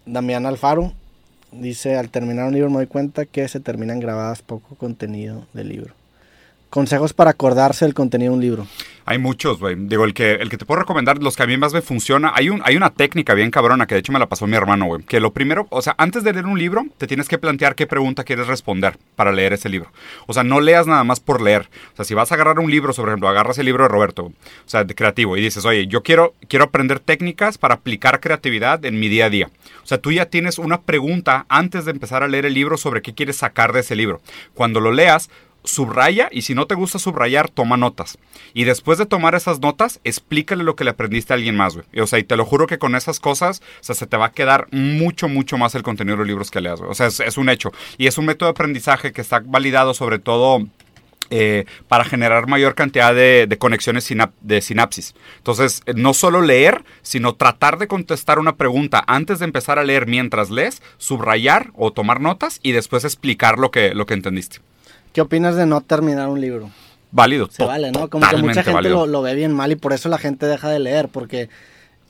Damián 0.08 0.48
Alfaro 0.48 0.92
dice, 1.52 1.96
al 1.98 2.10
terminar 2.10 2.46
un 2.48 2.54
libro 2.54 2.70
me 2.72 2.78
doy 2.78 2.88
cuenta 2.88 3.26
que 3.26 3.48
se 3.48 3.60
terminan 3.60 4.00
grabadas 4.00 4.42
poco 4.42 4.76
contenido 4.76 5.46
del 5.54 5.70
libro. 5.70 5.94
Consejos 6.72 7.12
para 7.12 7.32
acordarse 7.32 7.84
del 7.84 7.94
contenido 7.94 8.32
de 8.32 8.38
un 8.38 8.42
libro. 8.42 8.68
Hay 9.06 9.18
muchos, 9.18 9.60
güey. 9.60 9.76
Digo, 9.76 10.06
el 10.06 10.14
que, 10.14 10.36
el 10.36 10.50
que 10.50 10.58
te 10.58 10.66
puedo 10.66 10.80
recomendar, 10.80 11.22
los 11.22 11.36
que 11.36 11.44
a 11.44 11.46
mí 11.46 11.58
más 11.58 11.74
me 11.74 11.82
funciona, 11.82 12.32
hay, 12.34 12.50
un, 12.50 12.62
hay 12.64 12.78
una 12.78 12.92
técnica 12.92 13.34
bien 13.34 13.52
cabrona 13.52 13.86
que 13.86 13.96
de 13.96 14.00
hecho 14.00 14.14
me 14.14 14.20
la 14.20 14.30
pasó 14.30 14.48
mi 14.48 14.56
hermano, 14.56 14.86
güey. 14.86 15.04
Que 15.04 15.20
lo 15.20 15.34
primero, 15.34 15.68
o 15.70 15.82
sea, 15.82 15.96
antes 15.98 16.24
de 16.24 16.32
leer 16.32 16.46
un 16.46 16.58
libro, 16.58 16.86
te 16.98 17.08
tienes 17.08 17.28
que 17.28 17.38
plantear 17.38 17.76
qué 17.76 17.88
pregunta 17.88 18.24
quieres 18.24 18.48
responder 18.48 18.98
para 19.18 19.34
leer 19.34 19.52
ese 19.52 19.68
libro. 19.68 19.92
O 20.28 20.34
sea, 20.34 20.46
no 20.46 20.62
leas 20.62 20.88
nada 20.88 21.04
más 21.04 21.20
por 21.20 21.42
leer. 21.42 21.70
O 21.92 21.96
sea, 21.98 22.06
si 22.06 22.14
vas 22.14 22.32
a 22.32 22.36
agarrar 22.36 22.60
un 22.60 22.72
libro, 22.72 22.94
por 22.94 23.10
ejemplo, 23.10 23.28
agarras 23.28 23.58
el 23.58 23.66
libro 23.66 23.84
de 23.84 23.90
Roberto, 23.90 24.26
o 24.26 24.34
sea, 24.66 24.86
de 24.86 24.96
creativo, 24.96 25.36
y 25.36 25.42
dices, 25.42 25.66
oye, 25.66 25.88
yo 25.88 26.04
quiero, 26.04 26.34
quiero 26.48 26.64
aprender 26.64 27.00
técnicas 27.00 27.58
para 27.58 27.74
aplicar 27.74 28.22
creatividad 28.22 28.86
en 28.86 28.98
mi 28.98 29.10
día 29.10 29.26
a 29.26 29.30
día. 29.30 29.50
O 29.84 29.88
sea, 29.88 29.98
tú 29.98 30.14
ya 30.14 30.28
tienes 30.28 30.58
una 30.58 30.82
pregunta 30.84 31.46
antes 31.50 31.84
de 31.84 31.92
empezar 31.92 32.24
a 32.24 32.30
leer 32.30 32.46
el 32.46 32.54
libro 32.54 32.78
sobre 32.78 33.02
qué 33.02 33.14
quieres 33.14 33.36
sacar 33.36 33.74
de 33.74 33.82
ese 33.82 33.98
libro. 33.98 34.22
Cuando 34.54 34.80
lo 34.80 34.94
leas, 34.94 35.30
subraya 35.64 36.30
y 36.32 36.42
si 36.42 36.56
no 36.56 36.68
te 36.68 36.76
gusta 36.76 37.00
subrayar, 37.00 37.50
toma 37.50 37.78
notas. 37.78 38.18
Y 38.54 38.64
después 38.64 38.98
de 38.98 39.06
tomar 39.06 39.36
esas 39.36 39.60
notas, 39.60 40.00
explícale 40.04 40.64
lo 40.64 40.76
que 40.76 40.84
le 40.84 40.92
aprendiste 40.92 41.34
a 41.34 41.36
alguien 41.36 41.56
más, 41.56 41.76
güey. 41.76 41.86
O 42.02 42.08
sea, 42.08 42.20
y 42.20 42.24
te 42.24 42.36
lo 42.36 42.46
juro 42.46 42.68
que 42.68 42.80
con 42.80 42.96
esas 42.96 43.20
cosas, 43.20 43.62
se 43.82 44.08
te 44.08 44.18
va 44.18 44.28
a 44.28 44.32
quedar 44.32 44.68
mucho, 44.72 45.28
mucho 45.28 45.58
más 45.58 45.76
el 45.76 45.84
contenido 45.84 46.16
de 46.16 46.20
los 46.20 46.28
libros 46.28 46.52
que 46.52 46.62
leas, 46.62 46.80
güey. 46.80 46.92
O 46.92 46.96
sea, 46.96 47.08
es, 47.08 47.38
un 47.38 47.50
hecho. 47.50 47.72
Y 47.98 48.08
es 48.08 48.18
un 48.18 48.26
método 48.26 48.48
de 48.48 48.52
aprendizaje 48.52 49.12
que 49.12 49.22
está 49.22 49.42
validado 49.44 49.94
sobre 49.94 50.20
todo 50.20 50.66
eh, 51.30 51.66
para 51.88 52.04
generar 52.04 52.48
mayor 52.48 52.76
cantidad 52.76 53.14
de, 53.14 53.56
conexiones 53.60 54.12
de 54.42 54.62
sinapsis. 54.62 55.16
Entonces, 55.38 55.82
eh, 55.86 55.94
no 55.96 56.14
solo 56.14 56.42
leer, 56.42 56.84
sino 57.02 57.36
tratar 57.36 57.78
de 57.78 57.88
contestar 57.88 58.40
una 58.40 58.58
pregunta 58.58 59.04
antes 59.08 59.40
de 59.40 59.46
empezar 59.46 59.80
a 59.80 59.84
leer 59.84 60.08
mientras 60.08 60.50
lees, 60.50 60.82
subrayar 60.98 61.72
o 61.76 61.92
tomar 61.92 62.20
notas 62.20 62.60
y 62.64 62.74
después 62.74 63.06
explicar 63.06 63.60
lo 63.60 63.72
que, 63.72 63.94
lo 63.94 64.06
que 64.06 64.14
entendiste. 64.14 64.60
¿Qué 65.14 65.22
opinas 65.22 65.56
de 65.56 65.66
no 65.66 65.82
terminar 65.82 66.28
un 66.30 66.40
libro? 66.40 66.70
Válido. 67.12 67.50
Se 67.52 67.66
vale, 67.66 67.92
¿no? 67.92 68.10
Como 68.10 68.28
que 68.28 68.38
mucha 68.38 68.64
gente 68.64 68.90
lo 68.90 69.22
ve 69.22 69.36
bien 69.36 69.54
mal 69.54 69.72
y 69.72 69.76
por 69.76 69.94
eso 69.94 70.08
la 70.08 70.18
gente 70.18 70.46
deja 70.46 70.70
de 70.70 70.80
leer, 70.80 71.10
porque 71.10 71.50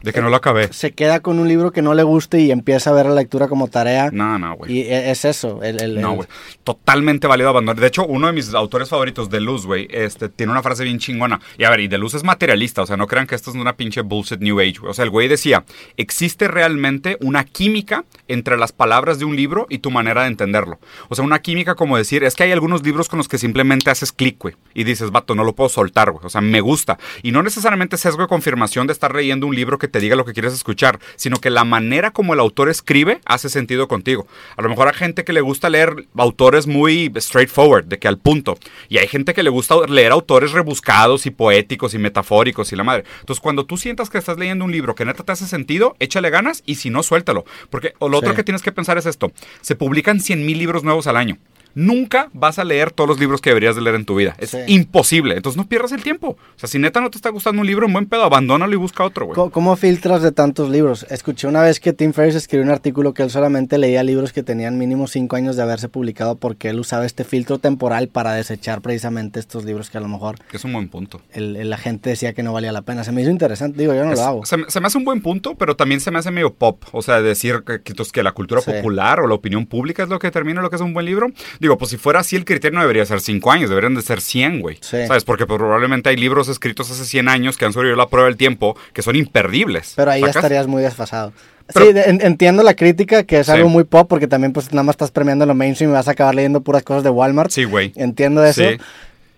De 0.03 0.11
que 0.13 0.21
no 0.21 0.29
lo 0.29 0.35
acabé. 0.35 0.71
se 0.73 0.91
queda 0.93 1.19
con 1.19 1.39
un 1.39 1.47
libro 1.47 1.71
que 1.71 1.81
no 1.81 1.93
le 1.93 2.03
guste 2.03 2.39
y 2.39 2.51
empieza 2.51 2.89
a 2.89 2.93
ver 2.93 3.05
la 3.05 3.15
lectura 3.15 3.47
como 3.47 3.67
tarea. 3.67 4.09
No, 4.11 4.39
no, 4.39 4.55
güey. 4.55 4.71
Y 4.71 4.81
e- 4.81 5.11
es 5.11 5.25
eso. 5.25 5.61
El, 5.63 5.81
el- 5.81 6.01
No, 6.01 6.11
el- 6.11 6.15
güey. 6.17 6.27
Totalmente 6.63 7.27
válido 7.27 7.49
abandonar. 7.49 7.79
De 7.81 7.87
hecho, 7.87 8.05
uno 8.05 8.27
de 8.27 8.33
mis 8.33 8.53
autores 8.53 8.89
favoritos, 8.89 9.29
De 9.29 9.39
Luz, 9.41 9.65
güey, 9.65 9.87
este, 9.91 10.29
tiene 10.29 10.51
una 10.51 10.61
frase 10.63 10.83
bien 10.83 10.99
chingona. 10.99 11.39
Y 11.57 11.63
a 11.63 11.69
ver, 11.69 11.81
y 11.81 11.87
De 11.87 11.97
Luz 11.97 12.13
es 12.13 12.23
materialista, 12.23 12.81
o 12.81 12.85
sea, 12.85 12.97
no 12.97 13.07
crean 13.07 13.27
que 13.27 13.35
esto 13.35 13.49
es 13.51 13.55
una 13.55 13.75
pinche 13.77 14.01
bullshit 14.01 14.39
New 14.39 14.59
Age, 14.59 14.75
güey. 14.79 14.91
O 14.91 14.93
sea, 14.93 15.03
el 15.05 15.09
güey 15.11 15.27
decía, 15.27 15.63
existe 15.97 16.47
realmente 16.47 17.17
una 17.21 17.43
química 17.43 18.03
entre 18.27 18.57
las 18.57 18.71
palabras 18.71 19.19
de 19.19 19.25
un 19.25 19.35
libro 19.35 19.67
y 19.69 19.79
tu 19.79 19.91
manera 19.91 20.21
de 20.23 20.27
entenderlo. 20.29 20.79
O 21.09 21.15
sea, 21.15 21.25
una 21.25 21.39
química 21.41 21.75
como 21.75 21.97
decir, 21.97 22.23
es 22.23 22.35
que 22.35 22.43
hay 22.43 22.51
algunos 22.51 22.83
libros 22.83 23.07
con 23.09 23.17
los 23.17 23.27
que 23.27 23.37
simplemente 23.37 23.89
haces 23.89 24.11
clic, 24.11 24.37
güey. 24.39 24.55
Y 24.73 24.83
dices, 24.83 25.11
vato, 25.11 25.35
no 25.35 25.43
lo 25.43 25.53
puedo 25.53 25.69
soltar, 25.69 26.11
güey. 26.11 26.25
O 26.25 26.29
sea, 26.29 26.41
me 26.41 26.61
gusta. 26.61 26.97
Y 27.23 27.31
no 27.31 27.43
necesariamente 27.43 27.97
sesgo 27.97 28.21
de 28.23 28.27
confirmación 28.27 28.87
de 28.87 28.93
estar 28.93 29.13
leyendo 29.15 29.47
un 29.47 29.55
libro 29.55 29.77
que 29.77 29.87
te 29.91 29.99
diga 29.99 30.15
lo 30.15 30.25
que 30.25 30.33
quieres 30.33 30.53
escuchar, 30.53 30.99
sino 31.15 31.37
que 31.37 31.49
la 31.49 31.63
manera 31.63 32.11
como 32.11 32.33
el 32.33 32.39
autor 32.39 32.69
escribe 32.69 33.21
hace 33.25 33.49
sentido 33.49 33.87
contigo. 33.87 34.25
A 34.57 34.61
lo 34.61 34.69
mejor 34.69 34.87
hay 34.87 34.95
gente 34.95 35.23
que 35.23 35.33
le 35.33 35.41
gusta 35.41 35.69
leer 35.69 36.07
autores 36.17 36.65
muy 36.65 37.11
straightforward, 37.15 37.85
de 37.85 37.99
que 37.99 38.07
al 38.07 38.17
punto. 38.17 38.57
Y 38.89 38.97
hay 38.97 39.07
gente 39.07 39.33
que 39.33 39.43
le 39.43 39.49
gusta 39.49 39.75
leer 39.87 40.11
autores 40.11 40.51
rebuscados 40.51 41.25
y 41.25 41.31
poéticos 41.31 41.93
y 41.93 41.99
metafóricos 41.99 42.71
y 42.71 42.75
la 42.75 42.83
madre. 42.83 43.03
Entonces, 43.19 43.41
cuando 43.41 43.65
tú 43.65 43.77
sientas 43.77 44.09
que 44.09 44.17
estás 44.17 44.37
leyendo 44.37 44.65
un 44.65 44.71
libro 44.71 44.95
que 44.95 45.05
neta 45.05 45.23
te 45.23 45.31
hace 45.31 45.45
sentido, 45.45 45.95
échale 45.99 46.29
ganas 46.29 46.63
y 46.65 46.75
si 46.75 46.89
no, 46.89 47.03
suéltalo. 47.03 47.45
Porque 47.69 47.93
lo 47.99 48.17
otro 48.17 48.33
que 48.33 48.43
tienes 48.43 48.61
que 48.61 48.71
pensar 48.71 48.97
es 48.97 49.05
esto. 49.05 49.31
Se 49.61 49.75
publican 49.75 50.19
100 50.19 50.45
mil 50.45 50.57
libros 50.57 50.83
nuevos 50.83 51.07
al 51.07 51.17
año. 51.17 51.37
Nunca 51.75 52.29
vas 52.33 52.59
a 52.59 52.63
leer 52.63 52.91
todos 52.91 53.07
los 53.07 53.19
libros 53.19 53.41
que 53.41 53.49
deberías 53.49 53.75
de 53.75 53.81
leer 53.81 53.95
en 53.95 54.05
tu 54.05 54.15
vida. 54.15 54.35
Es 54.39 54.51
Sí. 54.51 54.57
imposible. 54.67 55.35
Entonces 55.35 55.57
no 55.57 55.67
pierdas 55.67 55.91
el 55.91 56.03
tiempo. 56.03 56.29
O 56.29 56.59
sea, 56.59 56.67
si 56.67 56.79
neta 56.79 56.99
no 57.01 57.09
te 57.09 57.17
está 57.17 57.29
gustando 57.29 57.61
un 57.61 57.67
libro, 57.67 57.85
en 57.85 57.93
buen 57.93 58.05
pedo, 58.07 58.23
abandónalo 58.23 58.73
y 58.73 58.77
busca 58.77 59.03
otro, 59.03 59.25
güey. 59.25 59.35
¿Cómo, 59.35 59.51
cómo 59.51 59.75
filtras 59.75 60.21
de 60.21 60.31
tantos 60.31 60.69
libros? 60.69 61.05
Escuché 61.09 61.47
una 61.47 61.61
vez 61.61 61.79
que 61.79 61.93
Tim 61.93 62.13
Ferriss 62.13 62.35
escribió 62.35 62.65
un 62.65 62.71
artículo 62.71 63.13
que 63.13 63.23
él 63.23 63.29
solamente 63.29 63.77
leía 63.77 64.03
libros 64.03 64.33
que 64.33 64.43
tenían 64.43 64.77
mínimo 64.77 65.07
cinco 65.07 65.35
años 65.35 65.55
de 65.55 65.61
haberse 65.63 65.87
publicado 65.89 66.35
porque 66.35 66.69
él 66.69 66.79
usaba 66.79 67.05
este 67.05 67.23
filtro 67.23 67.57
temporal 67.59 68.07
para 68.09 68.33
desechar 68.33 68.81
precisamente 68.81 69.39
estos 69.39 69.63
libros 69.65 69.89
que 69.89 69.97
a 69.97 70.01
lo 70.01 70.07
mejor 70.07 70.35
Es 70.51 70.63
un 70.65 70.73
buen 70.73 70.89
punto. 70.89 71.21
el- 71.33 71.55
el- 71.55 71.69
la 71.69 71.77
gente 71.77 72.09
decía 72.09 72.33
que 72.33 72.43
no 72.43 72.53
valía 72.53 72.71
la 72.71 72.81
pena. 72.81 73.03
Se 73.03 73.11
me 73.11 73.21
hizo 73.21 73.31
interesante, 73.31 73.77
digo, 73.79 73.93
yo 73.93 74.03
no 74.05 74.11
Es- 74.13 74.19
lo 74.19 74.25
hago. 74.25 74.45
se, 74.45 74.57
me- 74.57 74.69
se 74.69 74.79
me 74.81 74.87
hace 74.87 74.97
un 74.97 75.05
buen 75.05 75.21
punto, 75.21 75.55
pero 75.55 75.75
también 75.75 76.01
se 76.01 76.11
me 76.11 76.19
hace 76.19 76.31
medio 76.31 76.53
pop. 76.53 76.83
O 76.91 77.01
sea, 77.01 77.21
decir 77.21 77.63
que, 77.65 77.81
que, 77.81 77.93
que 77.93 78.23
la 78.23 78.31
cultura 78.33 78.61
Sí. 78.61 78.71
popular 78.71 79.19
o 79.21 79.27
la 79.27 79.35
opinión 79.35 79.65
pública 79.65 80.03
es 80.03 80.09
lo 80.09 80.19
que 80.19 80.27
determina 80.27 80.61
lo 80.61 80.69
que 80.69 80.75
es 80.75 80.81
un 80.81 80.93
buen 80.93 81.05
libro. 81.05 81.27
Digo, 81.61 81.77
pues 81.77 81.91
si 81.91 81.97
fuera 81.97 82.21
así, 82.21 82.35
el 82.35 82.43
criterio 82.43 82.73
no 82.75 82.81
debería 82.81 83.05
ser 83.05 83.21
5 83.21 83.51
años, 83.51 83.69
deberían 83.69 83.93
de 83.93 84.01
ser 84.01 84.19
100, 84.19 84.61
güey. 84.61 84.77
Sí. 84.81 84.97
¿Sabes? 85.05 85.23
Porque 85.23 85.45
probablemente 85.45 86.09
hay 86.09 86.15
libros 86.17 86.47
escritos 86.49 86.89
hace 86.89 87.05
100 87.05 87.29
años 87.29 87.55
que 87.55 87.65
han 87.65 87.71
sobrevivido 87.71 87.97
la 87.97 88.07
prueba 88.07 88.27
del 88.27 88.35
tiempo 88.35 88.75
que 88.93 89.03
son 89.03 89.15
imperdibles. 89.15 89.93
Pero 89.95 90.09
ahí 90.09 90.21
ya 90.21 90.29
estarías 90.29 90.65
muy 90.65 90.81
desfasado. 90.81 91.33
Pero- 91.71 91.85
sí, 91.85 91.91
entiendo 92.21 92.63
la 92.63 92.73
crítica, 92.73 93.25
que 93.25 93.41
es 93.41 93.45
Sí. 93.45 93.51
algo 93.51 93.69
muy 93.69 93.83
pop, 93.83 94.09
porque 94.09 94.25
también 94.27 94.53
pues 94.53 94.71
nada 94.73 94.81
más 94.81 94.95
estás 94.95 95.11
premiando 95.11 95.45
lo 95.45 95.53
mainstream 95.53 95.91
y 95.91 95.93
vas 95.93 96.07
a 96.07 96.11
acabar 96.11 96.33
leyendo 96.33 96.61
puras 96.61 96.81
cosas 96.81 97.03
de 97.03 97.11
Walmart. 97.11 97.51
Sí, 97.51 97.65
güey. 97.65 97.93
Entiendo 97.95 98.43
eso. 98.43 98.63
Sí. 98.67 98.77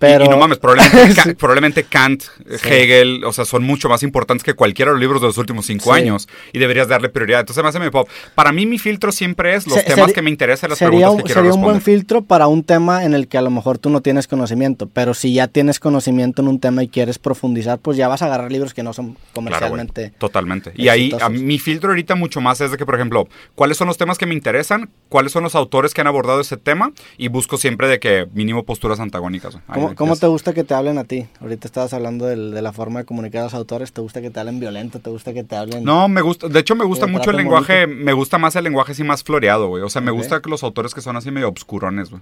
Pero... 0.03 0.23
Y, 0.25 0.27
y 0.27 0.29
no 0.29 0.37
mames, 0.37 0.57
probablemente, 0.59 1.35
probablemente 1.39 1.83
Kant, 1.83 2.23
Hegel, 2.63 3.23
o 3.25 3.33
sea, 3.33 3.45
son 3.45 3.63
mucho 3.63 3.89
más 3.89 4.03
importantes 4.03 4.43
que 4.43 4.53
cualquiera 4.53 4.91
de 4.91 4.95
los 4.95 5.01
libros 5.01 5.21
de 5.21 5.27
los 5.27 5.37
últimos 5.37 5.65
cinco 5.65 5.93
Sí. 5.93 6.01
años 6.01 6.27
y 6.51 6.59
deberías 6.59 6.87
darle 6.87 7.09
prioridad. 7.09 7.41
Entonces 7.41 7.63
me 7.63 7.69
hace 7.69 7.79
mi 7.79 7.89
pop. 7.89 8.07
Para 8.35 8.51
mí 8.51 8.65
mi 8.65 8.77
filtro 8.79 9.11
siempre 9.11 9.55
es 9.55 9.65
los 9.67 9.75
Se- 9.77 9.83
temas 9.83 10.13
que 10.13 10.21
me 10.21 10.29
interesan, 10.29 10.69
las 10.69 10.79
sería 10.79 10.99
preguntas 10.99 11.11
un, 11.13 11.17
que 11.17 11.23
quiero 11.25 11.41
sería 11.41 11.53
un 11.55 11.61
buen 11.61 11.81
filtro 11.81 12.21
para 12.23 12.47
un 12.47 12.63
tema 12.63 13.03
en 13.03 13.13
el 13.13 13.27
que 13.27 13.37
a 13.37 13.41
lo 13.41 13.49
mejor 13.49 13.77
tú 13.77 13.89
no 13.89 14.01
tienes 14.01 14.27
conocimiento, 14.27 14.89
pero 14.91 15.13
si 15.13 15.33
ya 15.33 15.47
tienes 15.47 15.79
conocimiento 15.79 16.41
en 16.41 16.47
un 16.47 16.59
tema 16.59 16.83
y 16.83 16.87
quieres 16.87 17.19
profundizar, 17.19 17.79
pues 17.79 17.97
ya 17.97 18.07
vas 18.07 18.21
a 18.21 18.25
agarrar 18.25 18.51
libros 18.51 18.73
que 18.73 18.83
no 18.83 18.93
son 18.93 19.13
Claro, 19.13 19.19
comercialmente. 19.33 20.13
totalmente. 20.17 20.71
Y 20.75 20.87
ahí 20.89 21.11
a 21.21 21.29
mi 21.29 21.59
filtro 21.59 21.89
ahorita 21.89 22.15
mucho 22.15 22.41
más 22.41 22.61
es 22.61 22.71
de 22.71 22.77
que, 22.77 22.85
por 22.85 22.95
ejemplo, 22.95 23.27
cuáles 23.55 23.77
son 23.77 23.87
los 23.87 23.97
temas 23.97 24.17
que 24.17 24.25
me 24.25 24.33
interesan, 24.33 24.89
cuáles 25.09 25.31
son 25.31 25.43
los 25.43 25.55
autores 25.55 25.93
que 25.93 26.01
han 26.01 26.07
abordado 26.07 26.41
ese 26.41 26.57
tema 26.57 26.91
y 27.17 27.27
busco 27.27 27.57
siempre 27.57 27.87
de 27.87 27.99
que 27.99 28.27
mínimo 28.33 28.63
posturas 28.63 28.99
antagónicas. 28.99 29.53
güey. 29.53 29.63
Ahí, 29.67 29.73
¿Cómo, 29.75 29.92
cómo 29.95 30.15
te 30.15 30.27
gusta 30.27 30.53
que 30.53 30.63
te 30.63 30.73
hablen 30.73 30.97
a 30.97 31.03
ti? 31.03 31.25
Ahorita 31.41 31.67
estabas 31.67 31.93
hablando 31.93 32.25
de 32.25 32.35
la 32.61 32.71
forma 32.73 32.99
de 32.99 33.05
comunicar 33.05 33.41
a 33.41 33.43
los 33.45 33.53
autores. 33.53 33.91
¿Te 33.93 34.01
gusta 34.01 34.21
que 34.21 34.29
te 34.29 34.39
hablen 34.39 34.59
violento? 34.59 34.99
¿Te 34.99 35.09
gusta 35.09 35.33
que 35.33 35.43
te 35.43 35.55
hablen...? 35.55 35.83
No, 35.83 36.07
me 36.07 36.21
gusta, 36.21 36.47
de 36.47 36.59
hecho 36.59 36.75
me 36.75 36.85
gusta 36.85 37.07
mucho 37.07 37.31
el 37.31 37.37
lenguaje, 37.37 37.87
me 37.87 38.13
gusta 38.13 38.37
más 38.37 38.55
el 38.55 38.63
lenguaje 38.63 38.91
así 38.93 39.03
más 39.03 39.23
floreado, 39.23 39.67
güey. 39.67 39.83
O 39.83 39.89
sea, 39.89 40.01
me 40.01 40.11
gusta 40.11 40.41
que 40.41 40.49
los 40.49 40.63
autores 40.63 40.93
que 40.93 41.01
son 41.01 41.15
así 41.17 41.31
medio 41.31 41.47
obscurones, 41.47 42.09
güey. 42.09 42.21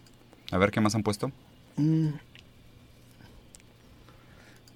A 0.51 0.57
ver, 0.57 0.71
¿qué 0.71 0.81
más 0.81 0.95
han 0.95 1.03
puesto? 1.03 1.31
Mm. 1.77 2.09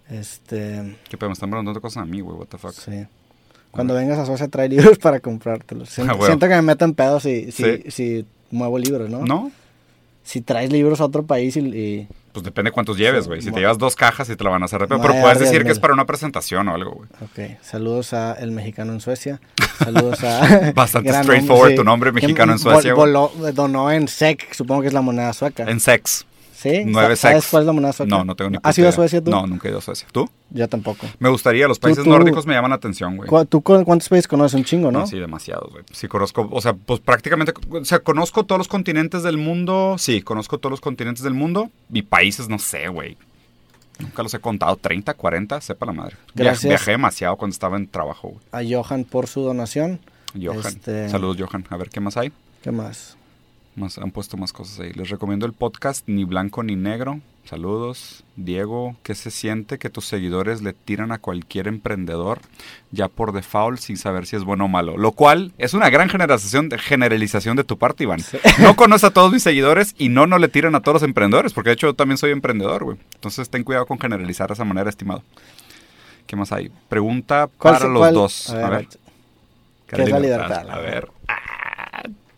Este... 0.09 0.95
Que 1.09 1.17
me 1.27 1.33
están 1.33 1.49
preguntando 1.49 1.81
cosas 1.81 2.03
a 2.03 2.05
mí, 2.05 2.21
güey, 2.21 2.37
what 2.37 2.47
the 2.47 2.57
fuck. 2.57 2.73
Sí. 2.73 3.05
Cuando 3.71 3.93
vengas 3.93 4.19
a 4.19 4.25
Suecia 4.25 4.47
trae 4.47 4.69
libros 4.69 4.97
para 5.01 5.19
comprártelos. 5.19 5.89
Siento, 5.93 6.13
Ah, 6.13 6.15
bueno. 6.15 6.27
siento 6.33 6.47
que 6.47 6.55
me 6.55 6.61
meto 6.61 6.85
en 6.85 6.93
pedos 6.93 7.23
si, 7.23 7.51
si, 7.51 7.63
Sí. 7.63 7.91
si 7.91 8.25
muevo 8.51 8.77
libros, 8.77 9.09
¿no? 9.09 9.25
¿No? 9.25 9.51
Si 10.23 10.41
traes 10.41 10.71
libros 10.71 11.01
a 11.01 11.05
otro 11.05 11.23
país 11.23 11.55
y... 11.57 11.59
y- 11.59 12.07
Pues 12.35 12.43
depende 12.43 12.69
cuántos 12.71 12.97
lleves, 12.97 13.23
Sí, 13.23 13.27
güey. 13.29 13.41
Si 13.41 13.49
te 13.49 13.61
llevas 13.61 13.77
dos 13.77 13.95
cajas 13.95 14.29
y 14.29 14.35
te 14.35 14.43
la 14.43 14.49
van 14.49 14.61
a 14.61 14.65
hacer 14.65 14.81
de 14.81 14.87
pedo. 14.87 14.97
Me 14.99 15.07
Pero 15.07 15.21
puedes 15.21 15.39
decir 15.39 15.63
que 15.63 15.71
es 15.71 15.79
para 15.79 15.93
una 15.93 16.03
presentación 16.03 16.67
o 16.67 16.75
algo, 16.75 16.91
güey. 16.91 17.07
Ok, 17.21 17.57
saludos 17.61 18.11
a 18.13 18.33
El 18.33 18.51
Mexicano 18.51 18.91
en 18.91 18.99
Suecia. 18.99 19.39
Saludos 19.79 20.21
a... 20.25 20.73
Bastante 20.75 21.13
straightforward 21.13 21.69
sí. 21.69 21.75
tu 21.77 21.85
nombre, 21.85 22.11
Mexicano 22.11 22.51
en 22.51 22.57
vol- 22.57 22.61
Suecia, 22.61 22.93
voló- 22.93 23.31
donó 23.53 23.89
en 23.89 24.09
SEC, 24.09 24.53
supongo 24.53 24.81
que 24.81 24.87
es 24.89 24.93
la 24.93 24.99
moneda 24.99 25.31
sueca. 25.31 25.63
En 25.63 25.79
sex. 25.79 26.25
¿Sí? 26.65 26.83
Nueve 26.85 27.15
¿Sabes 27.15 27.43
sex. 27.43 27.51
cuál 27.51 27.63
es 27.63 27.67
la 27.67 27.73
moneda 27.73 27.93
sueca? 27.93 28.09
No, 28.09 28.25
no 28.25 28.35
tengo 28.35 28.49
ni 28.49 28.57
puta 28.57 28.69
¿Has 28.69 28.77
ido 28.77 28.87
a 28.87 28.89
idea. 28.89 28.95
Suecia 28.95 29.23
tú? 29.23 29.29
No, 29.31 29.45
nunca 29.45 29.67
he 29.67 29.71
ido 29.71 29.77
a 29.79 29.81
Suecia. 29.81 30.07
¿Tú? 30.11 30.27
Yo 30.49 30.67
tampoco. 30.67 31.05
Me 31.19 31.29
gustaría, 31.29 31.67
los 31.67 31.77
países 31.79 32.03
tú- 32.03 32.09
nórdicos 32.09 32.45
me 32.47 32.53
llaman 32.55 32.69
la 32.71 32.75
atención, 32.77 33.17
güey. 33.17 33.29
¿Cu- 33.29 33.45
¿Tú 33.45 33.61
cu- 33.61 33.83
cuántos 33.85 34.09
países 34.09 34.27
conoces? 34.27 34.55
Un 34.55 34.63
chingo, 34.65 34.91
¿no? 34.91 34.99
No, 35.01 35.07
sí, 35.07 35.19
demasiados, 35.19 35.71
güey. 35.71 35.83
Sí, 35.91 36.07
conozco, 36.07 36.47
o 36.51 36.61
sea, 36.61 36.73
pues 36.73 36.99
prácticamente, 37.01 37.53
o 37.69 37.85
sea, 37.85 37.99
conozco 37.99 38.45
todos 38.45 38.57
los 38.59 38.67
continentes 38.67 39.21
del 39.23 39.37
mundo. 39.37 39.95
Sí, 39.99 40.21
conozco 40.21 40.57
todos 40.57 40.71
los 40.71 40.81
continentes 40.81 41.23
del 41.23 41.33
mundo. 41.35 41.69
Y 41.93 42.01
países, 42.01 42.49
no 42.49 42.57
sé, 42.59 42.87
güey. 42.87 43.17
Nunca 43.99 44.23
los 44.23 44.33
he 44.33 44.39
contado, 44.39 44.75
30, 44.75 45.13
40, 45.13 45.61
sepa 45.61 45.85
la 45.85 45.93
madre. 45.93 46.17
Gracias. 46.33 46.67
Viajé 46.69 46.91
demasiado 46.91 47.37
cuando 47.37 47.53
estaba 47.53 47.77
en 47.77 47.87
trabajo, 47.87 48.29
güey. 48.29 48.41
A 48.51 48.77
Johan 48.83 49.05
por 49.05 49.27
su 49.27 49.41
donación. 49.41 49.99
Johan. 50.41 50.59
Este- 50.65 51.07
Saludos, 51.09 51.37
Johan. 51.39 51.65
A 51.69 51.77
ver, 51.77 51.89
¿qué 51.89 52.01
más 52.01 52.17
hay? 52.17 52.31
¿Qué 52.61 52.71
más? 52.71 53.14
Más, 53.75 53.97
han 53.97 54.11
puesto 54.11 54.37
más 54.37 54.53
cosas 54.53 54.79
ahí. 54.79 54.93
Les 54.93 55.09
recomiendo 55.09 55.45
el 55.45 55.51
podcast 55.51 56.07
Ni 56.07 56.23
Blanco 56.23 56.63
ni 56.63 56.77
Negro. 56.77 57.19
Saludos. 57.43 58.23
Diego, 58.37 58.95
¿qué 59.03 59.15
se 59.15 59.31
siente 59.31 59.77
que 59.77 59.89
tus 59.89 60.05
seguidores 60.05 60.61
le 60.61 60.71
tiran 60.71 61.11
a 61.11 61.17
cualquier 61.17 61.67
emprendedor 61.67 62.39
ya 62.91 63.09
por 63.09 63.33
default 63.33 63.79
sin 63.79 63.97
saber 63.97 64.27
si 64.27 64.37
es 64.37 64.45
bueno 64.45 64.65
o 64.65 64.67
malo? 64.69 64.97
Lo 64.97 65.11
cual 65.11 65.51
es 65.57 65.73
una 65.73 65.89
gran 65.89 66.07
generalización 66.07 66.69
de, 66.69 66.77
generalización 66.79 67.57
de 67.57 67.65
tu 67.65 67.77
parte, 67.77 68.03
Iván. 68.05 68.21
No 68.59 68.77
conoces 68.77 69.03
a 69.03 69.11
todos 69.13 69.33
mis 69.33 69.43
seguidores 69.43 69.93
y 69.97 70.07
no, 70.07 70.25
no 70.25 70.39
le 70.39 70.47
tiran 70.47 70.73
a 70.75 70.79
todos 70.81 71.01
los 71.01 71.03
emprendedores, 71.03 71.51
porque 71.51 71.71
de 71.71 71.73
hecho 71.73 71.87
yo 71.87 71.93
también 71.95 72.17
soy 72.17 72.31
emprendedor, 72.31 72.85
güey. 72.85 72.97
Entonces 73.15 73.49
ten 73.49 73.65
cuidado 73.65 73.85
con 73.85 73.99
generalizar 73.99 74.47
de 74.47 74.53
esa 74.53 74.63
manera, 74.63 74.89
estimado. 74.89 75.21
¿Qué 76.27 76.35
más 76.37 76.51
hay? 76.53 76.71
Pregunta 76.87 77.49
¿Cuál 77.57 77.73
para 77.75 77.87
los 77.89 77.99
cuál- 77.99 78.13
dos. 78.13 78.49
a 78.51 78.65
A 78.65 78.69
ver, 78.69 78.79
ver. 78.79 78.87
¿qué 79.87 80.01
es 80.03 80.09
la 80.09 80.19
libertad? 80.19 80.69
A 80.69 80.79
ver. 80.79 81.09
Ah, 81.27 81.35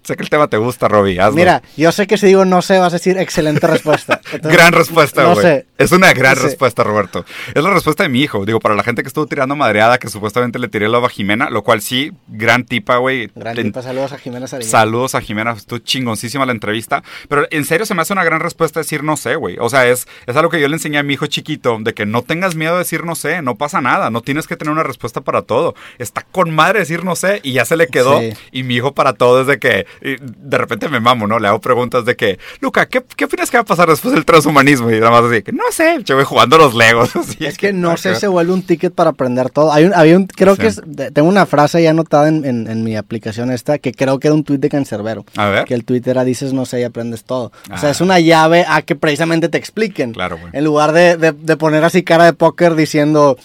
sé 0.08 0.16
que 0.16 0.24
el 0.24 0.30
tema 0.30 0.48
te 0.48 0.58
gusta, 0.58 0.88
Robbie. 0.88 1.20
hazlo. 1.20 1.36
Mira, 1.36 1.62
yo 1.76 1.92
sé 1.92 2.08
que 2.08 2.18
si 2.18 2.28
digo 2.28 2.46
no 2.46 2.62
sé, 2.62 2.80
vas 2.80 2.94
a 2.94 2.96
decir 2.98 3.18
excelente 3.18 3.68
respuesta. 3.68 4.22
Entonces, 4.32 4.58
gran 4.60 4.72
respuesta, 4.74 5.24
no 5.24 5.34
güey. 5.34 5.46
sé. 5.46 5.66
Es 5.78 5.92
una 5.92 6.14
gran 6.14 6.36
Sí. 6.38 6.44
respuesta, 6.44 6.84
Roberto. 6.84 7.26
Es 7.54 7.64
la 7.64 7.70
respuesta 7.72 8.04
de 8.04 8.10
mi 8.10 8.22
hijo. 8.22 8.46
Digo, 8.46 8.60
para 8.60 8.76
la 8.76 8.84
gente 8.84 9.02
que 9.04 9.08
estuvo 9.08 9.28
tirando 9.28 9.56
madreada, 9.56 9.98
que 9.98 10.08
supuestamente 10.10 10.60
le 10.60 10.68
tiré 10.68 10.88
la 10.90 10.98
a 10.98 11.10
Jimena, 11.10 11.50
lo 11.52 11.64
cual 11.64 11.82
sí, 11.82 12.12
gran 12.28 12.66
tipa, 12.66 12.98
güey. 12.98 13.30
Gran 13.36 13.56
tipa, 13.56 13.82
saludos 13.84 14.14
a 14.14 14.18
Jimena. 14.18 14.48
Saludos 14.48 15.14
a 15.16 15.22
Jimena, 15.22 15.52
estuvo 15.52 15.80
chingoncísima 15.80 16.46
la 16.46 16.52
entrevista. 16.54 17.04
Pero 17.30 17.46
en 17.52 17.66
serio 17.66 17.86
se 17.86 17.94
me 17.94 18.02
hace 18.02 18.14
una 18.14 18.24
gran 18.24 18.40
respuesta 18.40 18.80
decir 18.80 19.04
no 19.04 19.16
sé, 19.18 19.36
güey. 19.36 19.58
O 19.60 19.70
sea, 19.70 19.88
es, 19.88 20.08
es 20.26 20.36
algo 20.36 20.50
que 20.50 20.60
yo 20.60 20.68
le 20.68 20.76
enseñé 20.76 20.98
a 20.98 21.04
mi 21.04 21.14
hijo 21.14 21.28
chiquito, 21.28 21.78
de 21.82 21.94
que 21.94 22.06
no 22.06 22.22
tengas 22.24 22.56
miedo 22.56 22.74
de 22.74 22.80
decir 22.80 23.04
no 23.06 23.16
sé, 23.16 23.42
no 23.42 23.56
pasa 23.56 23.82
nada, 23.82 24.10
no 24.10 24.22
tienes 24.22 24.48
que 24.48 24.56
tener 24.56 24.72
una 24.72 24.84
respuesta 24.84 25.22
para 25.22 25.42
todo. 25.44 25.76
Está 26.00 26.24
con 26.24 26.54
madre 26.54 26.80
decir 26.80 27.04
no 27.04 27.16
sé 27.16 27.40
y 27.44 27.54
ya 27.54 27.66
se 27.66 27.76
le 27.78 27.88
quedó. 27.88 28.20
Sí. 28.20 28.34
Y 28.52 28.64
mi 28.64 28.76
hijo 28.76 28.94
para 28.94 29.14
todo 29.14 29.42
es 29.42 29.48
de 29.48 29.60
que 29.60 29.86
y 30.02 30.16
de 30.20 30.58
repente 30.58 30.90
me 30.90 31.00
mamo, 31.00 31.28
¿no? 31.28 31.40
Le 31.40 31.48
hago 31.48 31.60
preguntas 31.60 32.06
de 32.06 32.16
que, 32.16 32.40
Luca, 32.62 32.88
¿qué, 32.88 33.04
qué 33.16 33.26
opinas 33.26 33.50
que 33.52 33.58
va 33.58 33.62
a 33.62 33.66
pasar 33.66 33.90
después 33.90 34.14
del 34.14 34.26
transhumanismo? 34.26 34.90
Y 34.92 35.00
nada 35.00 35.12
más 35.12 35.32
así, 35.32 35.42
que 35.44 35.52
no 35.52 35.64
sé, 35.72 36.00
yo 36.04 36.16
voy 36.16 36.26
jugando 36.26 36.58
los 36.58 36.74
legos. 36.76 37.16
así. 37.16 37.46
Es 37.46 37.58
que 37.58 37.74
no 37.74 37.98
sé, 37.98 38.16
se 38.16 38.28
vuelve 38.28 38.54
un 38.54 38.64
ticket 38.64 38.94
para 38.94 39.12
aprender 39.12 39.50
todo. 39.50 39.72
Hay 39.74 39.86
un, 39.86 39.94
había 39.94 40.16
un, 40.18 40.28
creo 40.28 40.56
Sí. 40.56 40.62
que 40.62 40.68
es, 40.68 40.82
tengo 41.14 41.28
una 41.30 41.46
frase 41.46 41.82
ya 41.84 41.90
anotada 41.92 42.28
en, 42.30 42.46
en- 42.46 42.68
en 42.68 42.84
mi 42.84 42.96
aplicación 42.96 43.52
esta, 43.52 43.78
que 43.80 43.92
creo 43.94 44.20
que 44.20 44.28
era 44.28 44.36
un 44.36 44.44
tuit 44.44 44.60
de 44.62 44.70
Cancerbero. 44.70 45.26
A 45.36 45.48
ver. 45.50 45.66
Que 45.66 45.74
el 45.74 45.84
tuit 45.86 46.06
era 46.08 46.24
dices 46.24 46.54
no 46.54 46.66
sé 46.66 46.80
y 46.80 46.84
aprendes 46.84 47.24
todo. 47.24 47.52
O 47.72 47.78
sea, 47.78 47.90
Ah. 47.90 47.92
es 47.92 48.02
una 48.02 48.20
llave 48.20 48.66
a 48.68 48.82
que 48.82 48.96
precisamente 48.96 49.50
te 49.50 49.58
expliquen. 49.58 50.14
Claro, 50.14 50.38
güey. 50.38 50.52
En 50.54 50.64
lugar 50.64 50.92
de, 50.92 51.18
de- 51.18 51.32
de 51.34 51.58
poner 51.58 51.84
así 51.84 52.04
cara 52.04 52.26
de 52.26 52.34
póker 52.34 52.76
diciendo, 52.76 53.38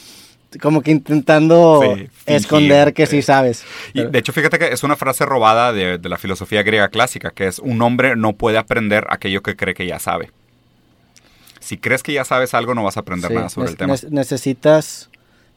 como 0.60 0.82
que 0.82 0.90
intentando 0.90 1.82
Sí, 1.96 2.08
esconder 2.26 2.92
que 2.94 3.06
sí 3.06 3.16
sí. 3.16 3.22
sabes. 3.22 3.64
Y 3.94 3.98
Pero- 3.98 4.10
de 4.10 4.18
hecho, 4.18 4.32
fíjate 4.32 4.58
que 4.58 4.68
es 4.72 4.82
una 4.82 4.96
frase 4.96 5.24
robada 5.24 5.72
de, 5.72 5.98
de 5.98 6.08
la 6.08 6.18
filosofía 6.18 6.62
griega 6.62 6.88
clásica, 6.88 7.30
que 7.30 7.46
es 7.46 7.58
un 7.58 7.80
hombre 7.82 8.16
no 8.16 8.32
puede 8.34 8.58
aprender 8.58 9.06
aquello 9.10 9.42
que 9.42 9.56
cree 9.56 9.74
que 9.74 9.86
ya 9.86 9.98
sabe. 9.98 10.30
Si 11.60 11.78
crees 11.78 12.02
que 12.02 12.12
ya 12.12 12.24
sabes 12.24 12.54
algo, 12.54 12.74
no 12.74 12.82
vas 12.82 12.96
a 12.96 13.00
aprender 13.00 13.28
sí, 13.30 13.34
nada 13.36 13.48
sobre 13.48 13.70
el 13.70 13.76
tema. 13.76 13.94
ne- 13.94 14.10
necesitas 14.10 15.10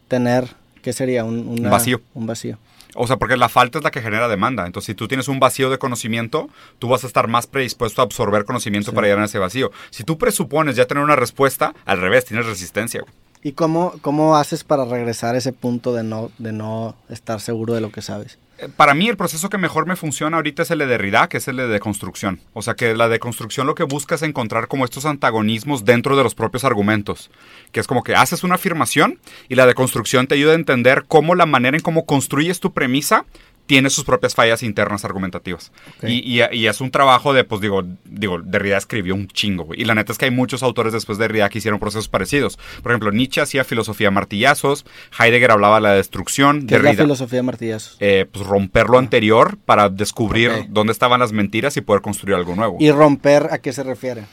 tener, 0.08 0.46
¿qué 0.84 0.94
sería? 0.94 1.24
Un, 1.24 1.48
una- 1.48 1.70
vacío. 1.70 2.02
Un 2.14 2.28
vacío. 2.28 2.58
O 2.98 3.08
sea, 3.08 3.18
porque 3.18 3.36
la 3.36 3.50
falta 3.50 3.78
es 3.80 3.84
la 3.84 3.92
que 3.92 4.02
genera 4.02 4.30
demanda. 4.30 4.66
Entonces, 4.66 4.86
si 4.86 4.96
tú 4.96 5.08
tienes 5.10 5.28
un 5.28 5.40
vacío 5.42 5.70
de 5.70 5.78
conocimiento, 5.78 6.48
tú 6.80 6.88
vas 6.88 7.04
a 7.04 7.08
estar 7.08 7.28
más 7.28 7.46
predispuesto 7.46 8.02
a 8.02 8.06
absorber 8.06 8.46
conocimiento 8.46 8.92
Sí. 8.92 8.96
para 8.96 9.08
llenar 9.08 9.26
ese 9.26 9.38
vacío. 9.40 9.72
Si 9.90 10.06
tú 10.06 10.18
presupones 10.18 10.78
ya 10.78 10.86
tener 10.86 11.04
una 11.04 11.18
respuesta, 11.18 11.74
al 11.86 12.00
revés, 12.00 12.24
tienes 12.26 12.46
resistencia. 12.46 13.02
güey. 13.02 13.14
¿Y 13.46 13.52
cómo, 13.52 13.94
cómo 14.02 14.38
haces 14.38 14.64
para 14.64 14.86
regresar 14.86 15.36
a 15.36 15.38
ese 15.38 15.54
punto 15.54 15.94
de 15.94 16.04
no, 16.04 16.32
de 16.40 16.52
no 16.52 16.96
estar 17.10 17.40
seguro 17.40 17.76
de 17.76 17.80
lo 17.80 17.92
que 17.92 18.02
sabes? 18.02 18.40
Eh, 18.58 18.70
Para 18.76 18.96
mí 18.96 19.08
el 19.08 19.18
proceso 19.18 19.50
que 19.50 19.60
mejor 19.60 19.86
me 19.86 19.96
funciona 19.96 20.38
ahorita 20.38 20.64
es 20.64 20.72
el 20.72 20.80
de 20.80 20.88
Derrida, 20.88 21.30
que 21.30 21.38
es 21.38 21.48
el 21.48 21.58
de 21.58 21.68
deconstrucción. 21.68 22.40
O 22.54 22.64
sea 22.64 22.74
que 22.74 22.96
la 22.96 23.08
deconstrucción 23.08 23.68
lo 23.68 23.76
que 23.76 23.84
busca 23.84 24.16
es 24.16 24.24
encontrar 24.24 24.68
como 24.68 24.84
estos 24.84 25.06
antagonismos 25.06 25.86
dentro 25.86 26.18
de 26.18 26.24
los 26.24 26.34
propios 26.34 26.64
argumentos. 26.64 27.30
Que 27.72 27.82
es 27.82 27.86
como 27.86 28.02
que 28.02 28.16
haces 28.16 28.44
una 28.44 28.56
afirmación 28.56 29.20
y 29.48 29.54
la 29.54 29.68
deconstrucción 29.68 30.26
te 30.26 30.34
ayuda 30.34 30.54
a 30.54 30.56
entender 30.56 31.04
cómo 31.08 31.36
la 31.36 31.46
manera 31.46 31.78
en 31.78 31.84
cómo 31.84 32.08
construyes 32.08 32.60
tu 32.60 32.74
premisa 32.74 33.26
tiene 33.66 33.90
sus 33.90 34.04
propias 34.04 34.36
fallas 34.36 34.62
internas 34.64 35.06
argumentativas. 35.06 35.72
Y, 36.04 36.40
y- 36.42 36.44
y 36.52 36.68
es 36.68 36.82
un 36.82 36.92
trabajo 36.92 37.34
de, 37.34 37.44
pues 37.44 37.62
digo, 37.62 37.84
digo, 38.06 38.40
Derrida 38.42 38.78
escribió 38.78 39.16
un 39.16 39.28
chingo. 39.28 39.70
Y 39.74 39.86
la 39.86 39.96
neta 39.96 40.12
es 40.12 40.18
que 40.18 40.26
hay 40.26 40.32
muchos 40.32 40.62
autores 40.64 40.94
después 40.94 41.18
de 41.18 41.24
Derrida 41.26 41.50
que 41.50 41.58
hicieron 41.58 41.80
procesos 41.80 42.08
parecidos. 42.08 42.58
Por 42.84 42.92
ejemplo, 42.92 43.12
Nietzsche 43.12 43.42
hacía 43.42 43.64
filosofía 43.64 44.12
martillazos, 44.12 44.86
Heidegger 45.20 45.52
hablaba 45.52 45.76
de 45.76 45.82
la 45.82 45.94
destrucción, 45.94 46.68
¿Qué 46.68 46.76
es 46.76 46.82
la 46.82 46.90
Derrida 46.90 47.04
filosofía 47.04 47.38
de 47.40 47.44
martillazos? 47.44 47.98
eh, 48.00 48.26
pues 48.32 48.46
romper 48.46 48.88
lo 48.90 48.98
anterior 49.00 49.58
para 49.66 49.90
descubrir 49.90 50.52
dónde 50.70 50.94
estaban 50.94 51.20
las 51.20 51.32
mentiras 51.32 51.78
y 51.78 51.82
poder 51.82 52.02
construir 52.02 52.36
algo 52.36 52.56
nuevo. 52.56 52.78
¿Y 52.80 52.92
romper 52.92 53.48
a 53.52 53.58
qué 53.60 53.74
se 53.74 53.84
refiere? 53.84 54.24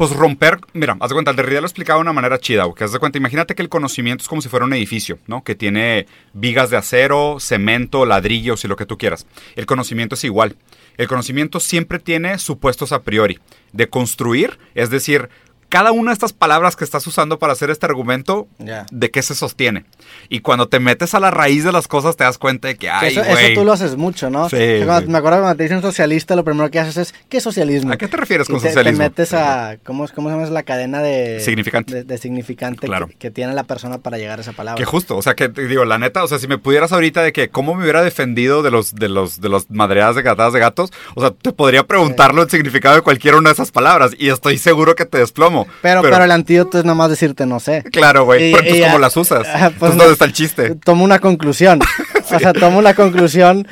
Pues 0.00 0.12
romper, 0.12 0.58
mira, 0.72 0.96
haz 0.98 1.10
de 1.10 1.14
cuenta, 1.14 1.30
el 1.30 1.36
Derrida 1.36 1.60
lo 1.60 1.66
explicaba 1.66 1.98
de 1.98 2.00
una 2.00 2.14
manera 2.14 2.38
chida, 2.38 2.64
güey, 2.64 2.74
que 2.74 2.84
haz 2.84 2.92
de 2.92 2.98
cuenta, 2.98 3.18
imagínate 3.18 3.54
que 3.54 3.60
el 3.60 3.68
conocimiento 3.68 4.22
es 4.22 4.28
como 4.28 4.40
si 4.40 4.48
fuera 4.48 4.64
un 4.64 4.72
edificio, 4.72 5.18
¿no? 5.26 5.44
Que 5.44 5.54
tiene 5.54 6.06
vigas 6.32 6.70
de 6.70 6.78
acero, 6.78 7.36
cemento, 7.38 8.06
ladrillos 8.06 8.64
y 8.64 8.68
lo 8.68 8.76
que 8.76 8.86
tú 8.86 8.96
quieras. 8.96 9.26
El 9.56 9.66
conocimiento 9.66 10.14
es 10.14 10.24
igual. 10.24 10.56
El 10.96 11.06
conocimiento 11.06 11.60
siempre 11.60 11.98
tiene 11.98 12.38
supuestos 12.38 12.92
a 12.92 13.02
priori. 13.02 13.40
De 13.74 13.90
construir, 13.90 14.58
es 14.74 14.88
decir, 14.88 15.28
cada 15.68 15.92
una 15.92 16.12
de 16.12 16.14
estas 16.14 16.32
palabras 16.32 16.76
que 16.76 16.84
estás 16.84 17.06
usando 17.06 17.38
para 17.38 17.52
hacer 17.52 17.68
este 17.68 17.84
argumento. 17.84 18.48
¿de 18.90 19.10
qué 19.10 19.20
se 19.20 19.34
sostiene? 19.34 19.84
Y 20.28 20.40
cuando 20.40 20.68
te 20.68 20.80
metes 20.80 21.14
a 21.14 21.20
la 21.20 21.30
raíz 21.30 21.64
de 21.64 21.72
las 21.72 21.88
cosas 21.88 22.16
te 22.16 22.24
das 22.24 22.38
cuenta 22.38 22.68
de 22.68 22.74
que, 22.74 22.80
Que 22.86 22.90
ay, 22.90 23.12
eso, 23.12 23.22
güey. 23.24 23.52
eso 23.52 23.60
tú 23.60 23.64
lo 23.66 23.72
haces 23.72 23.96
mucho, 23.96 24.30
¿no? 24.30 24.48
Sí, 24.48 24.56
Que 24.56 24.82
cuando- 24.84 25.06
sí. 25.06 25.12
Me 25.12 25.18
acuerdo 25.18 25.38
cuando 25.40 25.56
te 25.56 25.62
dicen 25.64 25.82
socialista, 25.82 26.36
lo 26.36 26.44
primero 26.44 26.70
que 26.70 26.78
haces 26.78 26.96
es, 26.96 27.14
¿qué 27.28 27.38
es 27.38 27.42
socialismo? 27.42 27.92
¿A 27.92 27.96
qué 27.96 28.08
te 28.08 28.16
refieres 28.16 28.48
Y 28.48 28.52
con 28.52 28.60
te, 28.60 28.68
socialismo? 28.68 28.98
Te 28.98 29.04
metes 29.04 29.32
a, 29.34 29.76
¿cómo, 29.84 30.04
es- 30.04 30.12
¿cómo 30.12 30.28
se 30.28 30.32
llama 30.34 30.44
esa 30.44 30.52
la 30.52 30.62
cadena 30.62 31.02
de... 31.02 31.40
Significante. 31.40 31.94
De, 31.94 32.04
de 32.04 32.18
significante 32.18 32.86
Claro. 32.86 33.08
que, 33.08 33.14
que 33.14 33.30
tiene 33.30 33.52
la 33.54 33.64
persona 33.64 33.98
para 33.98 34.18
llegar 34.18 34.38
a 34.38 34.42
esa 34.42 34.52
palabra. 34.52 34.78
Que 34.78 34.84
justo, 34.84 35.16
o 35.16 35.22
sea, 35.22 35.34
que 35.34 35.48
digo, 35.48 35.84
la 35.84 35.98
neta, 35.98 36.22
o 36.24 36.28
sea, 36.28 36.38
si 36.38 36.46
me 36.46 36.58
pudieras 36.58 36.92
ahorita 36.92 37.22
de 37.22 37.32
que 37.32 37.48
cómo 37.48 37.74
me 37.74 37.82
hubiera 37.82 38.02
defendido 38.02 38.62
de 38.62 38.70
los 38.70 38.94
de 38.94 39.08
los 39.08 39.40
de 39.40 39.48
los 39.48 39.70
madreadas 39.70 40.16
de 40.16 40.22
gatadas 40.22 40.52
de 40.52 40.60
gatos, 40.60 40.90
o 41.14 41.20
sea, 41.20 41.30
te 41.30 41.52
podría 41.52 41.84
preguntarlo 41.84 42.42
el 42.42 42.50
significado 42.50 42.96
de 42.96 43.02
cualquiera 43.02 43.36
una 43.38 43.50
de 43.50 43.54
esas 43.54 43.70
palabras 43.70 44.12
y 44.18 44.28
estoy 44.28 44.58
seguro 44.58 44.94
que 44.94 45.06
te 45.06 45.18
desplomo. 45.18 45.66
pero, 45.82 46.02
pero, 46.02 46.22
el 46.24 46.30
antídoto 46.30 46.78
es 46.78 46.84
nomás 46.84 47.10
decirte 47.10 47.46
no 47.46 47.60
sé. 47.60 47.82
claro, 47.92 48.24
güey, 48.24 48.52
pero 48.52 48.62
entonces 48.64 48.86
cómo 48.86 48.98
las 48.98 49.16
usas? 49.16 49.46
Pues 49.78 49.92
entonces 49.92 49.96
no- 49.96 50.09
está 50.12 50.24
el 50.24 50.32
chiste? 50.32 50.74
Tomo 50.76 51.04
una 51.04 51.18
conclusión. 51.18 51.80
O 52.32 52.38
sea, 52.38 52.52
tomo 52.52 52.78
una 52.78 52.94
conclusión 52.94 53.66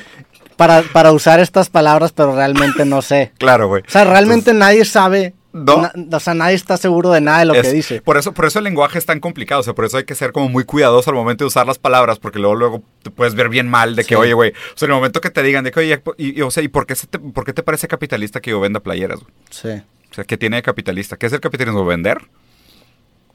para, 0.57 0.83
para 0.83 1.12
usar 1.12 1.38
estas 1.38 1.68
palabras, 1.68 2.11
pero 2.11 2.35
realmente 2.35 2.85
no 2.85 3.03
sé. 3.03 3.31
Claro, 3.38 3.68
güey. 3.68 3.83
O 3.87 3.90
sea, 3.90 4.03
realmente 4.03 4.53
nadie 4.53 4.85
sabe. 4.85 5.35
No. 5.53 5.83
na- 5.83 6.16
o 6.16 6.20
sea, 6.20 6.35
nadie 6.35 6.57
está 6.57 6.77
seguro 6.77 7.11
de 7.12 7.20
nada 7.20 7.38
de 7.38 7.44
lo 7.44 7.55
Es- 7.55 7.62
que 7.62 7.72
dice. 7.72 8.01
Por 8.03 8.16
eso, 8.16 8.33
por 8.35 8.46
eso 8.46 8.59
el 8.59 8.64
lenguaje 8.64 8.98
es 8.98 9.07
tan 9.07 9.20
complicado, 9.20 9.61
o 9.61 9.64
sea, 9.64 9.74
por 9.74 9.85
eso 9.85 9.96
hay 9.96 10.05
que 10.05 10.16
ser 10.16 10.33
como 10.33 10.48
muy 10.48 10.64
cuidadoso 10.64 11.11
al 11.11 11.16
momento 11.16 11.44
de 11.44 11.46
usar 11.48 11.66
las 11.68 11.79
palabras, 11.79 12.18
porque 12.18 12.38
luego, 12.40 12.57
luego 12.57 12.83
te 13.03 13.11
puedes 13.11 13.35
ver 13.37 13.48
bien 13.48 13.68
mal 13.68 13.94
de 13.94 14.03
que, 14.03 14.09
Sí. 14.09 14.14
oye, 14.16 14.33
güey, 14.35 14.51
o 14.51 14.77
sea, 14.77 14.87
en 14.87 14.90
el 14.90 14.96
momento 14.96 15.20
que 15.20 15.31
te 15.31 15.42
digan 15.44 15.62
de 15.64 15.70
que, 15.70 15.79
oye, 15.81 16.03
y, 16.16 16.38
y, 16.38 16.42
o 16.42 16.51
sea, 16.51 16.62
¿y 16.64 16.68
por 16.68 16.85
qué, 16.87 16.96
se 16.96 17.07
te, 17.07 17.18
por 17.20 17.44
qué 17.44 17.53
te 17.53 17.62
parece 17.62 17.87
capitalista 17.87 18.40
que 18.40 18.51
yo 18.51 18.59
venda 18.61 18.81
playeras? 18.81 19.20
güey? 19.20 19.33
Sí, 19.51 19.83
O 20.11 20.14
sea, 20.14 20.24
¿qué 20.24 20.37
tiene 20.37 20.57
de 20.57 20.62
capitalista? 20.62 21.16
¿Qué 21.16 21.27
es 21.27 21.33
el 21.33 21.40
capitalismo? 21.40 21.85
¿Vender? 21.85 22.18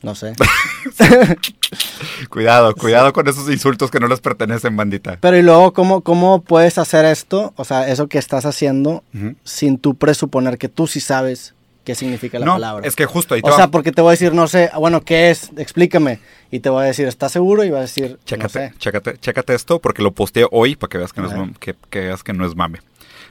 No 0.03 0.13
sé. 0.15 0.33
Cuidado, 2.29 2.75
cuidado 2.75 3.13
con 3.13 3.27
esos 3.27 3.49
insultos 3.49 3.89
que 3.91 3.99
no 3.99 4.07
les 4.07 4.19
pertenecen, 4.19 4.75
bandita. 4.75 5.17
Pero 5.19 5.37
y 5.37 5.41
luego, 5.41 5.73
¿cómo, 5.73 6.01
¿cómo 6.01 6.41
puedes 6.41 6.77
hacer 6.77 7.05
esto? 7.05 7.53
O 7.55 7.65
sea, 7.65 7.87
eso 7.89 8.07
que 8.07 8.17
estás 8.17 8.45
haciendo 8.45 9.03
sin 9.43 9.77
tú 9.77 9.95
presuponer 9.95 10.57
que 10.57 10.69
tú 10.69 10.87
sí 10.87 10.99
sabes 10.99 11.53
qué 11.83 11.95
significa 11.95 12.39
la 12.39 12.45
no, 12.45 12.53
palabra. 12.53 12.87
es 12.87 12.95
que 12.95 13.05
justo 13.05 13.35
ahí 13.35 13.41
te 13.41 13.47
o 13.49 13.51
va- 13.51 13.57
sea, 13.57 13.67
porque 13.67 13.91
te 13.91 14.01
voy 14.01 14.09
a 14.09 14.11
decir, 14.11 14.33
no 14.33 14.47
sé, 14.47 14.69
bueno, 14.77 15.01
¿qué 15.01 15.31
es? 15.31 15.51
Explícame. 15.57 16.19
Y 16.49 16.59
te 16.59 16.69
voy 16.69 16.83
a 16.83 16.87
decir, 16.87 17.07
¿estás 17.07 17.31
seguro? 17.31 17.63
Y 17.63 17.71
vas 17.71 17.79
a 17.79 17.81
decir, 17.81 18.11
no 18.11 18.17
Chécate, 18.25 18.49
sé. 18.69 18.73
chécate, 18.77 19.17
chécate 19.17 19.53
esto 19.55 19.79
porque 19.79 20.01
lo 20.01 20.11
posteé 20.11 20.47
hoy 20.51 20.75
para 20.75 20.89
que 20.89 20.97
veas 20.99 21.11
que 21.13 21.21
no, 21.21 21.27
es, 21.45 21.57
que, 21.59 21.75
que 21.89 21.99
veas 22.01 22.23
que 22.23 22.31
no 22.33 22.45
es 22.45 22.55
mame. 22.55 22.79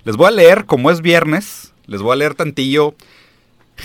Les 0.04 0.16
voy 0.16 0.26
a 0.26 0.30
leer, 0.32 0.66
como 0.66 0.90
es 0.90 1.00
viernes, 1.00 1.72
les 1.86 2.02
voy 2.02 2.12
a 2.12 2.16
leer 2.16 2.34
tantillo 2.34 2.94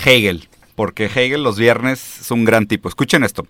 Hegel, 0.04 0.48
porque 0.78 1.06
Hegel 1.06 1.42
los 1.42 1.58
viernes 1.58 2.20
es 2.20 2.30
un 2.30 2.44
gran 2.44 2.68
tipo. 2.68 2.88
Escuchen 2.88 3.24
esto. 3.24 3.48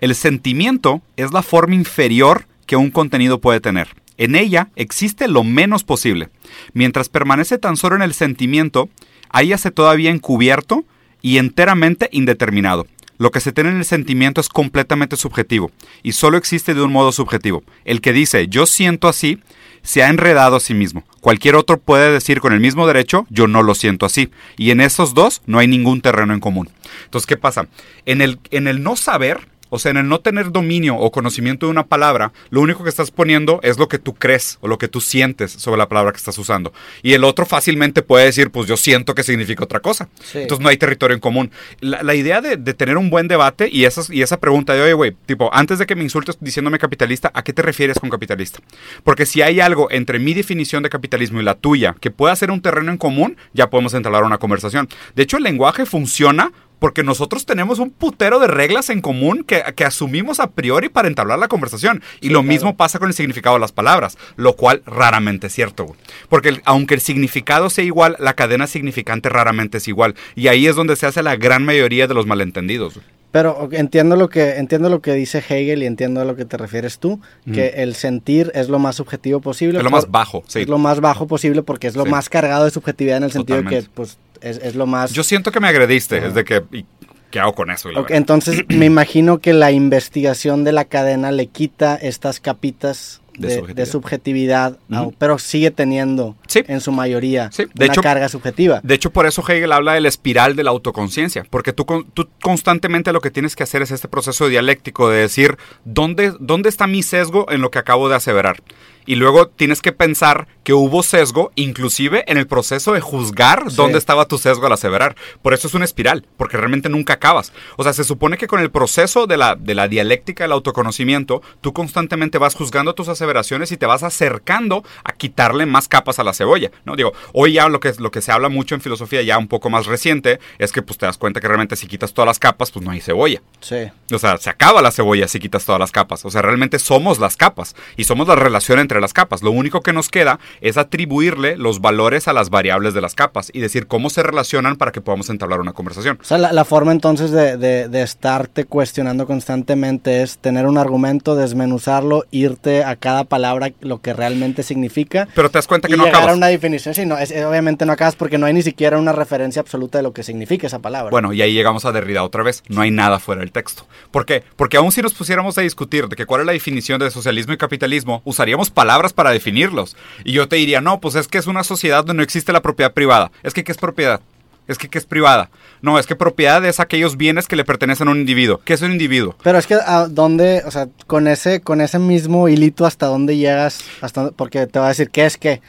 El 0.00 0.16
sentimiento 0.16 1.02
es 1.16 1.32
la 1.32 1.44
forma 1.44 1.76
inferior 1.76 2.48
que 2.66 2.74
un 2.74 2.90
contenido 2.90 3.40
puede 3.40 3.60
tener. 3.60 3.94
En 4.18 4.34
ella 4.34 4.70
existe 4.74 5.28
lo 5.28 5.44
menos 5.44 5.84
posible. 5.84 6.30
Mientras 6.72 7.08
permanece 7.08 7.58
tan 7.58 7.76
solo 7.76 7.94
en 7.94 8.02
el 8.02 8.12
sentimiento, 8.12 8.88
hállase 9.30 9.70
todavía 9.70 10.10
encubierto 10.10 10.84
y 11.22 11.38
enteramente 11.38 12.08
indeterminado. 12.10 12.88
Lo 13.18 13.30
que 13.30 13.40
se 13.40 13.52
tiene 13.52 13.70
en 13.70 13.76
el 13.76 13.84
sentimiento 13.84 14.40
es 14.40 14.48
completamente 14.48 15.16
subjetivo 15.16 15.70
y 16.02 16.12
solo 16.12 16.36
existe 16.36 16.74
de 16.74 16.82
un 16.82 16.92
modo 16.92 17.12
subjetivo. 17.12 17.62
El 17.84 18.00
que 18.00 18.12
dice 18.12 18.48
yo 18.48 18.66
siento 18.66 19.08
así 19.08 19.40
se 19.82 20.02
ha 20.02 20.08
enredado 20.08 20.56
a 20.56 20.60
sí 20.60 20.74
mismo. 20.74 21.04
Cualquier 21.20 21.56
otro 21.56 21.78
puede 21.78 22.10
decir 22.10 22.40
con 22.40 22.52
el 22.52 22.60
mismo 22.60 22.86
derecho 22.86 23.26
yo 23.30 23.46
no 23.46 23.62
lo 23.62 23.74
siento 23.74 24.06
así. 24.06 24.30
Y 24.56 24.70
en 24.70 24.80
esos 24.80 25.14
dos 25.14 25.42
no 25.46 25.58
hay 25.58 25.68
ningún 25.68 26.00
terreno 26.00 26.34
en 26.34 26.40
común. 26.40 26.70
Entonces, 27.04 27.26
¿qué 27.26 27.36
pasa? 27.36 27.68
En 28.06 28.20
el, 28.20 28.38
en 28.50 28.66
el 28.66 28.82
no 28.82 28.96
saber, 28.96 29.46
o 29.74 29.78
sea, 29.78 29.90
en 29.90 29.96
el 29.96 30.08
no 30.08 30.20
tener 30.20 30.52
dominio 30.52 30.96
o 30.96 31.10
conocimiento 31.10 31.66
de 31.66 31.70
una 31.70 31.86
palabra, 31.86 32.32
lo 32.50 32.60
único 32.60 32.84
que 32.84 32.90
estás 32.90 33.10
poniendo 33.10 33.58
es 33.62 33.76
lo 33.78 33.88
que 33.88 33.98
tú 33.98 34.14
crees 34.14 34.58
o 34.60 34.68
lo 34.68 34.78
que 34.78 34.86
tú 34.86 35.00
sientes 35.00 35.50
sobre 35.50 35.78
la 35.78 35.88
palabra 35.88 36.12
que 36.12 36.18
estás 36.18 36.38
usando. 36.38 36.72
Y 37.02 37.14
el 37.14 37.24
otro 37.24 37.44
fácilmente 37.44 38.02
puede 38.02 38.26
decir, 38.26 38.50
pues 38.50 38.68
yo 38.68 38.76
siento 38.76 39.14
que 39.14 39.24
significa 39.24 39.64
otra 39.64 39.80
cosa. 39.80 40.08
Sí. 40.22 40.38
Entonces 40.42 40.62
no 40.62 40.68
hay 40.68 40.76
territorio 40.76 41.14
en 41.14 41.20
común. 41.20 41.50
La, 41.80 42.04
la 42.04 42.14
idea 42.14 42.40
de, 42.40 42.56
de 42.56 42.74
tener 42.74 42.96
un 42.96 43.10
buen 43.10 43.26
debate 43.26 43.68
y, 43.70 43.84
esas, 43.84 44.10
y 44.10 44.22
esa 44.22 44.38
pregunta 44.38 44.74
de, 44.74 44.82
oye, 44.82 44.92
güey, 44.92 45.16
tipo, 45.26 45.50
antes 45.52 45.78
de 45.80 45.86
que 45.86 45.96
me 45.96 46.04
insultes 46.04 46.36
diciéndome 46.40 46.78
capitalista, 46.78 47.32
¿a 47.34 47.42
qué 47.42 47.52
te 47.52 47.62
refieres 47.62 47.98
con 47.98 48.10
capitalista? 48.10 48.60
Porque 49.02 49.26
si 49.26 49.42
hay 49.42 49.58
algo 49.58 49.90
entre 49.90 50.18
mi 50.20 50.34
definición 50.34 50.84
de 50.84 50.90
capitalismo 50.90 51.40
y 51.40 51.44
la 51.44 51.54
tuya 51.54 51.96
que 52.00 52.10
pueda 52.10 52.36
ser 52.36 52.50
un 52.50 52.60
terreno 52.60 52.92
en 52.92 52.98
común, 52.98 53.36
ya 53.52 53.70
podemos 53.70 53.94
entablar 53.94 54.22
una 54.22 54.38
conversación. 54.38 54.88
De 55.16 55.24
hecho, 55.24 55.36
el 55.36 55.42
lenguaje 55.42 55.86
funciona 55.86 56.52
porque 56.84 57.02
nosotros 57.02 57.46
tenemos 57.46 57.78
un 57.78 57.88
putero 57.88 58.38
de 58.40 58.46
reglas 58.46 58.90
en 58.90 59.00
común 59.00 59.42
que, 59.42 59.62
que 59.74 59.86
asumimos 59.86 60.38
a 60.38 60.50
priori 60.50 60.90
para 60.90 61.08
entablar 61.08 61.38
la 61.38 61.48
conversación. 61.48 62.02
Y 62.20 62.28
lo 62.28 62.40
claro. 62.40 62.48
mismo 62.48 62.76
pasa 62.76 62.98
con 62.98 63.08
el 63.08 63.14
significado 63.14 63.56
de 63.56 63.60
las 63.60 63.72
palabras, 63.72 64.18
lo 64.36 64.52
cual 64.54 64.82
raramente 64.84 65.46
es 65.46 65.54
cierto. 65.54 65.86
güey. 65.86 65.98
Porque 66.28 66.50
el- 66.50 66.60
aunque 66.66 66.92
el 66.92 67.00
significado 67.00 67.70
sea 67.70 67.84
igual, 67.84 68.16
la 68.18 68.34
cadena 68.34 68.66
significante 68.66 69.30
raramente 69.30 69.78
es 69.78 69.88
igual. 69.88 70.14
Y 70.34 70.48
ahí 70.48 70.66
es 70.66 70.76
donde 70.76 70.94
se 70.96 71.06
hace 71.06 71.22
la 71.22 71.36
gran 71.36 71.64
mayoría 71.64 72.06
de 72.06 72.12
los 72.12 72.26
malentendidos. 72.26 72.96
güey. 72.96 73.06
Pero 73.32 73.66
entiendo 73.72 74.14
lo 74.16 74.28
que 74.28 74.56
entiendo 74.58 74.90
lo 74.90 75.00
que 75.00 75.12
dice 75.14 75.38
Hegel 75.38 75.82
y 75.82 75.86
entiendo 75.86 76.20
a 76.20 76.26
lo 76.26 76.36
que 76.36 76.44
te 76.44 76.58
refieres 76.58 76.98
tú, 76.98 77.18
que 77.50 77.68
el 77.78 77.94
sentir 77.94 78.52
es 78.54 78.68
lo 78.68 78.78
más 78.78 78.96
subjetivo 78.96 79.40
posible. 79.40 79.78
Es 79.78 79.84
lo 79.84 79.90
por- 79.90 80.00
más 80.02 80.10
bajo, 80.10 80.44
sí. 80.48 80.60
Es 80.60 80.68
lo 80.68 80.76
más 80.76 81.00
bajo 81.00 81.26
posible 81.26 81.62
porque 81.62 81.86
es 81.86 81.96
lo 81.96 82.04
Sí. 82.04 82.10
más 82.10 82.28
cargado 82.28 82.66
de 82.66 82.70
subjetividad 82.70 83.16
en 83.16 83.22
el 83.24 83.32
sentido 83.32 83.56
de 83.56 83.62
que 83.64 83.68
Totalmente. 83.82 83.90
pues 83.94 84.18
es, 84.44 84.58
es 84.58 84.74
lo 84.74 84.86
más 84.86 85.12
Yo 85.12 85.24
siento 85.24 85.50
que 85.50 85.60
me 85.60 85.68
agrediste, 85.68 86.18
Ajá. 86.18 86.26
es 86.28 86.34
de 86.34 86.44
que... 86.44 86.62
¿y 86.72 86.84
¿Qué 87.30 87.40
hago 87.40 87.54
con 87.56 87.72
eso? 87.72 87.88
Entonces 88.10 88.62
me 88.68 88.86
imagino 88.86 89.38
que 89.40 89.52
la 89.54 89.72
investigación 89.72 90.62
de 90.62 90.70
la 90.70 90.84
cadena 90.84 91.32
le 91.32 91.48
quita 91.48 91.96
estas 91.96 92.38
capitas 92.38 93.20
De 93.36 93.60
de, 93.74 93.86
subjetividad. 93.86 94.78
de 94.86 95.08
pero 95.18 95.40
sigue 95.40 95.72
teniendo 95.72 96.36
Sí. 96.46 96.62
en 96.68 96.80
su 96.80 96.92
mayoría 96.92 97.50
Sí, 97.50 97.64
de 97.74 97.86
una 97.86 97.92
hecho- 97.92 98.02
carga 98.02 98.28
subjetiva. 98.28 98.78
De 98.84 98.94
hecho, 98.94 99.10
por 99.10 99.26
eso 99.26 99.42
Hegel 99.48 99.72
habla 99.72 99.94
de 99.94 100.00
la 100.02 100.08
espiral 100.08 100.54
de 100.54 100.62
la 100.62 100.70
autoconciencia, 100.70 101.44
porque 101.50 101.72
tú, 101.72 101.84
tú 102.14 102.28
constantemente 102.40 103.12
lo 103.12 103.20
que 103.20 103.32
tienes 103.32 103.56
que 103.56 103.64
hacer 103.64 103.82
es 103.82 103.90
este 103.90 104.06
proceso 104.06 104.46
dialéctico 104.48 105.10
de 105.10 105.18
decir, 105.22 105.56
¿dónde, 105.84 106.32
¿dónde 106.38 106.68
está 106.68 106.86
mi 106.86 107.02
sesgo 107.02 107.50
en 107.50 107.62
lo 107.62 107.72
que 107.72 107.80
acabo 107.80 108.08
de 108.08 108.14
aseverar? 108.14 108.62
Y 109.06 109.16
luego 109.16 109.48
tienes 109.48 109.82
que 109.82 109.92
pensar 109.92 110.46
que 110.64 110.72
hubo 110.72 111.02
sesgo, 111.02 111.52
inclusive 111.56 112.24
en 112.26 112.38
el 112.38 112.46
proceso 112.46 112.92
de 112.92 113.00
juzgar 113.00 113.64
Sí. 113.70 113.76
dónde 113.76 113.98
estaba 113.98 114.24
tu 114.26 114.38
sesgo 114.38 114.66
al 114.66 114.72
aseverar. 114.72 115.14
Por 115.42 115.52
eso 115.52 115.68
es 115.68 115.74
una 115.74 115.84
espiral, 115.84 116.26
porque 116.38 116.56
realmente 116.56 116.88
nunca 116.88 117.14
acabas. 117.14 117.52
O 117.76 117.82
sea, 117.82 117.92
se 117.92 118.04
supone 118.04 118.38
que 118.38 118.46
con 118.46 118.60
el 118.60 118.70
proceso 118.70 119.26
de 119.26 119.36
la, 119.36 119.56
de 119.56 119.74
la 119.74 119.88
dialéctica 119.88 120.44
del 120.44 120.52
autoconocimiento, 120.52 121.42
tú 121.60 121.72
constantemente 121.74 122.38
vas 122.38 122.54
juzgando 122.54 122.94
tus 122.94 123.08
aseveraciones 123.08 123.72
y 123.72 123.76
te 123.76 123.86
vas 123.86 124.02
acercando 124.02 124.84
a 125.04 125.12
quitarle 125.12 125.66
más 125.66 125.86
capas 125.88 126.18
a 126.18 126.24
la 126.24 126.32
cebolla. 126.32 126.70
¿no? 126.84 126.96
Digo, 126.96 127.12
hoy 127.32 127.52
ya 127.54 127.68
lo 127.68 127.80
que, 127.80 127.92
lo 127.98 128.10
que 128.10 128.22
se 128.22 128.32
habla 128.32 128.48
mucho 128.48 128.74
en 128.74 128.80
filosofía 128.80 129.20
ya 129.22 129.36
un 129.38 129.48
poco 129.48 129.68
más 129.70 129.86
reciente 129.86 130.40
es 130.58 130.72
que 130.72 130.80
pues 130.82 130.98
te 130.98 131.06
das 131.06 131.18
cuenta 131.18 131.40
que 131.40 131.48
realmente 131.48 131.76
si 131.76 131.86
quitas 131.86 132.14
todas 132.14 132.26
las 132.26 132.38
capas, 132.38 132.70
pues 132.70 132.84
no 132.84 132.90
hay 132.90 133.00
cebolla. 133.00 133.42
Sí. 133.60 133.76
O 134.12 134.18
sea, 134.18 134.38
se 134.38 134.48
acaba 134.50 134.80
la 134.80 134.90
cebolla 134.90 135.28
si 135.28 135.38
quitas 135.40 135.64
todas 135.66 135.78
las 135.78 135.90
capas. 135.92 136.24
O 136.24 136.30
sea, 136.30 136.40
realmente 136.42 136.78
somos 136.78 137.18
las 137.18 137.36
capas 137.36 137.76
y 137.96 138.04
somos 138.04 138.26
la 138.28 138.34
relación 138.36 138.78
entre 138.78 138.93
las 139.00 139.12
capas. 139.12 139.42
Lo 139.42 139.50
único 139.50 139.80
que 139.80 139.92
nos 139.92 140.08
queda 140.08 140.38
es 140.60 140.76
atribuirle 140.76 141.56
los 141.56 141.80
valores 141.80 142.28
a 142.28 142.32
las 142.32 142.50
variables 142.50 142.94
de 142.94 143.00
las 143.00 143.14
capas 143.14 143.50
y 143.52 143.60
decir 143.60 143.86
cómo 143.86 144.10
se 144.10 144.22
relacionan 144.22 144.76
para 144.76 144.92
que 144.92 145.00
podamos 145.00 145.28
entablar 145.30 145.60
una 145.60 145.72
conversación. 145.72 146.18
O 146.20 146.24
sea, 146.24 146.38
la, 146.38 146.52
la 146.52 146.64
forma 146.64 146.92
entonces 146.92 147.30
de, 147.30 147.56
de- 147.56 147.88
de 147.88 148.02
estarte 148.02 148.64
cuestionando 148.64 149.26
constantemente 149.26 150.22
es 150.22 150.38
tener 150.38 150.66
un 150.66 150.78
argumento, 150.78 151.36
desmenuzarlo, 151.36 152.24
irte 152.30 152.84
a 152.84 152.96
cada 152.96 153.24
palabra 153.24 153.70
lo 153.80 154.00
que 154.00 154.12
realmente 154.12 154.62
significa 154.62 155.28
Pero 155.34 155.50
te 155.50 155.58
das 155.58 155.66
cuenta 155.66 155.88
que 155.88 155.94
y 155.94 155.96
no 155.96 156.04
llegar 156.04 156.16
acabas. 156.20 156.34
a 156.34 156.36
una 156.36 156.46
definición. 156.48 156.94
Sí, 156.94 157.06
no, 157.06 157.18
es- 157.18 157.30
obviamente 157.44 157.86
no 157.86 157.92
acabas 157.92 158.16
porque 158.16 158.38
no 158.38 158.46
hay 158.46 158.52
ni 158.54 158.62
siquiera 158.62 158.98
una 158.98 159.12
referencia 159.12 159.60
absoluta 159.60 159.98
de 159.98 160.02
lo 160.02 160.12
que 160.12 160.22
significa 160.22 160.66
esa 160.66 160.78
palabra. 160.80 161.10
Bueno, 161.10 161.32
y 161.32 161.42
ahí 161.42 161.52
llegamos 161.52 161.84
a 161.84 161.92
Derrida 161.92 162.22
otra 162.22 162.42
vez. 162.42 162.62
No 162.68 162.80
hay 162.80 162.90
nada 162.90 163.18
fuera 163.18 163.40
del 163.40 163.52
texto. 163.52 163.86
¿Por 164.10 164.26
qué? 164.26 164.42
Porque 164.56 164.76
aún 164.76 164.92
si 164.92 165.02
nos 165.02 165.14
pusiéramos 165.14 165.58
a 165.58 165.60
discutir 165.62 166.08
de 166.08 166.16
que 166.16 166.26
cuál 166.26 166.40
es 166.42 166.46
la 166.46 166.52
definición 166.52 166.98
de 167.00 167.10
socialismo 167.10 167.52
y 167.52 167.56
capitalismo, 167.56 168.22
usaríamos 168.24 168.70
palabras 168.70 168.83
para 169.12 169.30
definirlos. 169.30 169.96
Y 170.24 170.32
yo 170.32 170.48
te 170.48 170.56
diría, 170.56 170.80
no, 170.80 171.00
pues 171.00 171.14
es 171.14 171.28
que 171.28 171.38
es 171.38 171.46
una 171.46 171.64
sociedad 171.64 171.98
donde 171.98 172.14
no 172.14 172.22
existe 172.22 172.52
la 172.52 172.62
propiedad 172.62 172.92
privada. 172.92 173.30
Es 173.42 173.54
que, 173.54 173.64
¿qué 173.64 173.72
es 173.72 173.78
propiedad? 173.78 174.20
Es 174.66 174.78
que, 174.78 174.88
¿qué 174.88 174.98
es 174.98 175.04
privada? 175.04 175.50
No, 175.82 175.98
es 175.98 176.06
que 176.06 176.16
propiedad 176.16 176.64
es 176.64 176.80
aquellos 176.80 177.18
bienes 177.18 177.46
que 177.46 177.56
le 177.56 177.64
pertenecen 177.64 178.08
a 178.08 178.12
un 178.12 178.18
individuo. 178.18 178.60
¿Qué 178.64 178.72
es 178.72 178.80
un 178.80 178.92
individuo? 178.92 179.36
Pero 179.42 179.58
es 179.58 179.66
que 179.66 179.74
a 179.74 180.06
dónde, 180.08 180.62
o 180.64 180.70
sea, 180.70 180.88
con 181.06 181.28
ese, 181.28 181.60
con 181.60 181.82
ese 181.82 181.98
mismo 181.98 182.48
hilito 182.48 182.86
hasta 182.86 183.06
dónde 183.06 183.36
llegas, 183.36 183.84
hasta 184.00 184.30
porque 184.30 184.66
te 184.66 184.78
va 184.78 184.86
a 184.86 184.88
decir 184.88 185.10
qué 185.10 185.26
es 185.26 185.36
qué. 185.36 185.60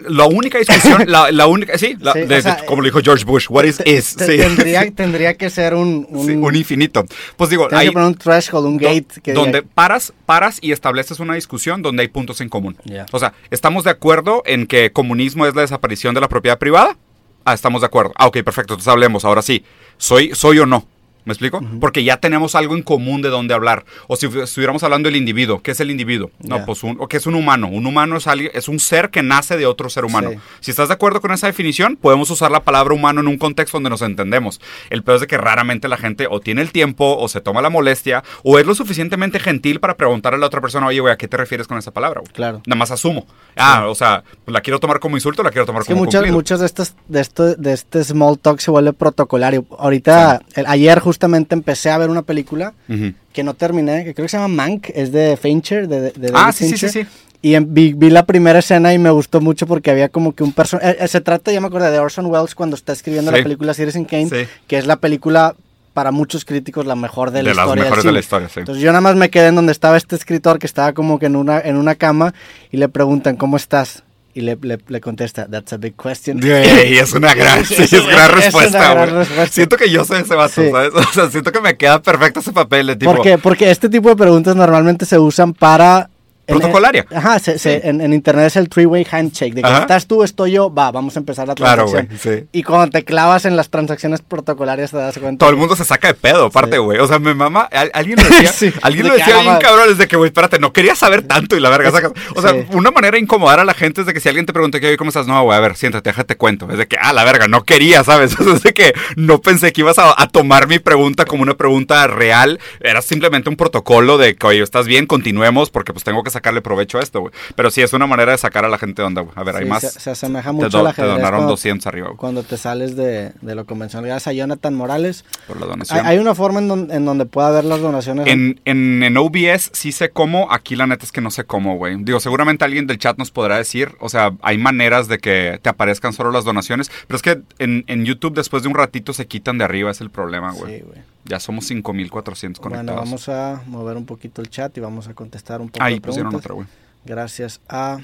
La 0.00 0.26
única 0.26 0.58
discusión, 0.58 1.04
la, 1.08 1.30
la 1.32 1.46
única, 1.48 1.76
sí, 1.76 1.96
la- 1.98 2.12
Sí, 2.12 2.20
de- 2.20 2.40
sea, 2.42 2.64
como 2.66 2.82
lo 2.82 2.86
dijo 2.86 3.00
George 3.02 3.24
Bush, 3.24 3.46
what 3.50 3.64
is 3.64 3.80
is, 3.84 4.04
sí. 4.18 4.36
tendría, 4.36 4.88
tendría 4.94 5.34
que 5.34 5.50
ser 5.50 5.74
un, 5.74 6.06
un, 6.10 6.26
Sí, 6.26 6.32
un 6.32 6.54
infinito. 6.54 7.04
Pues 7.36 7.50
digo, 7.50 7.66
hay, 7.72 7.88
que 7.88 7.92
poner 7.92 8.06
un 8.08 8.14
threshold, 8.14 8.66
un 8.66 8.78
Do- 8.78 8.86
gate 8.86 9.20
que 9.22 9.32
donde 9.32 9.62
diga- 9.62 9.68
paras, 9.74 10.12
paras 10.24 10.58
y 10.62 10.70
estableces 10.72 11.18
una 11.18 11.34
discusión 11.34 11.82
donde 11.82 12.02
hay 12.02 12.08
puntos 12.08 12.40
en 12.40 12.48
común. 12.48 12.76
O 13.12 13.18
sea, 13.18 13.32
¿estamos 13.50 13.82
de 13.84 13.90
acuerdo 13.90 14.42
en 14.46 14.66
que 14.66 14.92
comunismo 14.92 15.46
es 15.46 15.54
la 15.56 15.62
desaparición 15.62 16.14
de 16.14 16.20
la 16.20 16.28
propiedad 16.28 16.58
privada? 16.58 16.96
Ah, 17.44 17.54
estamos 17.54 17.80
de 17.80 17.86
acuerdo. 17.86 18.12
Ah, 18.16 18.26
ok, 18.26 18.42
perfecto. 18.44 18.74
Entonces 18.74 18.88
hablemos. 18.88 19.24
Ahora 19.24 19.42
sí. 19.42 19.64
¿Soy, 19.96 20.30
soy 20.34 20.58
o 20.60 20.66
no? 20.66 20.86
¿Me 21.28 21.32
explico? 21.34 21.60
Porque 21.78 22.04
ya 22.04 22.16
tenemos 22.16 22.54
algo 22.54 22.74
en 22.74 22.82
común 22.82 23.20
de 23.20 23.28
dónde 23.28 23.52
hablar. 23.52 23.84
O 24.06 24.16
si 24.16 24.24
estuviéramos 24.26 24.82
hablando 24.82 25.08
del 25.08 25.16
individuo, 25.16 25.60
¿qué 25.62 25.72
es 25.72 25.80
el 25.80 25.90
individuo? 25.90 26.30
No, 26.38 26.64
pues 26.64 26.82
un, 26.82 26.96
o 27.00 27.06
¿qué 27.06 27.18
es 27.18 27.26
un 27.26 27.34
humano? 27.34 27.68
Un 27.68 27.84
humano 27.84 28.16
es 28.16 28.26
alguien, 28.26 28.50
es 28.54 28.66
un 28.66 28.78
ser 28.80 29.10
que 29.10 29.22
nace 29.22 29.58
de 29.58 29.66
otro 29.66 29.90
ser 29.90 30.06
humano. 30.06 30.30
Sí. 30.30 30.38
Si 30.60 30.70
estás 30.70 30.88
de 30.88 30.94
acuerdo 30.94 31.20
con 31.20 31.30
esa 31.32 31.46
definición, 31.46 31.96
podemos 32.00 32.30
usar 32.30 32.50
la 32.50 32.60
palabra 32.60 32.94
humano 32.94 33.20
en 33.20 33.28
un 33.28 33.36
contexto 33.36 33.76
donde 33.76 33.90
nos 33.90 34.00
entendemos. 34.00 34.58
El 34.88 35.02
peor 35.02 35.16
es 35.16 35.20
de 35.20 35.26
que 35.26 35.36
raramente 35.36 35.86
la 35.86 35.98
gente 35.98 36.26
o 36.30 36.40
tiene 36.40 36.62
el 36.62 36.72
tiempo, 36.72 37.18
o 37.18 37.28
se 37.28 37.42
toma 37.42 37.60
la 37.60 37.68
molestia, 37.68 38.24
o 38.42 38.58
es 38.58 38.64
lo 38.64 38.74
suficientemente 38.74 39.38
gentil 39.38 39.80
para 39.80 39.98
preguntarle 39.98 40.36
a 40.38 40.40
la 40.40 40.46
otra 40.46 40.62
persona, 40.62 40.86
oye, 40.86 41.00
güey, 41.00 41.12
¿a 41.12 41.18
qué 41.18 41.28
te 41.28 41.36
refieres 41.36 41.66
con 41.68 41.76
esa 41.76 41.90
palabra? 41.90 42.22
güey?" 42.22 42.32
Claro. 42.32 42.62
Nada 42.66 42.78
más 42.78 42.90
asumo. 42.90 43.26
Ah, 43.54 43.84
o 43.88 43.94
sea, 43.94 44.24
¿la 44.46 44.62
quiero 44.62 44.80
tomar 44.80 44.98
como 44.98 45.18
insulto 45.18 45.42
o 45.42 45.44
la 45.44 45.50
quiero 45.50 45.66
tomar 45.66 45.82
Es 45.82 45.88
que 45.88 45.92
como 45.92 46.04
muchas, 46.06 46.20
cumplido? 46.20 46.36
muchas 46.38 46.60
de 46.60 46.66
estas, 46.66 46.96
de 47.06 47.20
esto, 47.20 47.54
de 47.54 47.74
este 47.74 48.02
small 48.02 48.38
talk 48.38 48.60
se 48.60 48.70
vuelve 48.70 48.94
protocolario. 48.94 49.66
Ahorita, 49.78 50.40
el- 50.54 50.64
ayer 50.66 51.00
justamente 51.18 51.52
empecé 51.56 51.90
a 51.90 51.98
ver 51.98 52.10
una 52.10 52.22
película 52.22 52.74
Ujú. 52.88 53.12
que 53.32 53.42
no 53.42 53.54
terminé, 53.54 54.04
que 54.04 54.14
creo 54.14 54.24
que 54.26 54.28
se 54.30 54.36
llama 54.36 54.54
Mank, 54.54 54.90
es 54.94 55.10
de 55.10 55.36
Fincher, 55.36 55.88
de, 55.88 56.00
de- 56.00 56.10
de 56.12 56.30
Ah, 56.32 56.52
sí, 56.52 56.64
sí, 56.68 56.76
sí, 56.78 56.86
Fincher. 56.86 57.06
sí. 57.06 57.10
Y 57.42 57.54
en- 57.54 57.74
vi, 57.74 57.92
vi 57.92 58.08
la 58.10 58.24
primera 58.24 58.60
escena 58.60 58.94
y 58.94 58.98
me 58.98 59.10
gustó 59.10 59.40
mucho 59.40 59.66
porque 59.66 59.90
había 59.90 60.08
como 60.08 60.32
que 60.32 60.44
un 60.44 60.52
personaje. 60.52 61.06
se 61.08 61.20
trata, 61.20 61.50
ya 61.50 61.60
me 61.60 61.66
acuerdo, 61.66 61.90
de 61.90 61.98
Orson 61.98 62.26
Welles 62.26 62.54
cuando 62.54 62.76
está 62.76 62.92
escribiendo 62.92 63.32
Sí. 63.32 63.36
la 63.36 63.42
película 63.42 63.74
Citizen 63.74 64.04
Kane, 64.04 64.28
Sí. 64.28 64.46
que 64.68 64.78
es 64.78 64.86
la 64.86 64.96
película 64.96 65.56
para 65.92 66.12
muchos 66.12 66.44
críticos 66.44 66.86
la 66.86 66.94
mejor 66.94 67.32
de 67.32 67.42
la 67.42 67.50
De 67.50 67.54
las 67.56 67.64
historia. 67.64 67.82
del 67.82 67.90
mejores 67.90 68.04
de 68.04 68.12
la 68.12 68.20
historia, 68.20 68.48
sí. 68.48 68.60
Entonces 68.60 68.82
yo 68.84 68.90
nada 68.92 69.00
más 69.00 69.16
me 69.16 69.28
quedé 69.30 69.48
en 69.48 69.56
donde 69.56 69.72
estaba 69.72 69.96
este 69.96 70.14
escritor 70.14 70.60
que 70.60 70.66
estaba 70.66 70.92
como 70.92 71.18
que 71.18 71.26
en 71.26 71.34
una, 71.34 71.58
en 71.60 71.76
una 71.76 71.96
cama 71.96 72.32
y 72.70 72.76
le 72.76 72.88
preguntan, 72.88 73.34
¿cómo 73.36 73.56
estás? 73.56 74.04
Y 74.38 74.40
le, 74.42 74.56
le, 74.62 74.78
le 74.86 75.00
contesta, 75.00 75.48
that's 75.50 75.72
a 75.72 75.78
big 75.78 75.94
question. 76.00 76.38
Güey, 76.40 76.96
es 76.98 77.12
una 77.12 77.34
gran, 77.34 77.64
sí, 77.64 77.74
es 77.74 77.80
Es 77.92 77.92
una- 77.94 78.04
gran 78.12 78.20
es 78.20 78.28
una 78.28 78.28
respuesta, 78.28 78.94
gran 78.94 79.10
respuesta. 79.16 79.46
Siento 79.52 79.76
que 79.76 79.90
yo 79.90 80.04
soy 80.04 80.20
ese 80.20 80.34
vato, 80.36 80.62
Sí. 80.62 80.70
¿sabes? 80.70 80.90
O 80.94 81.12
sea, 81.12 81.28
siento 81.28 81.50
que 81.50 81.60
me 81.60 81.76
queda 81.76 82.00
perfecto 82.00 82.38
ese 82.38 82.52
papel 82.52 82.86
de 82.86 82.94
tipo... 82.94 83.12
¿Por 83.12 83.24
qué? 83.24 83.36
Porque 83.36 83.68
este 83.68 83.88
tipo 83.88 84.08
de 84.10 84.14
preguntas 84.14 84.54
normalmente 84.54 85.06
se 85.06 85.18
usan 85.18 85.54
para... 85.54 86.08
en- 86.48 86.58
Protocolaria. 86.58 87.06
ajá, 87.14 87.38
se- 87.38 87.58
se- 87.58 87.88
en, 87.88 88.00
en 88.00 88.12
internet 88.12 88.46
es 88.46 88.56
el 88.56 88.68
three-way 88.68 89.06
handshake. 89.10 89.54
De 89.54 89.62
que 89.62 89.68
Ajá. 89.68 89.80
estás 89.82 90.06
tú, 90.06 90.22
estoy 90.24 90.52
yo, 90.52 90.72
va, 90.72 90.90
vamos 90.90 91.14
a 91.16 91.20
empezar 91.20 91.46
la 91.46 91.54
Claro, 91.54 91.84
transacción. 91.86 92.18
güey, 92.32 92.40
sí. 92.40 92.48
Y 92.52 92.62
cuando 92.62 92.90
te 92.90 93.04
clavas 93.04 93.44
en 93.44 93.56
las 93.56 93.68
transacciones 93.70 94.22
protocolarias 94.22 94.90
te 94.90 94.96
das 94.96 95.16
cuenta. 95.18 95.40
Todo 95.44 95.50
el 95.50 95.56
mundo 95.56 95.76
se 95.76 95.84
saca 95.84 96.08
de 96.08 96.14
pedo, 96.14 96.46
aparte, 96.46 96.78
güey. 96.78 96.98
O 96.98 97.06
sea, 97.06 97.18
me 97.18 97.34
mama. 97.34 97.68
al- 97.70 97.90
Alguien 97.94 98.16
lo 98.18 98.24
decía, 98.24 98.72
alguien 98.82 99.04
de 99.04 99.08
lo 99.10 99.14
que 99.14 99.20
decía 99.20 99.34
haga 99.40 99.42
bien 99.50 99.58
cabrón, 99.60 99.88
desde 99.90 100.08
que, 100.08 100.16
güey, 100.16 100.28
espérate, 100.28 100.58
no 100.58 100.72
quería 100.72 100.94
saber 100.94 101.22
tanto 101.22 101.56
y 101.56 101.60
la 101.60 101.70
verga. 101.70 101.90
sacas- 101.92 102.12
O 102.34 102.42
sea, 102.42 102.54
una 102.72 102.90
manera 102.90 103.12
de 103.16 103.20
incomodar 103.20 103.60
a 103.60 103.64
la 103.64 103.74
gente 103.74 104.00
es 104.00 104.06
de 104.06 104.14
que 104.14 104.20
si 104.20 104.28
alguien 104.28 104.46
te 104.46 104.52
pregunta, 104.52 104.80
¿qué, 104.80 104.96
¿cómo 104.96 105.08
estás? 105.08 105.26
No, 105.26 105.42
güey, 105.44 105.56
a 105.56 105.60
ver, 105.60 105.76
siéntate, 105.76 106.10
déjate 106.10 106.36
cuento. 106.36 106.68
Es 106.70 106.78
de 106.78 106.88
que, 106.88 106.96
ah, 107.00 107.12
la 107.12 107.24
verga, 107.24 107.46
no 107.48 107.64
quería, 107.64 108.02
¿sabes? 108.04 108.34
Es 108.58 108.62
de 108.62 108.72
que 108.72 108.94
no 109.16 109.40
pensé 109.40 109.72
que 109.72 109.82
ibas 109.82 109.98
a, 109.98 110.14
a 110.20 110.28
tomar 110.28 110.66
mi 110.68 110.78
pregunta 110.78 111.24
como 111.26 111.42
una 111.42 111.54
pregunta 111.56 112.06
real. 112.06 112.58
Era 112.80 113.02
simplemente 113.02 113.50
un 113.50 113.56
protocolo 113.56 114.16
de 114.18 114.34
que, 114.36 114.46
oye, 114.46 114.62
¿estás 114.62 114.86
bien? 114.86 115.06
Continuemos 115.06 115.70
porque 115.70 115.92
pues 115.92 116.04
tengo 116.04 116.22
que 116.22 116.30
sacarle 116.38 116.60
provecho 116.62 116.98
a 116.98 117.02
esto, 117.02 117.20
güey. 117.20 117.32
Pero 117.54 117.70
sí, 117.70 117.82
es 117.82 117.92
una 117.92 118.06
manera 118.06 118.32
de 118.32 118.38
sacar 118.38 118.64
a 118.64 118.68
la 118.68 118.78
gente 118.78 119.02
de 119.02 119.06
onda, 119.06 119.22
güey. 119.22 119.32
A 119.36 119.44
ver, 119.44 119.56
hay 119.56 119.64
más. 119.66 119.82
Se, 119.82 120.00
se 120.00 120.10
asemeja 120.10 120.52
mucho 120.52 120.68
do- 120.70 120.78
a 120.80 120.82
la 120.82 120.92
te 120.92 121.02
donaron 121.02 121.40
cuando, 121.40 121.50
200 121.52 121.86
arriba, 121.86 122.06
güey, 122.08 122.16
cuando 122.18 122.42
te 122.42 122.56
sales 122.56 122.96
de, 122.96 123.32
de 123.40 123.54
lo 123.54 123.66
convencional. 123.66 124.06
Gracias 124.08 124.28
a 124.28 124.32
Jonathan 124.32 124.74
Morales. 124.74 125.24
por 125.46 125.56
la 125.58 125.64
Hay, 125.66 125.70
donación. 125.70 126.06
hay 126.06 126.18
una 126.18 126.34
forma 126.34 126.58
en, 126.60 126.68
don- 126.68 126.90
en 126.90 127.04
donde 127.04 127.26
pueda 127.26 127.50
ver 127.50 127.64
las 127.64 127.80
donaciones. 127.80 128.26
En, 128.26 128.60
en, 128.64 129.02
en 129.02 129.16
OBS 129.16 129.70
sí 129.72 129.92
sé 129.92 130.10
cómo, 130.10 130.50
aquí 130.52 130.76
la 130.76 130.86
neta 130.86 131.04
es 131.04 131.12
que 131.12 131.20
no 131.20 131.30
sé 131.30 131.44
cómo, 131.44 131.76
güey. 131.76 131.96
Digo, 132.04 132.20
seguramente 132.20 132.64
alguien 132.64 132.86
del 132.86 132.98
chat 132.98 133.18
nos 133.18 133.30
podrá 133.30 133.56
decir, 133.58 133.92
o 134.00 134.08
sea, 134.08 134.32
hay 134.42 134.58
maneras 134.58 135.08
de 135.08 135.18
que 135.18 135.58
te 135.62 135.68
aparezcan 135.68 136.12
solo 136.12 136.30
las 136.30 136.44
donaciones, 136.44 136.90
pero 137.06 137.16
es 137.16 137.22
que 137.22 137.40
en, 137.58 137.84
en 137.86 138.04
YouTube 138.04 138.34
después 138.34 138.62
de 138.62 138.68
un 138.68 138.74
ratito 138.74 139.12
se 139.12 139.26
quitan 139.26 139.58
de 139.58 139.64
arriba, 139.64 139.90
es 139.90 140.00
el 140.00 140.10
problema, 140.10 140.52
güey. 140.52 140.78
Sí, 140.78 140.84
güey. 140.86 140.98
Ya 141.24 141.40
somos 141.40 141.66
5400 141.66 142.60
conectados. 142.60 142.86
Bueno, 142.86 143.00
vamos 143.00 143.28
a 143.28 143.62
mover 143.66 143.96
un 143.96 144.06
poquito 144.06 144.40
el 144.40 144.48
chat 144.50 144.76
y 144.76 144.80
vamos 144.80 145.08
a 145.08 145.14
contestar 145.14 145.60
un 145.60 145.68
poco 145.68 145.84
Ahí 145.84 145.94
de 145.94 146.00
pusieron 146.00 146.30
preguntas. 146.30 146.44
otra, 146.46 146.54
güey. 146.54 146.66
Gracias 147.04 147.60
a... 147.68 147.98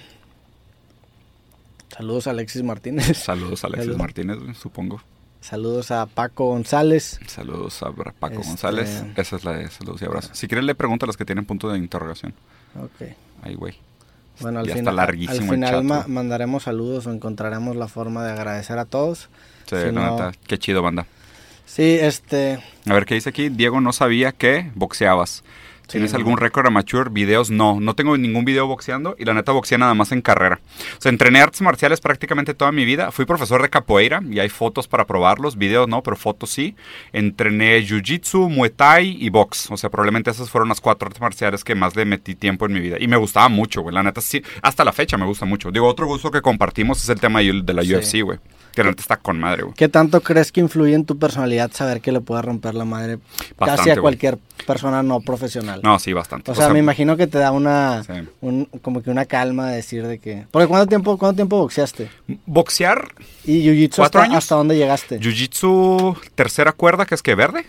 Saludos 1.97 2.27
a 2.27 2.31
Alexis 2.31 2.63
Martínez. 2.63 3.17
Saludos 3.25 3.65
a 3.65 3.69
Alexis. 3.69 3.97
Martínez, 3.97 4.39
supongo. 4.61 5.01
Saludos 5.41 5.91
a 5.91 6.07
Paco 6.07 6.47
González. 6.47 7.21
Saludos 7.27 7.83
a 7.83 7.93
Paco 7.93 8.35
Este- 8.37 8.49
González. 8.49 9.05
Esa 9.17 9.37
es 9.37 9.45
la 9.45 9.53
de 9.53 9.71
saludos 9.71 10.01
y 10.03 10.07
abrazos. 10.07 10.37
Si 10.37 10.49
quieres 10.49 10.65
le 10.65 10.75
pregunto 10.75 11.05
a 11.05 11.07
los 11.07 11.17
que 11.17 11.25
tienen 11.25 11.45
punto 11.45 11.69
de 11.71 11.79
interrogación. 11.79 12.35
Ok. 12.83 13.09
Ahí, 13.43 13.55
güey. 13.55 13.75
Bueno, 14.41 14.61
al 14.61 14.67
ya 14.67 14.75
final, 14.75 14.93
está 14.95 15.03
larguísimo 15.05 15.37
al 15.37 15.43
el 15.45 15.51
final 15.55 15.71
chat, 15.75 15.85
ma- 15.85 16.05
mandaremos 16.09 16.65
saludos 16.65 17.07
o 17.07 17.13
encontraremos 17.13 17.77
la 17.77 17.87
forma 17.89 18.25
de 18.25 18.33
agradecer 18.33 18.79
a 18.79 18.85
todos. 18.87 19.29
Sí, 19.67 19.77
Si 19.77 19.85
la 19.87 19.93
no- 19.93 20.11
neta, 20.13 20.33
qué 20.47 20.59
chido, 20.59 20.83
banda. 20.83 21.07
Sí, 21.67 21.99
este... 22.01 22.61
A 22.87 22.95
ver 22.95 23.05
qué 23.07 23.15
dice 23.15 23.31
aquí. 23.31 23.49
Diego 23.49 23.81
no 23.81 23.93
sabía 23.93 24.33
que 24.33 24.71
boxeabas. 24.75 25.43
¿Tienes 25.87 26.15
algún 26.15 26.39
récord 26.39 26.67
amateur? 26.67 27.11
Videos, 27.11 27.51
no. 27.51 27.79
No 27.81 27.95
tengo 27.95 28.17
ningún 28.17 28.45
video 28.45 28.67
boxeando 28.67 29.15
y 29.19 29.25
la 29.25 29.35
neta 29.35 29.53
boxeé 29.53 29.79
nada 29.79 29.95
más 29.95 30.13
en 30.13 30.23
carrera. 30.23 30.61
O 30.99 31.01
sea, 31.01 31.11
entrené 31.11 31.41
artes 31.41 31.61
marciales 31.61 32.01
prácticamente 32.01 32.55
toda 32.55 32.73
mi 32.73 32.85
vida. 32.85 33.13
Fui 33.13 33.27
profesor 33.27 33.61
de 33.63 33.69
capoeira 33.69 34.21
y 34.31 34.39
hay 34.41 34.49
fotos 34.49 34.89
para 34.89 35.05
probarlos. 35.07 35.57
Videos 35.57 35.87
no, 35.89 36.03
pero 36.03 36.17
fotos 36.17 36.51
sí. 36.51 36.75
Entrené 37.13 37.81
jiu-jitsu, 37.87 38.49
muay 38.49 38.71
thai 38.71 39.17
y 39.21 39.29
box. 39.31 39.71
O 39.71 39.77
sea, 39.77 39.91
probablemente 39.91 40.31
esas 40.31 40.51
fueron 40.51 40.69
las 40.69 40.81
cuatro 40.81 41.07
artes 41.07 41.21
marciales 41.21 41.65
que 41.65 41.75
más 41.75 41.95
le 41.97 42.05
metí 42.05 42.35
tiempo 42.35 42.67
en 42.67 42.73
mi 42.73 42.81
vida. 42.81 42.97
Y 42.99 43.07
me 43.07 43.17
gustaba 43.17 43.49
mucho, 43.49 43.83
güey. 43.83 43.95
La 43.95 44.03
neta 44.03 44.21
sí. 44.21 44.43
Hasta 44.63 44.85
la 44.85 44.93
fecha 44.93 45.17
me 45.17 45.27
gusta 45.27 45.45
mucho. 45.45 45.71
Digo, 45.71 45.87
otro 45.87 46.07
gusto 46.07 46.31
que 46.31 46.43
compartimos 46.43 47.03
es 47.03 47.09
el 47.09 47.21
tema 47.21 47.41
de 47.41 47.73
la 47.75 47.83
Sí. 47.83 47.95
UFC, 47.95 48.23
güey. 48.23 48.39
Que 48.75 48.83
la 48.83 48.91
neta 48.91 49.03
está 49.03 49.17
con 49.19 49.39
madre, 49.39 49.63
güey. 49.63 49.75
¿Qué 49.77 49.89
tanto 49.89 50.21
crees 50.21 50.51
que 50.51 50.61
influye 50.61 50.95
en 50.95 51.05
tu 51.05 51.17
personalidad 51.19 51.71
saber 51.73 52.01
que 52.01 52.11
le 52.11 52.21
pueda 52.21 52.43
romper 52.43 52.75
la 52.75 52.85
madre 52.85 53.19
casi 53.19 53.55
Bastante, 53.57 53.91
a 53.91 53.95
güey. 53.95 54.03
cualquier 54.03 54.39
persona 54.67 55.03
no 55.05 55.21
profesional? 55.21 55.74
No, 55.83 55.99
sí, 55.99 56.13
bastante. 56.13 56.51
O 56.51 56.55
sea, 56.55 56.69
me 56.69 56.79
imagino 56.79 57.17
que 57.17 57.27
te 57.27 57.39
da 57.39 57.51
una, 57.53 58.03
Sí. 58.05 58.13
un- 58.41 58.67
como 58.83 59.03
que 59.03 59.11
una 59.11 59.25
calma 59.27 59.71
de 59.71 59.77
decir 59.77 60.07
de 60.07 60.19
que... 60.19 60.47
Porque 60.51 60.69
¿cuánto 60.69 60.87
tiempo, 60.87 61.17
cuánto 61.19 61.37
tiempo 61.37 61.59
boxeaste? 61.59 62.09
Boxear 62.47 63.09
¿Y 63.45 63.63
Jiu-Jitsu 63.65 63.97
¿Cuatro 63.97 64.21
hasta, 64.21 64.31
años? 64.31 64.39
hasta 64.45 64.55
dónde 64.55 64.77
llegaste? 64.77 65.21
Jiu-Jitsu, 65.21 66.17
tercera 66.35 66.73
cuerda, 66.73 67.07
que 67.07 67.15
es 67.15 67.23
que 67.23 67.35
verde. 67.35 67.67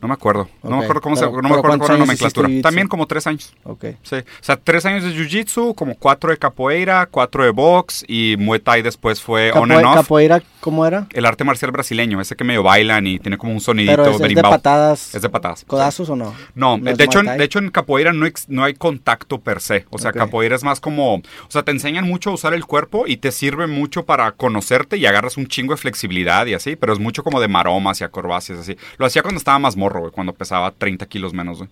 No 0.00 0.08
me 0.08 0.14
acuerdo. 0.14 0.48
No 0.62 0.76
me 0.78 0.84
acuerdo 0.84 1.00
cómo 1.00 1.14
pero- 1.16 1.26
se, 1.30 1.36
no 1.36 1.42
me 1.42 1.48
acuerdo 1.48 1.62
¿cuántos 1.62 1.86
cuál 1.88 1.98
la 1.98 2.04
nomenclatura. 2.04 2.48
También 2.62 2.88
como 2.88 3.06
tres 3.06 3.26
años. 3.26 3.54
Ok. 3.64 3.84
Sí. 4.02 4.16
O 4.16 4.22
sea, 4.42 4.56
tres 4.56 4.84
años 4.86 5.04
de 5.04 5.10
Jiu-Jitsu, 5.14 5.74
como 5.74 5.94
cuatro 5.96 6.30
de 6.30 6.36
capoeira, 6.36 7.06
cuatro 7.06 7.44
de 7.44 7.50
box 7.50 8.04
y 8.06 8.36
Muay 8.38 8.60
Thai 8.60 8.82
después 8.82 9.20
fue 9.20 9.50
on 9.52 9.68
Capoe- 9.68 9.76
and 9.78 9.86
off. 9.86 9.94
¿Capoeira 9.96 10.42
cómo 10.60 10.86
era? 10.86 11.06
El 11.12 11.24
arte 11.26 11.44
marcial 11.44 11.70
brasileño, 11.72 12.20
ese 12.20 12.36
que 12.36 12.44
medio 12.44 12.62
bailan 12.62 13.06
y 13.06 13.18
tiene 13.18 13.38
como 13.38 13.52
un 13.52 13.60
sonidito 13.60 13.92
Pero 13.96 14.10
es, 14.16 14.20
es 14.20 14.34
de 14.34 14.42
patadas. 14.42 15.14
Es 15.14 15.22
de 15.22 15.28
patadas. 15.28 15.64
¿Codazos 15.66 16.08
o 16.10 16.16
no? 16.16 16.34
No, 16.54 16.76
¿No 16.78 16.90
es 16.90 16.96
de, 16.98 17.04
hecho, 17.04 17.22
de 17.22 17.44
hecho 17.44 17.58
en 17.58 17.70
capoeira 17.70 18.12
no, 18.12 18.26
ex- 18.26 18.48
no 18.48 18.64
hay 18.64 18.74
contacto 18.74 19.40
per 19.40 19.60
se. 19.60 19.86
O 19.90 19.98
sea, 19.98 20.12
capoeira 20.12 20.56
es 20.56 20.64
más 20.64 20.80
como... 20.80 21.14
O 21.16 21.22
sea, 21.48 21.62
te 21.62 21.70
enseñan 21.70 22.04
mucho 22.06 22.30
a 22.30 22.34
usar 22.34 22.52
el 22.54 22.64
cuerpo 22.66 23.04
y 23.06 23.16
te 23.18 23.30
sirve 23.32 23.66
mucho 23.66 24.04
para 24.04 24.32
conocerte 24.32 24.96
y 24.96 25.06
agarras 25.06 25.36
un 25.36 25.46
chingo 25.46 25.72
de 25.74 25.78
flexibilidad 25.78 26.46
y 26.46 26.54
así, 26.54 26.76
pero 26.76 26.92
es 26.92 26.98
mucho 26.98 27.22
como 27.22 27.40
de 27.40 27.48
maromas 27.48 28.00
y 28.00 28.04
acrobacias 28.04 28.58
así. 28.58 28.76
Lo 28.98 29.06
hacía 29.06 29.22
cuando 29.22 29.38
estaba 29.38 29.58
más 29.58 29.76
morro, 29.76 29.85
güey, 29.94 30.12
cuando 30.12 30.32
pesaba 30.32 30.70
30 30.72 31.06
kilos 31.06 31.32
menos, 31.34 31.58
güey. 31.58 31.70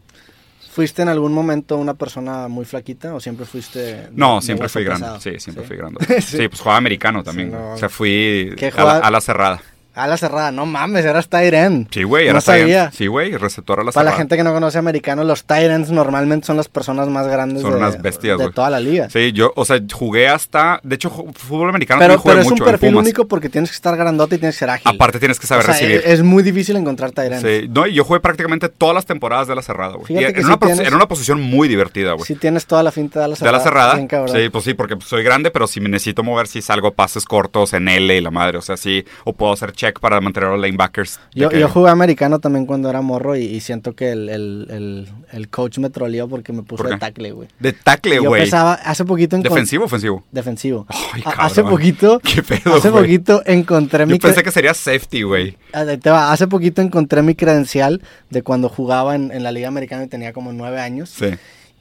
¿Fuiste 0.73 1.03
en 1.03 1.09
algún 1.09 1.33
momento 1.33 1.77
una 1.77 1.95
persona 1.95 2.49
muy 2.49 2.65
flaquita 2.65 3.15
o 3.15 3.21
siempre 3.21 3.47
fuiste... 3.47 3.79
de- 3.79 4.09
No, 4.12 4.41
siempre 4.43 4.69
fui 4.69 4.83
grande. 4.83 5.03
pesado? 5.07 5.21
Sí, 5.21 5.39
siempre 5.39 5.62
Sí. 5.65 5.69
fui 5.69 5.77
grande. 5.77 6.01
Sí, 6.21 6.49
pues 6.49 6.61
jugaba 6.61 6.79
americano 6.79 7.23
también. 7.23 7.51
Sí, 7.51 7.55
no. 7.57 7.73
O 7.75 7.77
sea, 7.77 7.89
fui 7.89 8.53
¿Qué 8.57 8.73
a 8.77 8.85
la, 8.85 8.99
a 8.99 9.11
la 9.11 9.21
cerrada. 9.21 9.62
A 9.95 10.07
la 10.07 10.16
cerrada, 10.16 10.51
no 10.51 10.66
mames, 10.66 11.05
eras 11.05 11.28
end. 11.32 11.88
Sí, 11.90 12.03
güey, 12.03 12.24
No 12.24 12.30
era 12.32 12.40
sabía. 12.40 12.64
Tyrant. 12.66 12.95
Sí, 12.95 13.07
güey, 13.07 13.36
receptor 13.36 13.78
a 13.80 13.84
la 13.84 13.92
Para 13.92 14.03
cerrada. 14.05 14.11
la 14.11 14.16
gente 14.16 14.36
que 14.36 14.42
no 14.45 14.53
conoce 14.53 14.78
americano, 14.78 15.22
los 15.24 15.45
ends 15.49 15.90
normalmente 15.90 16.47
son 16.47 16.57
las 16.57 16.68
personas 16.68 17.09
más 17.09 17.26
grandes 17.28 17.62
Son 17.62 17.72
de, 17.72 17.76
unas 17.78 18.01
bestias, 18.03 18.38
de 18.38 18.45
güey. 18.45 18.55
toda 18.55 18.70
la 18.70 18.80
liga. 18.80 19.09
Sí, 19.11 19.32
yo, 19.32 19.53
o 19.55 19.64
sea, 19.64 19.78
jugué 19.92 20.28
hasta... 20.28 20.80
De 20.82 20.97
hecho, 20.97 21.11
fútbol 21.11 21.68
americano 21.68 22.01
pero 22.01 22.18
jugué 22.18 22.32
pero 22.34 22.40
es 22.40 22.47
un 22.47 22.53
mucho 22.55 22.64
perfil 22.64 22.97
único 22.97 23.28
porque 23.28 23.49
tienes 23.49 23.70
que 23.70 23.76
estar 23.76 23.97
grandote 23.97 24.36
y 24.36 24.38
tienes 24.38 24.57
que 24.57 24.61
ser 24.61 24.70
ágil. 24.70 24.88
Aparte 24.88 25.18
tienes 25.18 25.38
que 25.38 25.47
saber 25.47 25.62
O 25.62 25.66
sea, 25.66 25.74
recibir. 25.74 25.97
Es, 26.05 26.07
es 26.14 26.22
muy 26.22 26.42
difícil 26.42 26.76
encontrar 26.76 27.12
ends. 27.16 27.42
Sí, 27.42 27.68
no, 27.70 27.86
y 27.86 27.95
yo 27.95 28.05
jugué 28.05 28.20
prácticamente 28.20 28.68
todas 28.68 28.95
las 28.95 29.07
temporadas 29.07 29.47
de 29.49 29.55
la 29.55 29.62
cerrada, 29.62 29.95
güey. 29.95 30.12
En, 30.24 30.34
sí 30.34 30.40
una 30.45 30.59
tienes- 30.59 31.07
posición 31.07 31.40
muy 31.40 31.68
divertida, 31.68 32.12
güey. 32.12 32.24
Si 32.26 32.34
tienes 32.34 32.66
toda 32.66 32.82
la 32.82 32.90
finta 32.90 33.20
de 33.20 33.28
la 33.28 33.34
de 33.34 33.36
cerrada. 33.36 33.59
la 33.59 33.64
cerrada. 33.64 33.95
bien 33.95 34.09
cabrón. 34.09 34.36
Sí, 34.36 34.49
pues 34.49 34.64
sí, 34.64 34.74
porque 34.74 34.97
soy 35.05 35.22
grande, 35.22 35.51
pero 35.51 35.66
si 35.66 35.80
me 35.80 35.88
necesito 35.88 36.22
mover, 36.22 36.47
si 36.49 36.62
salgo 36.62 36.92
pases 36.92 37.24
cortos 37.24 37.72
en 37.74 37.88
L 37.88 38.16
y 38.16 38.20
la 38.20 38.30
madre, 38.30 38.59
o 38.59 38.62
sea, 38.62 38.76
sí. 38.76 39.05
O 39.24 39.32
puedo 39.34 39.53
hacer 39.53 39.72
check 39.85 40.01
para 40.01 40.20
mantener 40.20 40.49
a 40.51 40.53
los 40.57 40.61
linebackers. 40.64 41.20
Yo, 41.35 41.49
que- 41.49 41.61
yo 41.61 41.68
jugué 41.68 41.91
americano 41.91 42.39
también 42.39 42.66
cuando 42.66 42.89
era 42.91 43.01
morro 43.03 43.37
y, 43.37 43.43
y 43.45 43.61
siento 43.61 43.95
que 43.95 44.12
el, 44.12 44.28
el, 44.28 44.66
el, 44.70 45.09
el 45.32 45.49
coach 45.49 45.78
me 45.78 45.91
troleó 45.91 46.28
porque 46.28 46.53
me 46.53 46.62
puso 46.62 46.82
¿Por 46.85 46.93
de 46.93 46.99
tackle, 46.99 47.32
güey. 47.32 47.49
De 47.61 47.72
tackle, 47.72 48.16
Yo 48.16 48.24
güey. 48.24 48.43
pesaba 48.45 48.74
hace 48.74 49.05
poquito 49.05 49.37
en 49.37 49.43
¿Defensivo 49.43 49.85
o 49.85 49.87
ofensivo? 49.87 50.24
defensivo. 50.32 50.87
Ay, 51.12 51.22
cabrón. 51.22 51.41
hace 51.47 51.62
poquito, 51.62 52.20
¿Qué 52.24 52.43
pedo, 52.43 52.74
hace 52.76 52.91
poquito 52.91 53.43
encontré 53.47 54.07
mi 54.07 54.14
Yo 54.14 54.18
pensé 54.20 54.43
que 54.43 54.51
sería 54.51 54.74
safety, 54.74 55.22
güey. 55.22 55.57
Va, 55.74 56.32
Hace 56.32 56.47
poquito 56.47 56.82
encontré 56.82 57.22
mi 57.22 57.35
credencial 57.35 58.03
de 58.30 58.43
cuando 58.43 58.68
jugaba 58.68 59.14
en, 59.14 59.30
en 59.32 59.43
la 59.43 59.53
Liga 59.53 59.68
Americana 59.68 60.05
y 60.05 60.09
tenía 60.09 60.32
como 60.32 60.53
nueve 60.53 60.80
años. 60.80 61.11
Sí. 61.11 61.26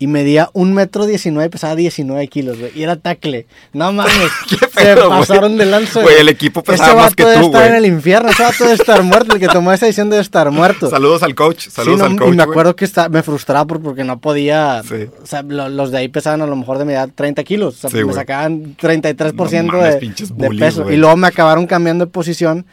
Y 0.04 0.08
medía 0.08 0.50
un 0.52 0.74
metro 0.74 1.06
diecinueve, 1.06 1.50
pesaba 1.50 1.78
19 1.78 2.28
kilos, 2.28 2.60
güey. 2.60 2.74
Y 2.76 2.84
era 2.84 2.98
tackle. 2.98 3.46
No 3.72 3.94
mames. 3.94 4.14
¿Qué 4.50 4.58
se 4.58 4.68
pedo, 4.68 5.08
güey? 5.08 5.20
pasaron 5.22 5.56
de 5.58 5.66
lanza. 5.66 6.02
Güey, 6.02 6.18
el 6.20 6.28
equipo 6.28 6.62
pesaba 6.62 6.90
Ese 6.90 6.98
más 6.98 7.16
que 7.16 7.24
tú, 7.24 7.30
estar 7.30 7.46
en 7.46 7.52
güey. 7.52 7.78
el 7.78 7.86
infierno. 7.86 8.30
Ese 8.30 8.44
vato 8.44 8.64
debe 8.66 8.76
estar 8.76 9.02
muerto. 9.02 9.36
El 9.36 9.40
que 9.40 9.48
tomó 9.48 9.72
esa 9.72 9.86
decisión 9.86 10.10
debe 10.10 10.22
estar 10.22 10.52
muerto. 10.52 10.90
Saludos 10.90 11.24
al 11.24 11.36
coach. 11.36 11.70
Saludos 11.70 12.00
Sí, 12.00 12.00
no, 12.00 12.06
al 12.12 12.16
coach. 12.18 12.28
y 12.28 12.32
me 12.36 12.44
güey. 12.44 12.52
acuerdo 12.52 12.76
que 12.76 12.84
está, 12.84 13.08
me 13.08 13.24
frustraba 13.24 13.66
por- 13.66 13.82
porque 13.82 14.04
no 14.04 14.20
podía. 14.20 14.82
Sí. 14.84 15.08
O 15.22 15.26
sea, 15.26 15.42
lo- 15.42 15.70
los 15.70 15.92
de 15.92 16.00
ahí 16.00 16.10
pesaban 16.10 16.42
a 16.42 16.48
lo 16.48 16.56
mejor 16.58 16.80
de 16.80 16.84
mi 16.86 16.92
edad 16.92 17.08
30 17.16 17.46
kilos. 17.46 17.76
O 17.76 17.78
sea, 17.78 17.90
Sí, 17.90 17.96
me 17.96 18.04
güey. 18.04 18.16
sacaban 18.16 18.76
33% 18.76 19.72
No 19.72 19.78
mames, 19.80 19.94
de, 19.94 20.00
pinches 20.02 20.36
de 20.38 20.48
bullies, 20.48 20.66
peso. 20.66 20.84
güey. 20.84 20.96
Y 20.96 20.98
luego 20.98 21.16
me 21.16 21.28
acabaron 21.28 21.66
cambiando 21.66 22.06
de 22.06 22.12
posición 22.12 22.66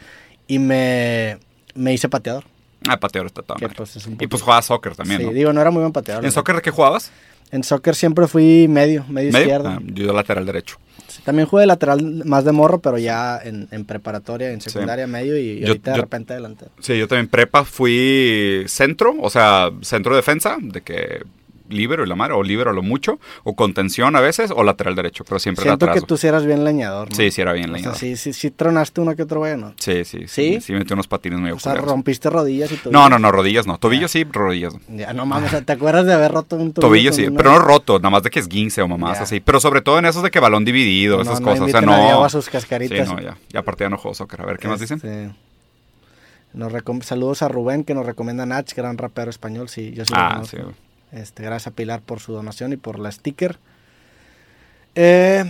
y 0.47 0.59
me, 0.59 1.37
me 1.75 1.93
hice 1.93 2.09
pateador. 2.09 2.43
Ah, 2.87 2.99
pateador 2.99 3.27
está 3.27 3.41
todo. 3.43 3.57
Pues, 3.75 3.95
es 3.95 4.07
Y 4.19 4.27
pues 4.27 4.41
jugabas 4.41 4.65
soccer 4.65 4.95
también, 4.95 5.21
sí, 5.21 5.27
¿no? 5.27 5.33
digo, 5.33 5.53
no 5.53 5.61
era 5.61 5.71
muy 5.71 5.81
buen 5.81 5.93
pateador. 5.93 6.25
¿En 6.25 6.31
soccer 6.31 6.55
de 6.55 6.61
qué 6.61 6.71
jugabas? 6.71 7.11
En 7.51 7.63
soccer 7.63 7.95
siempre 7.95 8.27
fui 8.27 8.67
medio, 8.69 9.03
medio, 9.09 9.31
¿Medio? 9.31 9.39
izquierda. 9.45 9.77
Ah, 9.77 9.83
yo 9.93 10.13
lateral 10.13 10.45
derecho. 10.45 10.77
Sí, 11.07 11.21
también 11.23 11.47
jugué 11.47 11.61
de 11.61 11.67
lateral 11.67 12.23
más 12.25 12.45
de 12.45 12.53
morro, 12.53 12.79
pero 12.79 12.97
ya 12.97 13.37
en, 13.43 13.67
en 13.71 13.83
preparatoria, 13.83 14.51
en 14.51 14.61
secundaria, 14.61 15.05
medio 15.05 15.37
y, 15.37 15.59
Yo- 15.59 15.67
ahorita 15.67 15.91
de 15.91 15.97
repente 15.97 16.33
delantero. 16.33 16.71
Sí, 16.79 16.97
yo 16.97 17.07
también 17.09 17.27
prepa 17.27 17.65
fui 17.65 18.63
centro, 18.67 19.15
o 19.19 19.29
sea, 19.29 19.69
centro 19.81 20.15
defensa, 20.15 20.57
de 20.61 20.79
que 20.81 21.23
libero 21.71 22.03
y 22.03 22.07
la 22.07 22.15
madre, 22.15 22.33
o 22.33 22.43
libero 22.43 22.69
a 22.69 22.73
lo 22.73 22.83
mucho, 22.83 23.19
o 23.43 23.55
contención 23.55 24.15
a 24.15 24.19
veces, 24.21 24.51
o 24.55 24.63
lateral 24.63 24.95
derecho, 24.95 25.23
pero 25.23 25.39
siempre 25.39 25.63
Siento 25.63 25.85
lateral. 25.85 26.01
que 26.01 26.07
tú 26.07 26.17
sí 26.17 26.27
eras 26.27 26.45
bien 26.45 26.63
leñador, 26.63 27.09
¿no? 27.09 27.15
Sí, 27.15 27.31
sí 27.31 27.41
era 27.41 27.53
bien 27.53 27.65
O 27.65 27.67
sea, 27.69 27.75
leñador. 27.77 27.97
sí, 27.97 28.15
sí, 28.17 28.33
sí 28.33 28.51
tronaste 28.51 29.01
uno 29.01 29.15
que 29.15 29.23
otro 29.23 29.39
bueno. 29.39 29.73
Sí, 29.77 30.03
sí, 30.05 30.27
sí. 30.27 30.27
¿Sí? 30.27 30.61
Sí, 30.61 30.73
metí 30.73 30.93
unos 30.93 31.07
patines 31.07 31.39
muy 31.39 31.51
O 31.51 31.59
sea, 31.59 31.75
rompiste 31.75 32.29
rodillas 32.29 32.71
y 32.71 32.77
todo. 32.77 32.91
No, 32.93 33.09
no, 33.09 33.17
no, 33.19 33.31
rodillas 33.31 33.65
no. 33.67 33.77
Tobillos 33.77 34.11
sí, 34.11 34.23
rodillas 34.23 34.73
no. 34.73 34.79
Ya, 34.97 35.13
no 35.13 35.25
mames, 35.25 35.65
¿te 35.65 35.71
acuerdas 35.73 36.05
de 36.05 36.13
haber 36.13 36.31
roto 36.31 36.55
un 36.55 36.73
tobillo 36.73 36.87
Tobillos 36.89 37.15
con 37.15 37.23
sí, 37.23 37.27
una- 37.29 37.37
pero 37.37 37.51
no 37.51 37.59
roto, 37.59 37.99
nada 37.99 38.09
más 38.09 38.23
de 38.23 38.29
que 38.29 38.39
es 38.39 38.47
15 38.47 38.81
o 38.81 38.87
mamás 38.87 39.17
Ya. 39.17 39.23
así. 39.23 39.39
Pero 39.39 39.59
sobre 39.59 39.81
todo 39.81 39.99
en 39.99 40.05
esos 40.05 40.23
de 40.23 40.31
que 40.31 40.39
balón 40.39 40.65
dividido, 40.65 41.17
No, 41.17 41.23
esas 41.23 41.39
no 41.41 41.47
cosas. 41.47 41.67
O 41.67 41.69
sea, 41.69 41.81
no. 41.81 42.23
a 42.23 42.29
sus 42.29 42.45
Sí, 42.45 42.51
cascaritas. 42.51 43.07
no, 43.07 43.19
ya. 43.21 43.37
Y 43.53 43.57
aparte 43.57 43.83
ya 43.85 43.89
no 43.89 43.97
juego 43.97 44.13
soccer. 44.15 44.41
A 44.41 44.45
ver, 44.45 44.57
¿qué 44.57 44.67
más 44.67 44.79
dicen? 44.79 44.97
Este, 44.97 45.31
nos 46.53 46.71
Saludos 47.05 47.41
a 47.41 47.47
Rubén 47.47 47.83
que 47.83 47.93
nos 47.93 48.05
recomienda 48.05 48.45
Nach, 48.45 48.69
gran 48.75 48.97
rapero 48.97 49.29
español. 49.29 49.69
Sí, 49.69 49.91
yo 49.93 50.03
sí 50.05 50.11
lo 50.13 50.19
Ah, 50.19 50.31
conozco. 50.35 50.57
sí. 50.57 50.63
Este, 51.11 51.43
gracias 51.43 51.67
a 51.67 51.75
Pilar 51.75 52.01
por 52.01 52.19
su 52.19 52.33
donación 52.33 52.73
y 52.73 52.77
por 52.77 52.99
la 52.99 53.11
sticker. 53.11 53.57
Eh, 54.95 55.43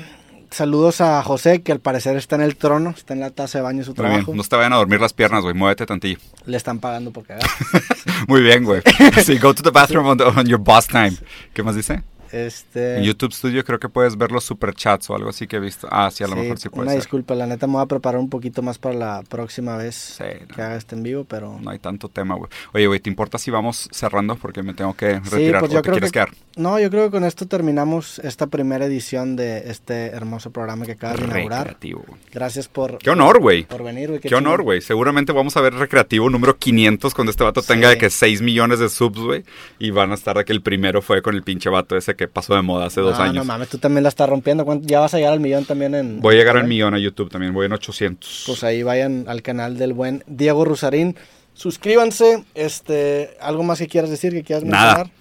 saludos 0.49 1.01
a 1.01 1.21
José, 1.23 1.61
que 1.61 1.71
al 1.71 1.79
parecer 1.79 2.15
está 2.17 2.35
en 2.35 2.41
el 2.41 2.55
trono, 2.55 2.91
está 2.91 3.13
en 3.13 3.19
la 3.19 3.29
taza 3.31 3.59
de 3.59 3.63
baño 3.63 3.83
su 3.83 3.91
Muy 3.91 4.03
bien. 4.03 4.11
trabajo. 4.11 4.35
No 4.35 4.43
te 4.43 4.55
vayan 4.55 4.73
a 4.73 4.77
dormir 4.77 4.99
las 4.99 5.13
piernas, 5.13 5.41
güey. 5.43 5.53
Muévete 5.53 5.85
tantillo. 5.85 6.19
Le 6.45 6.57
están 6.57 6.79
pagando 6.79 7.11
por 7.11 7.25
cagar. 7.25 7.47
Muy 8.27 8.41
bien, 8.41 8.63
güey. 8.63 8.81
Sí, 9.25 9.37
go 9.37 9.53
to 9.53 9.63
the 9.63 9.71
bathroom 9.71 10.07
on, 10.07 10.17
the- 10.17 10.23
on 10.25 10.45
your 10.45 10.59
boss 10.59 10.87
time. 10.87 11.13
¿Qué 11.53 11.63
más 11.63 11.75
dice? 11.75 12.03
Este, 12.31 12.97
En 12.97 13.03
YouTube 13.03 13.33
Studio 13.33 13.63
creo 13.63 13.79
que 13.79 13.89
puedes 13.89 14.17
ver 14.17 14.31
los 14.31 14.43
superchats 14.43 15.09
o 15.09 15.15
algo 15.15 15.29
así 15.29 15.47
que 15.47 15.57
he 15.57 15.59
visto. 15.59 15.87
Ah, 15.91 16.09
sí, 16.11 16.23
a 16.23 16.27
lo 16.27 16.33
sí, 16.35 16.41
mejor 16.41 16.59
sí 16.59 16.69
puede 16.69 16.83
una 16.83 16.91
ser. 16.91 17.01
disculpa, 17.01 17.35
la 17.35 17.45
neta 17.47 17.67
me 17.67 17.73
voy 17.73 17.83
a 17.83 17.85
preparar 17.87 18.19
un 18.19 18.29
poquito 18.29 18.61
más 18.61 18.77
para 18.77 18.95
la 18.95 19.23
próxima 19.27 19.77
vez 19.77 19.95
Sí, 19.95 20.23
no. 20.47 20.55
que 20.55 20.61
haga 20.61 20.75
este 20.75 20.95
en 20.95 21.03
vivo, 21.03 21.23
pero... 21.25 21.57
No 21.61 21.69
hay 21.71 21.79
tanto 21.79 22.09
tema, 22.09 22.35
güey. 22.35 22.49
Oye, 22.73 22.87
güey, 22.87 22.99
¿te 22.99 23.09
importa 23.09 23.37
si 23.37 23.51
vamos 23.51 23.89
cerrando? 23.91 24.35
Porque 24.35 24.63
me 24.63 24.73
tengo 24.73 24.93
que 24.95 25.15
Sí, 25.23 25.29
retirar. 25.29 25.59
pues 25.61 25.71
¿O 25.71 25.75
yo 25.75 25.81
te 25.81 25.89
creo 25.89 25.93
quieres 25.95 26.11
que- 26.11 26.19
quedar? 26.19 26.29
No, 26.57 26.77
yo 26.79 26.89
creo 26.89 27.05
que 27.05 27.11
con 27.11 27.23
esto 27.23 27.45
terminamos 27.47 28.19
esta 28.19 28.47
primera 28.47 28.85
edición 28.85 29.37
de 29.37 29.69
este 29.71 30.07
hermoso 30.07 30.51
programa 30.51 30.85
que 30.85 30.91
acabas 30.93 31.17
de 31.19 31.25
inaugurar. 31.25 31.59
Recreativo. 31.67 32.03
Gracias 32.33 32.67
por, 32.67 32.97
Qué 32.97 33.09
honor, 33.09 33.39
güey. 33.39 33.63
por 33.63 33.83
venir, 33.83 34.09
güey. 34.09 34.19
Qué, 34.19 34.35
honor, 34.35 34.61
güey. 34.61 34.81
Seguramente 34.81 35.31
vamos 35.31 35.55
a 35.55 35.61
ver 35.61 35.73
recreativo 35.75 36.29
número 36.29 36.57
500 36.57 37.13
cuando 37.13 37.31
este 37.31 37.43
vato 37.45 37.61
Sí. 37.61 37.67
tenga 37.69 37.87
de 37.89 37.97
que 37.97 38.09
6 38.09 38.41
millones 38.41 38.79
de 38.79 38.89
subs, 38.89 39.19
güey. 39.19 39.43
Y 39.79 39.91
van 39.91 40.11
a 40.11 40.15
estar 40.15 40.37
de 40.37 40.43
que 40.43 40.51
el 40.51 40.61
primero 40.61 41.01
fue 41.01 41.21
con 41.21 41.35
el 41.35 41.43
pinche 41.43 41.69
vato 41.69 41.95
ese 41.95 42.15
que 42.15 42.27
pasó 42.27 42.53
de 42.55 42.61
moda 42.61 42.87
hace 42.87 42.99
dos 42.99 43.17
No, 43.17 43.23
años. 43.23 43.35
No 43.35 43.45
mames, 43.45 43.69
tú 43.69 43.77
también 43.77 44.03
la 44.03 44.09
estás 44.09 44.29
rompiendo. 44.29 44.65
¿Cuánto- 44.65 44.85
Ya 44.87 44.99
vas 44.99 45.13
a 45.13 45.17
llegar 45.17 45.31
al 45.33 45.39
millón 45.39 45.63
también 45.65 45.95
en. 45.95 46.19
Voy 46.19 46.35
a 46.35 46.37
llegar 46.37 46.57
al 46.57 46.65
¿eh? 46.65 46.67
millón 46.67 46.93
a 46.93 46.99
YouTube 46.99 47.29
también. 47.29 47.53
Voy 47.53 47.65
en 47.65 47.71
800. 47.73 48.43
Pues 48.45 48.63
ahí 48.65 48.83
vayan 48.83 49.23
al 49.29 49.41
canal 49.41 49.77
del 49.77 49.93
buen 49.93 50.23
Diego 50.27 50.65
Rusarín. 50.65 51.15
Suscríbanse. 51.53 52.43
Este, 52.55 53.37
¿Algo 53.39 53.63
más 53.63 53.79
que 53.79 53.87
quieras 53.87 54.09
decir, 54.09 54.33
que 54.33 54.43
quieras 54.43 54.63
mencionar? 54.63 54.97
nada. 54.97 55.11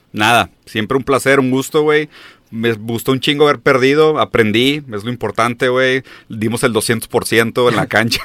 Siempre 0.66 0.96
un 0.96 1.04
placer, 1.04 1.40
un 1.40 1.50
gusto, 1.50 1.82
güey. 1.82 2.08
Me 2.52 2.72
gustó 2.72 3.12
un 3.12 3.20
chingo 3.20 3.44
haber 3.44 3.61
perdido, 3.61 4.18
aprendí, 4.18 4.82
es 4.92 5.04
lo 5.04 5.11
importante, 5.11 5.68
güey. 5.68 6.02
Dimos 6.28 6.64
el 6.64 6.72
200% 6.72 7.68
en 7.68 7.76
la 7.76 7.86
cancha. 7.88 8.20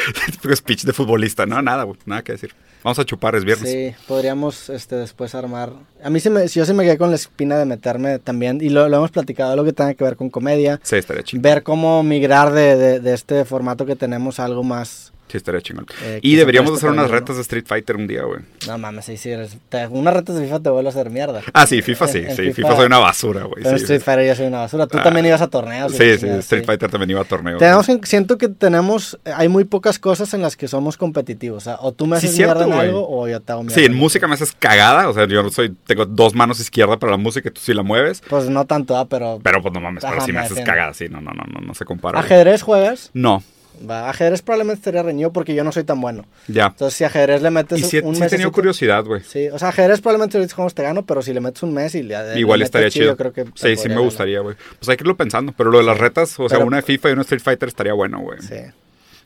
speech 0.56 0.82
de 0.82 0.92
futbolista, 0.92 1.46
no, 1.46 1.62
nada, 1.62 1.84
güey, 1.84 1.98
nada 2.04 2.22
que 2.22 2.32
decir. 2.32 2.52
Vamos 2.82 2.98
a 2.98 3.04
chupar, 3.04 3.34
es 3.36 3.44
viernes. 3.44 3.70
Sí, 3.70 3.92
podríamos 4.06 4.68
este, 4.68 4.96
después 4.96 5.34
armar. 5.34 5.72
A 6.02 6.10
mí 6.10 6.20
se 6.20 6.30
me, 6.30 6.46
yo 6.48 6.64
se 6.64 6.74
me 6.74 6.84
quedé 6.84 6.96
con 6.98 7.10
la 7.10 7.16
espina 7.16 7.56
de 7.56 7.64
meterme 7.66 8.18
también, 8.18 8.58
y 8.62 8.68
lo, 8.68 8.88
lo 8.88 8.96
hemos 8.96 9.10
platicado, 9.10 9.54
lo 9.56 9.64
que 9.64 9.72
tenga 9.72 9.94
que 9.94 10.04
ver 10.04 10.16
con 10.16 10.30
comedia. 10.30 10.80
Sí, 10.82 10.96
estaría 10.96 11.22
chingón. 11.22 11.42
Ver 11.42 11.62
cómo 11.62 12.02
migrar 12.02 12.52
de, 12.52 12.76
de- 12.76 13.00
de 13.00 13.14
este 13.14 13.44
formato 13.44 13.86
que 13.86 13.94
tenemos 13.96 14.40
a 14.40 14.44
algo 14.44 14.62
más. 14.64 15.12
Sí, 15.28 15.36
estaría 15.36 15.60
chingón. 15.60 15.86
Eh, 16.02 16.20
y 16.22 16.36
deberíamos 16.36 16.72
hacer 16.76 16.90
unas 16.90 17.10
retas 17.10 17.36
de 17.36 17.42
Street 17.42 17.64
Fighter 17.66 17.96
un 17.96 18.06
día, 18.06 18.22
güey. 18.22 18.40
No 18.66 18.78
mames, 18.78 19.04
sí, 19.04 19.16
sí. 19.16 19.30
te- 19.68 19.86
una 19.88 20.10
reta 20.10 20.32
de 20.32 20.42
FIFA 20.44 20.60
te 20.60 20.70
vuelve 20.70 20.88
a 20.88 20.90
hacer 20.92 21.10
mierda. 21.10 21.42
Ah, 21.52 21.66
sí, 21.66 21.82
FIFA 21.82 22.08
sí, 22.08 22.18
En- 22.18 22.30
en 22.30 22.36
sí. 22.36 22.42
FIFA- 22.44 22.54
FIFA 22.54 22.76
soy 22.76 22.86
una 22.86 22.98
basura, 22.98 23.42
güey. 23.44 23.62
Pero 23.62 23.70
en 23.70 23.76
Sí, 23.78 23.82
Street 23.84 24.00
Fighter 24.02 24.26
ya 24.26 24.34
soy 24.34 24.46
una 24.46 24.58
basura. 24.60 24.86
Tú 24.86 24.98
Ah. 24.98 25.02
también 25.02 25.26
ibas 25.26 25.40
a 25.42 25.48
torneos. 25.48 25.92
sí, 25.92 25.98
sí, 25.98 26.18
chingada, 26.20 26.38
Street 26.40 26.62
sí. 26.62 26.66
Fighter 26.66 26.90
también 26.90 27.10
iba 27.10 27.20
a 27.20 27.24
torneos. 27.24 27.58
Tenemos 27.58 27.86
que- 27.86 28.00
siento 28.04 28.38
que 28.38 28.48
tenemos, 28.48 29.18
hay 29.24 29.48
muy 29.48 29.64
pocas 29.64 29.98
cosas 29.98 30.32
en 30.34 30.42
las 30.42 30.56
que 30.56 30.66
somos 30.68 30.96
competitivos. 30.96 31.58
O 31.58 31.60
sea, 31.64 31.76
o 31.80 31.92
tú 31.92 32.06
me 32.06 32.18
Sí, 32.20 32.26
haces 32.26 32.36
cierto, 32.36 32.54
mierda 32.66 32.74
en 32.74 32.80
algo 32.88 33.06
o 33.08 33.28
yo 33.28 33.40
te 33.40 33.52
hago 33.52 33.62
mierda. 33.62 33.74
Sí, 33.74 33.84
en 33.84 33.94
música 33.94 34.26
me 34.26 34.34
haces 34.34 34.52
cagada. 34.58 35.08
O 35.08 35.12
sea, 35.12 35.26
yo 35.26 35.42
no 35.42 35.50
soy, 35.50 35.74
tengo 35.86 36.06
dos 36.06 36.34
manos 36.34 36.58
izquierdas 36.60 36.96
para 36.98 37.12
la 37.12 37.18
música 37.18 37.48
y 37.48 37.52
tú 37.52 37.60
sí 37.62 37.74
la 37.74 37.82
mueves. 37.82 38.22
Pues 38.28 38.48
no 38.48 38.64
tanto, 38.66 38.96
ah, 38.96 39.06
pero... 39.08 39.40
Pero 39.42 39.60
pues 39.62 39.74
no 39.74 39.80
mames, 39.80 40.04
pero 40.08 40.20
sí 40.22 40.32
me 40.32 40.40
haces 40.40 40.60
cagada. 40.64 40.94
Sí, 40.94 41.06
no, 41.10 41.20
no, 41.20 41.32
no, 41.32 41.44
no, 41.52 41.60
no 41.60 41.74
se 41.74 41.84
compara. 41.84 42.18
¿Ajedrez 42.20 42.62
juegas? 42.62 43.10
No, 43.14 43.42
Va, 43.88 44.08
ajedrez 44.10 44.42
probablemente 44.42 44.78
estaría 44.80 45.02
reñido 45.02 45.32
porque 45.32 45.54
yo 45.54 45.64
no 45.64 45.72
soy 45.72 45.84
tan 45.84 46.00
bueno. 46.00 46.24
ya. 46.46 46.66
Entonces, 46.66 46.96
si 46.96 47.04
ajedrez 47.04 47.42
le 47.42 47.50
metes 47.50 47.78
Y 47.80 47.84
sí, 47.84 47.98
un 47.98 48.14
sí 48.14 48.18
he 48.20 48.24
mes... 48.24 48.30
tenido 48.30 48.50
curiosidad, 48.52 49.04
güey. 49.04 49.22
Sí, 49.22 49.48
o 49.48 49.58
sea, 49.58 49.68
ajedrez 49.68 50.00
probablemente 50.00 50.36
ahorita 50.38 50.54
jugamos 50.54 50.74
te 50.74 50.82
gano, 50.82 51.04
pero 51.04 51.22
si 51.22 51.32
le 51.32 51.40
metes 51.40 51.62
un 51.62 51.72
mes 51.74 51.94
y 51.94 52.02
le, 52.02 52.34
le 52.34 52.40
Igual 52.40 52.58
metes 52.60 52.68
estaría 52.68 52.90
chido. 52.90 53.06
yo 53.06 53.16
creo 53.16 53.32
que 53.32 53.44
sí, 53.54 53.76
sí 53.76 53.82
me 53.84 53.94
ganar. 53.94 54.04
gustaría, 54.04 54.40
güey. 54.40 54.56
Pues 54.78 54.88
hay 54.88 54.96
que 54.96 55.04
irlo 55.04 55.16
pensando. 55.16 55.52
Pero 55.56 55.70
lo 55.70 55.78
de 55.78 55.84
las 55.84 55.98
retas, 55.98 56.38
o 56.40 56.48
sea, 56.48 56.58
Pero- 56.58 56.66
una 56.66 56.78
de 56.78 56.82
FIFA 56.82 57.10
y 57.10 57.12
una 57.12 57.22
Street 57.22 57.42
Fighter 57.42 57.68
estaría 57.68 57.92
bueno, 57.92 58.20
güey. 58.20 58.40
Sí. 58.42 58.56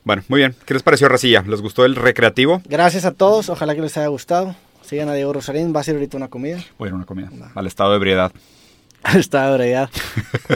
Bueno, 0.05 0.22
muy 0.28 0.38
bien. 0.38 0.55
¿Qué 0.66 0.74
les 0.74 0.82
pareció, 0.82 1.09
Racilla? 1.09 1.44
¿Les 1.46 1.61
gustó 1.61 1.84
el 1.84 1.94
recreativo? 1.96 2.61
Gracias 2.68 3.05
a 3.05 3.12
todos, 3.12 3.48
ojalá 3.48 3.74
que 3.74 3.82
les 3.82 3.96
haya 3.96 4.09
gustado. 4.09 4.55
Sigan 4.84 5.09
a 5.09 5.14
Diego 5.14 5.32
Rosarín, 5.32 5.72
va 5.74 5.80
a 5.80 5.84
ser 5.84 5.94
ahorita 5.94 6.16
una 6.16 6.28
comida. 6.28 6.59
Voy 6.78 6.86
a 6.86 6.88
ir 6.88 6.92
a 6.92 6.96
una 6.96 7.07
comida. 7.07 7.30
Al 7.55 7.66
estado 7.68 7.90
de 7.90 7.96
ebriedad. 7.96 8.32
Está 9.14 9.50
de 9.50 9.57
brevedad. 9.57 9.90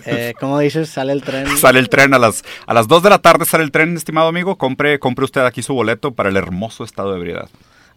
Eh, 0.05 0.35
como 0.39 0.59
dices, 0.59 0.89
sale 0.89 1.13
el 1.13 1.23
tren. 1.23 1.47
Sale 1.59 1.79
el 1.79 1.89
tren 1.89 2.15
a 2.15 2.19
las, 2.19 2.43
a 2.67 2.75
las 2.75 2.89
2 2.89 3.03
de 3.03 3.11
la 3.11 3.19
tarde, 3.19 3.45
sale 3.45 3.65
el 3.65 3.71
tren, 3.71 3.97
estimado 3.97 4.29
amigo. 4.29 4.57
Compre, 4.57 4.99
compre 4.99 5.25
usted 5.25 5.43
aquí 5.43 5.63
su 5.63 5.75
boleto 5.75 6.13
para 6.13 6.29
el 6.29 6.37
hermoso 6.37 6.85
estado 6.85 7.13
de 7.13 7.19
ebriedad. 7.19 7.49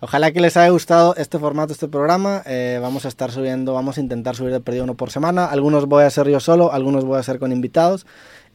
Ojalá 0.02 0.32
que 0.32 0.39
les 0.39 0.56
haya 0.56 0.70
gustado 0.70 1.14
este 1.18 1.38
formato, 1.39 1.74
este 1.74 1.88
programa. 1.88 2.41
Eh, 2.45 2.80
vamos 2.82 3.06
a 3.06 3.10
estar 3.10 3.32
subiendo, 3.32 3.74
vamos 3.74 3.97
a 3.97 4.02
intentar 4.02 4.36
subir 4.36 4.54
de 4.54 4.62
perdido 4.62 4.86
uno 4.86 4.95
por 4.95 5.12
semana. 5.12 5.45
Algunos 5.45 5.88
voy 5.88 6.04
a 6.04 6.08
hacer 6.08 6.28
yo 6.30 6.39
solo, 6.39 6.72
algunos 6.72 7.04
voy 7.04 7.18
a 7.18 7.20
hacer 7.20 7.38
con 7.38 7.52
invitados. 7.52 8.06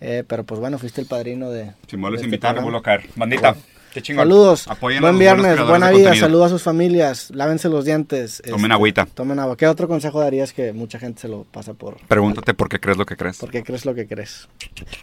Eh, 0.01 0.25
pero 0.27 0.45
pues 0.45 0.59
bueno, 0.59 0.79
fuiste 0.79 1.01
el 1.01 1.07
padrino 1.07 1.51
de. 1.51 1.73
Si 1.87 1.97
me 1.97 2.03
vuelves 2.03 2.21
a 2.21 2.25
este 2.25 2.27
invitar, 2.27 2.61
vuelvo 2.61 2.79
a 2.79 2.83
caer. 2.83 3.09
Bandita, 3.15 3.53
Bueno. 3.53 3.74
Qué 3.95 4.03
chingón. 4.03 4.25
Saludos, 4.25 4.69
Apoyen 4.69 5.01
buen 5.01 5.19
viernes, 5.19 5.67
buena 5.67 5.91
vida, 5.91 6.15
saludos 6.15 6.47
a 6.47 6.49
sus 6.51 6.63
familias, 6.63 7.31
lávense 7.31 7.69
los 7.71 7.87
dientes. 7.87 8.41
este, 8.41 8.51
Tomen 8.51 8.73
agüita. 8.73 9.07
Tomen 9.07 9.39
agua. 9.39 9.57
¿Qué 9.57 9.67
otro 9.67 9.89
consejo 9.89 10.21
darías 10.21 10.53
que 10.53 10.75
mucha 10.75 10.99
gente 10.99 11.23
se 11.23 11.29
lo 11.29 11.45
pasa 11.45 11.73
por? 11.73 11.97
Pregúntate 12.07 12.53
por 12.53 12.69
qué 12.69 12.79
crees 12.79 12.99
lo 12.99 13.07
que 13.07 13.17
crees. 13.17 13.39
¿Por 13.39 13.51
qué 13.51 13.63
crees 13.63 13.87
lo 13.87 13.95
que 13.95 14.07
crees? 14.07 14.49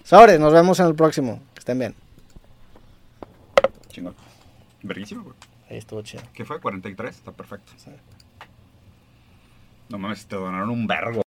Sobre, 0.03 0.37
nos 0.37 0.53
vemos 0.53 0.79
en 0.79 0.85
el 0.87 0.93
próximo. 0.95 1.41
Que 1.55 1.59
estén 1.59 1.79
bien. 1.79 1.95
Chingón. 3.89 4.13
Verguísimo, 4.83 5.23
güey. 5.23 5.35
Ahí 5.69 5.77
estuvo 5.77 6.01
chido. 6.01 6.23
¿Qué 6.33 6.43
fue? 6.45 6.59
43. 6.59 7.15
Está 7.15 7.31
perfecto. 7.31 7.71
No 9.89 9.97
mames, 9.97 10.25
te 10.25 10.35
donaron 10.35 10.69
un 10.69 10.85
vergo. 10.87 11.21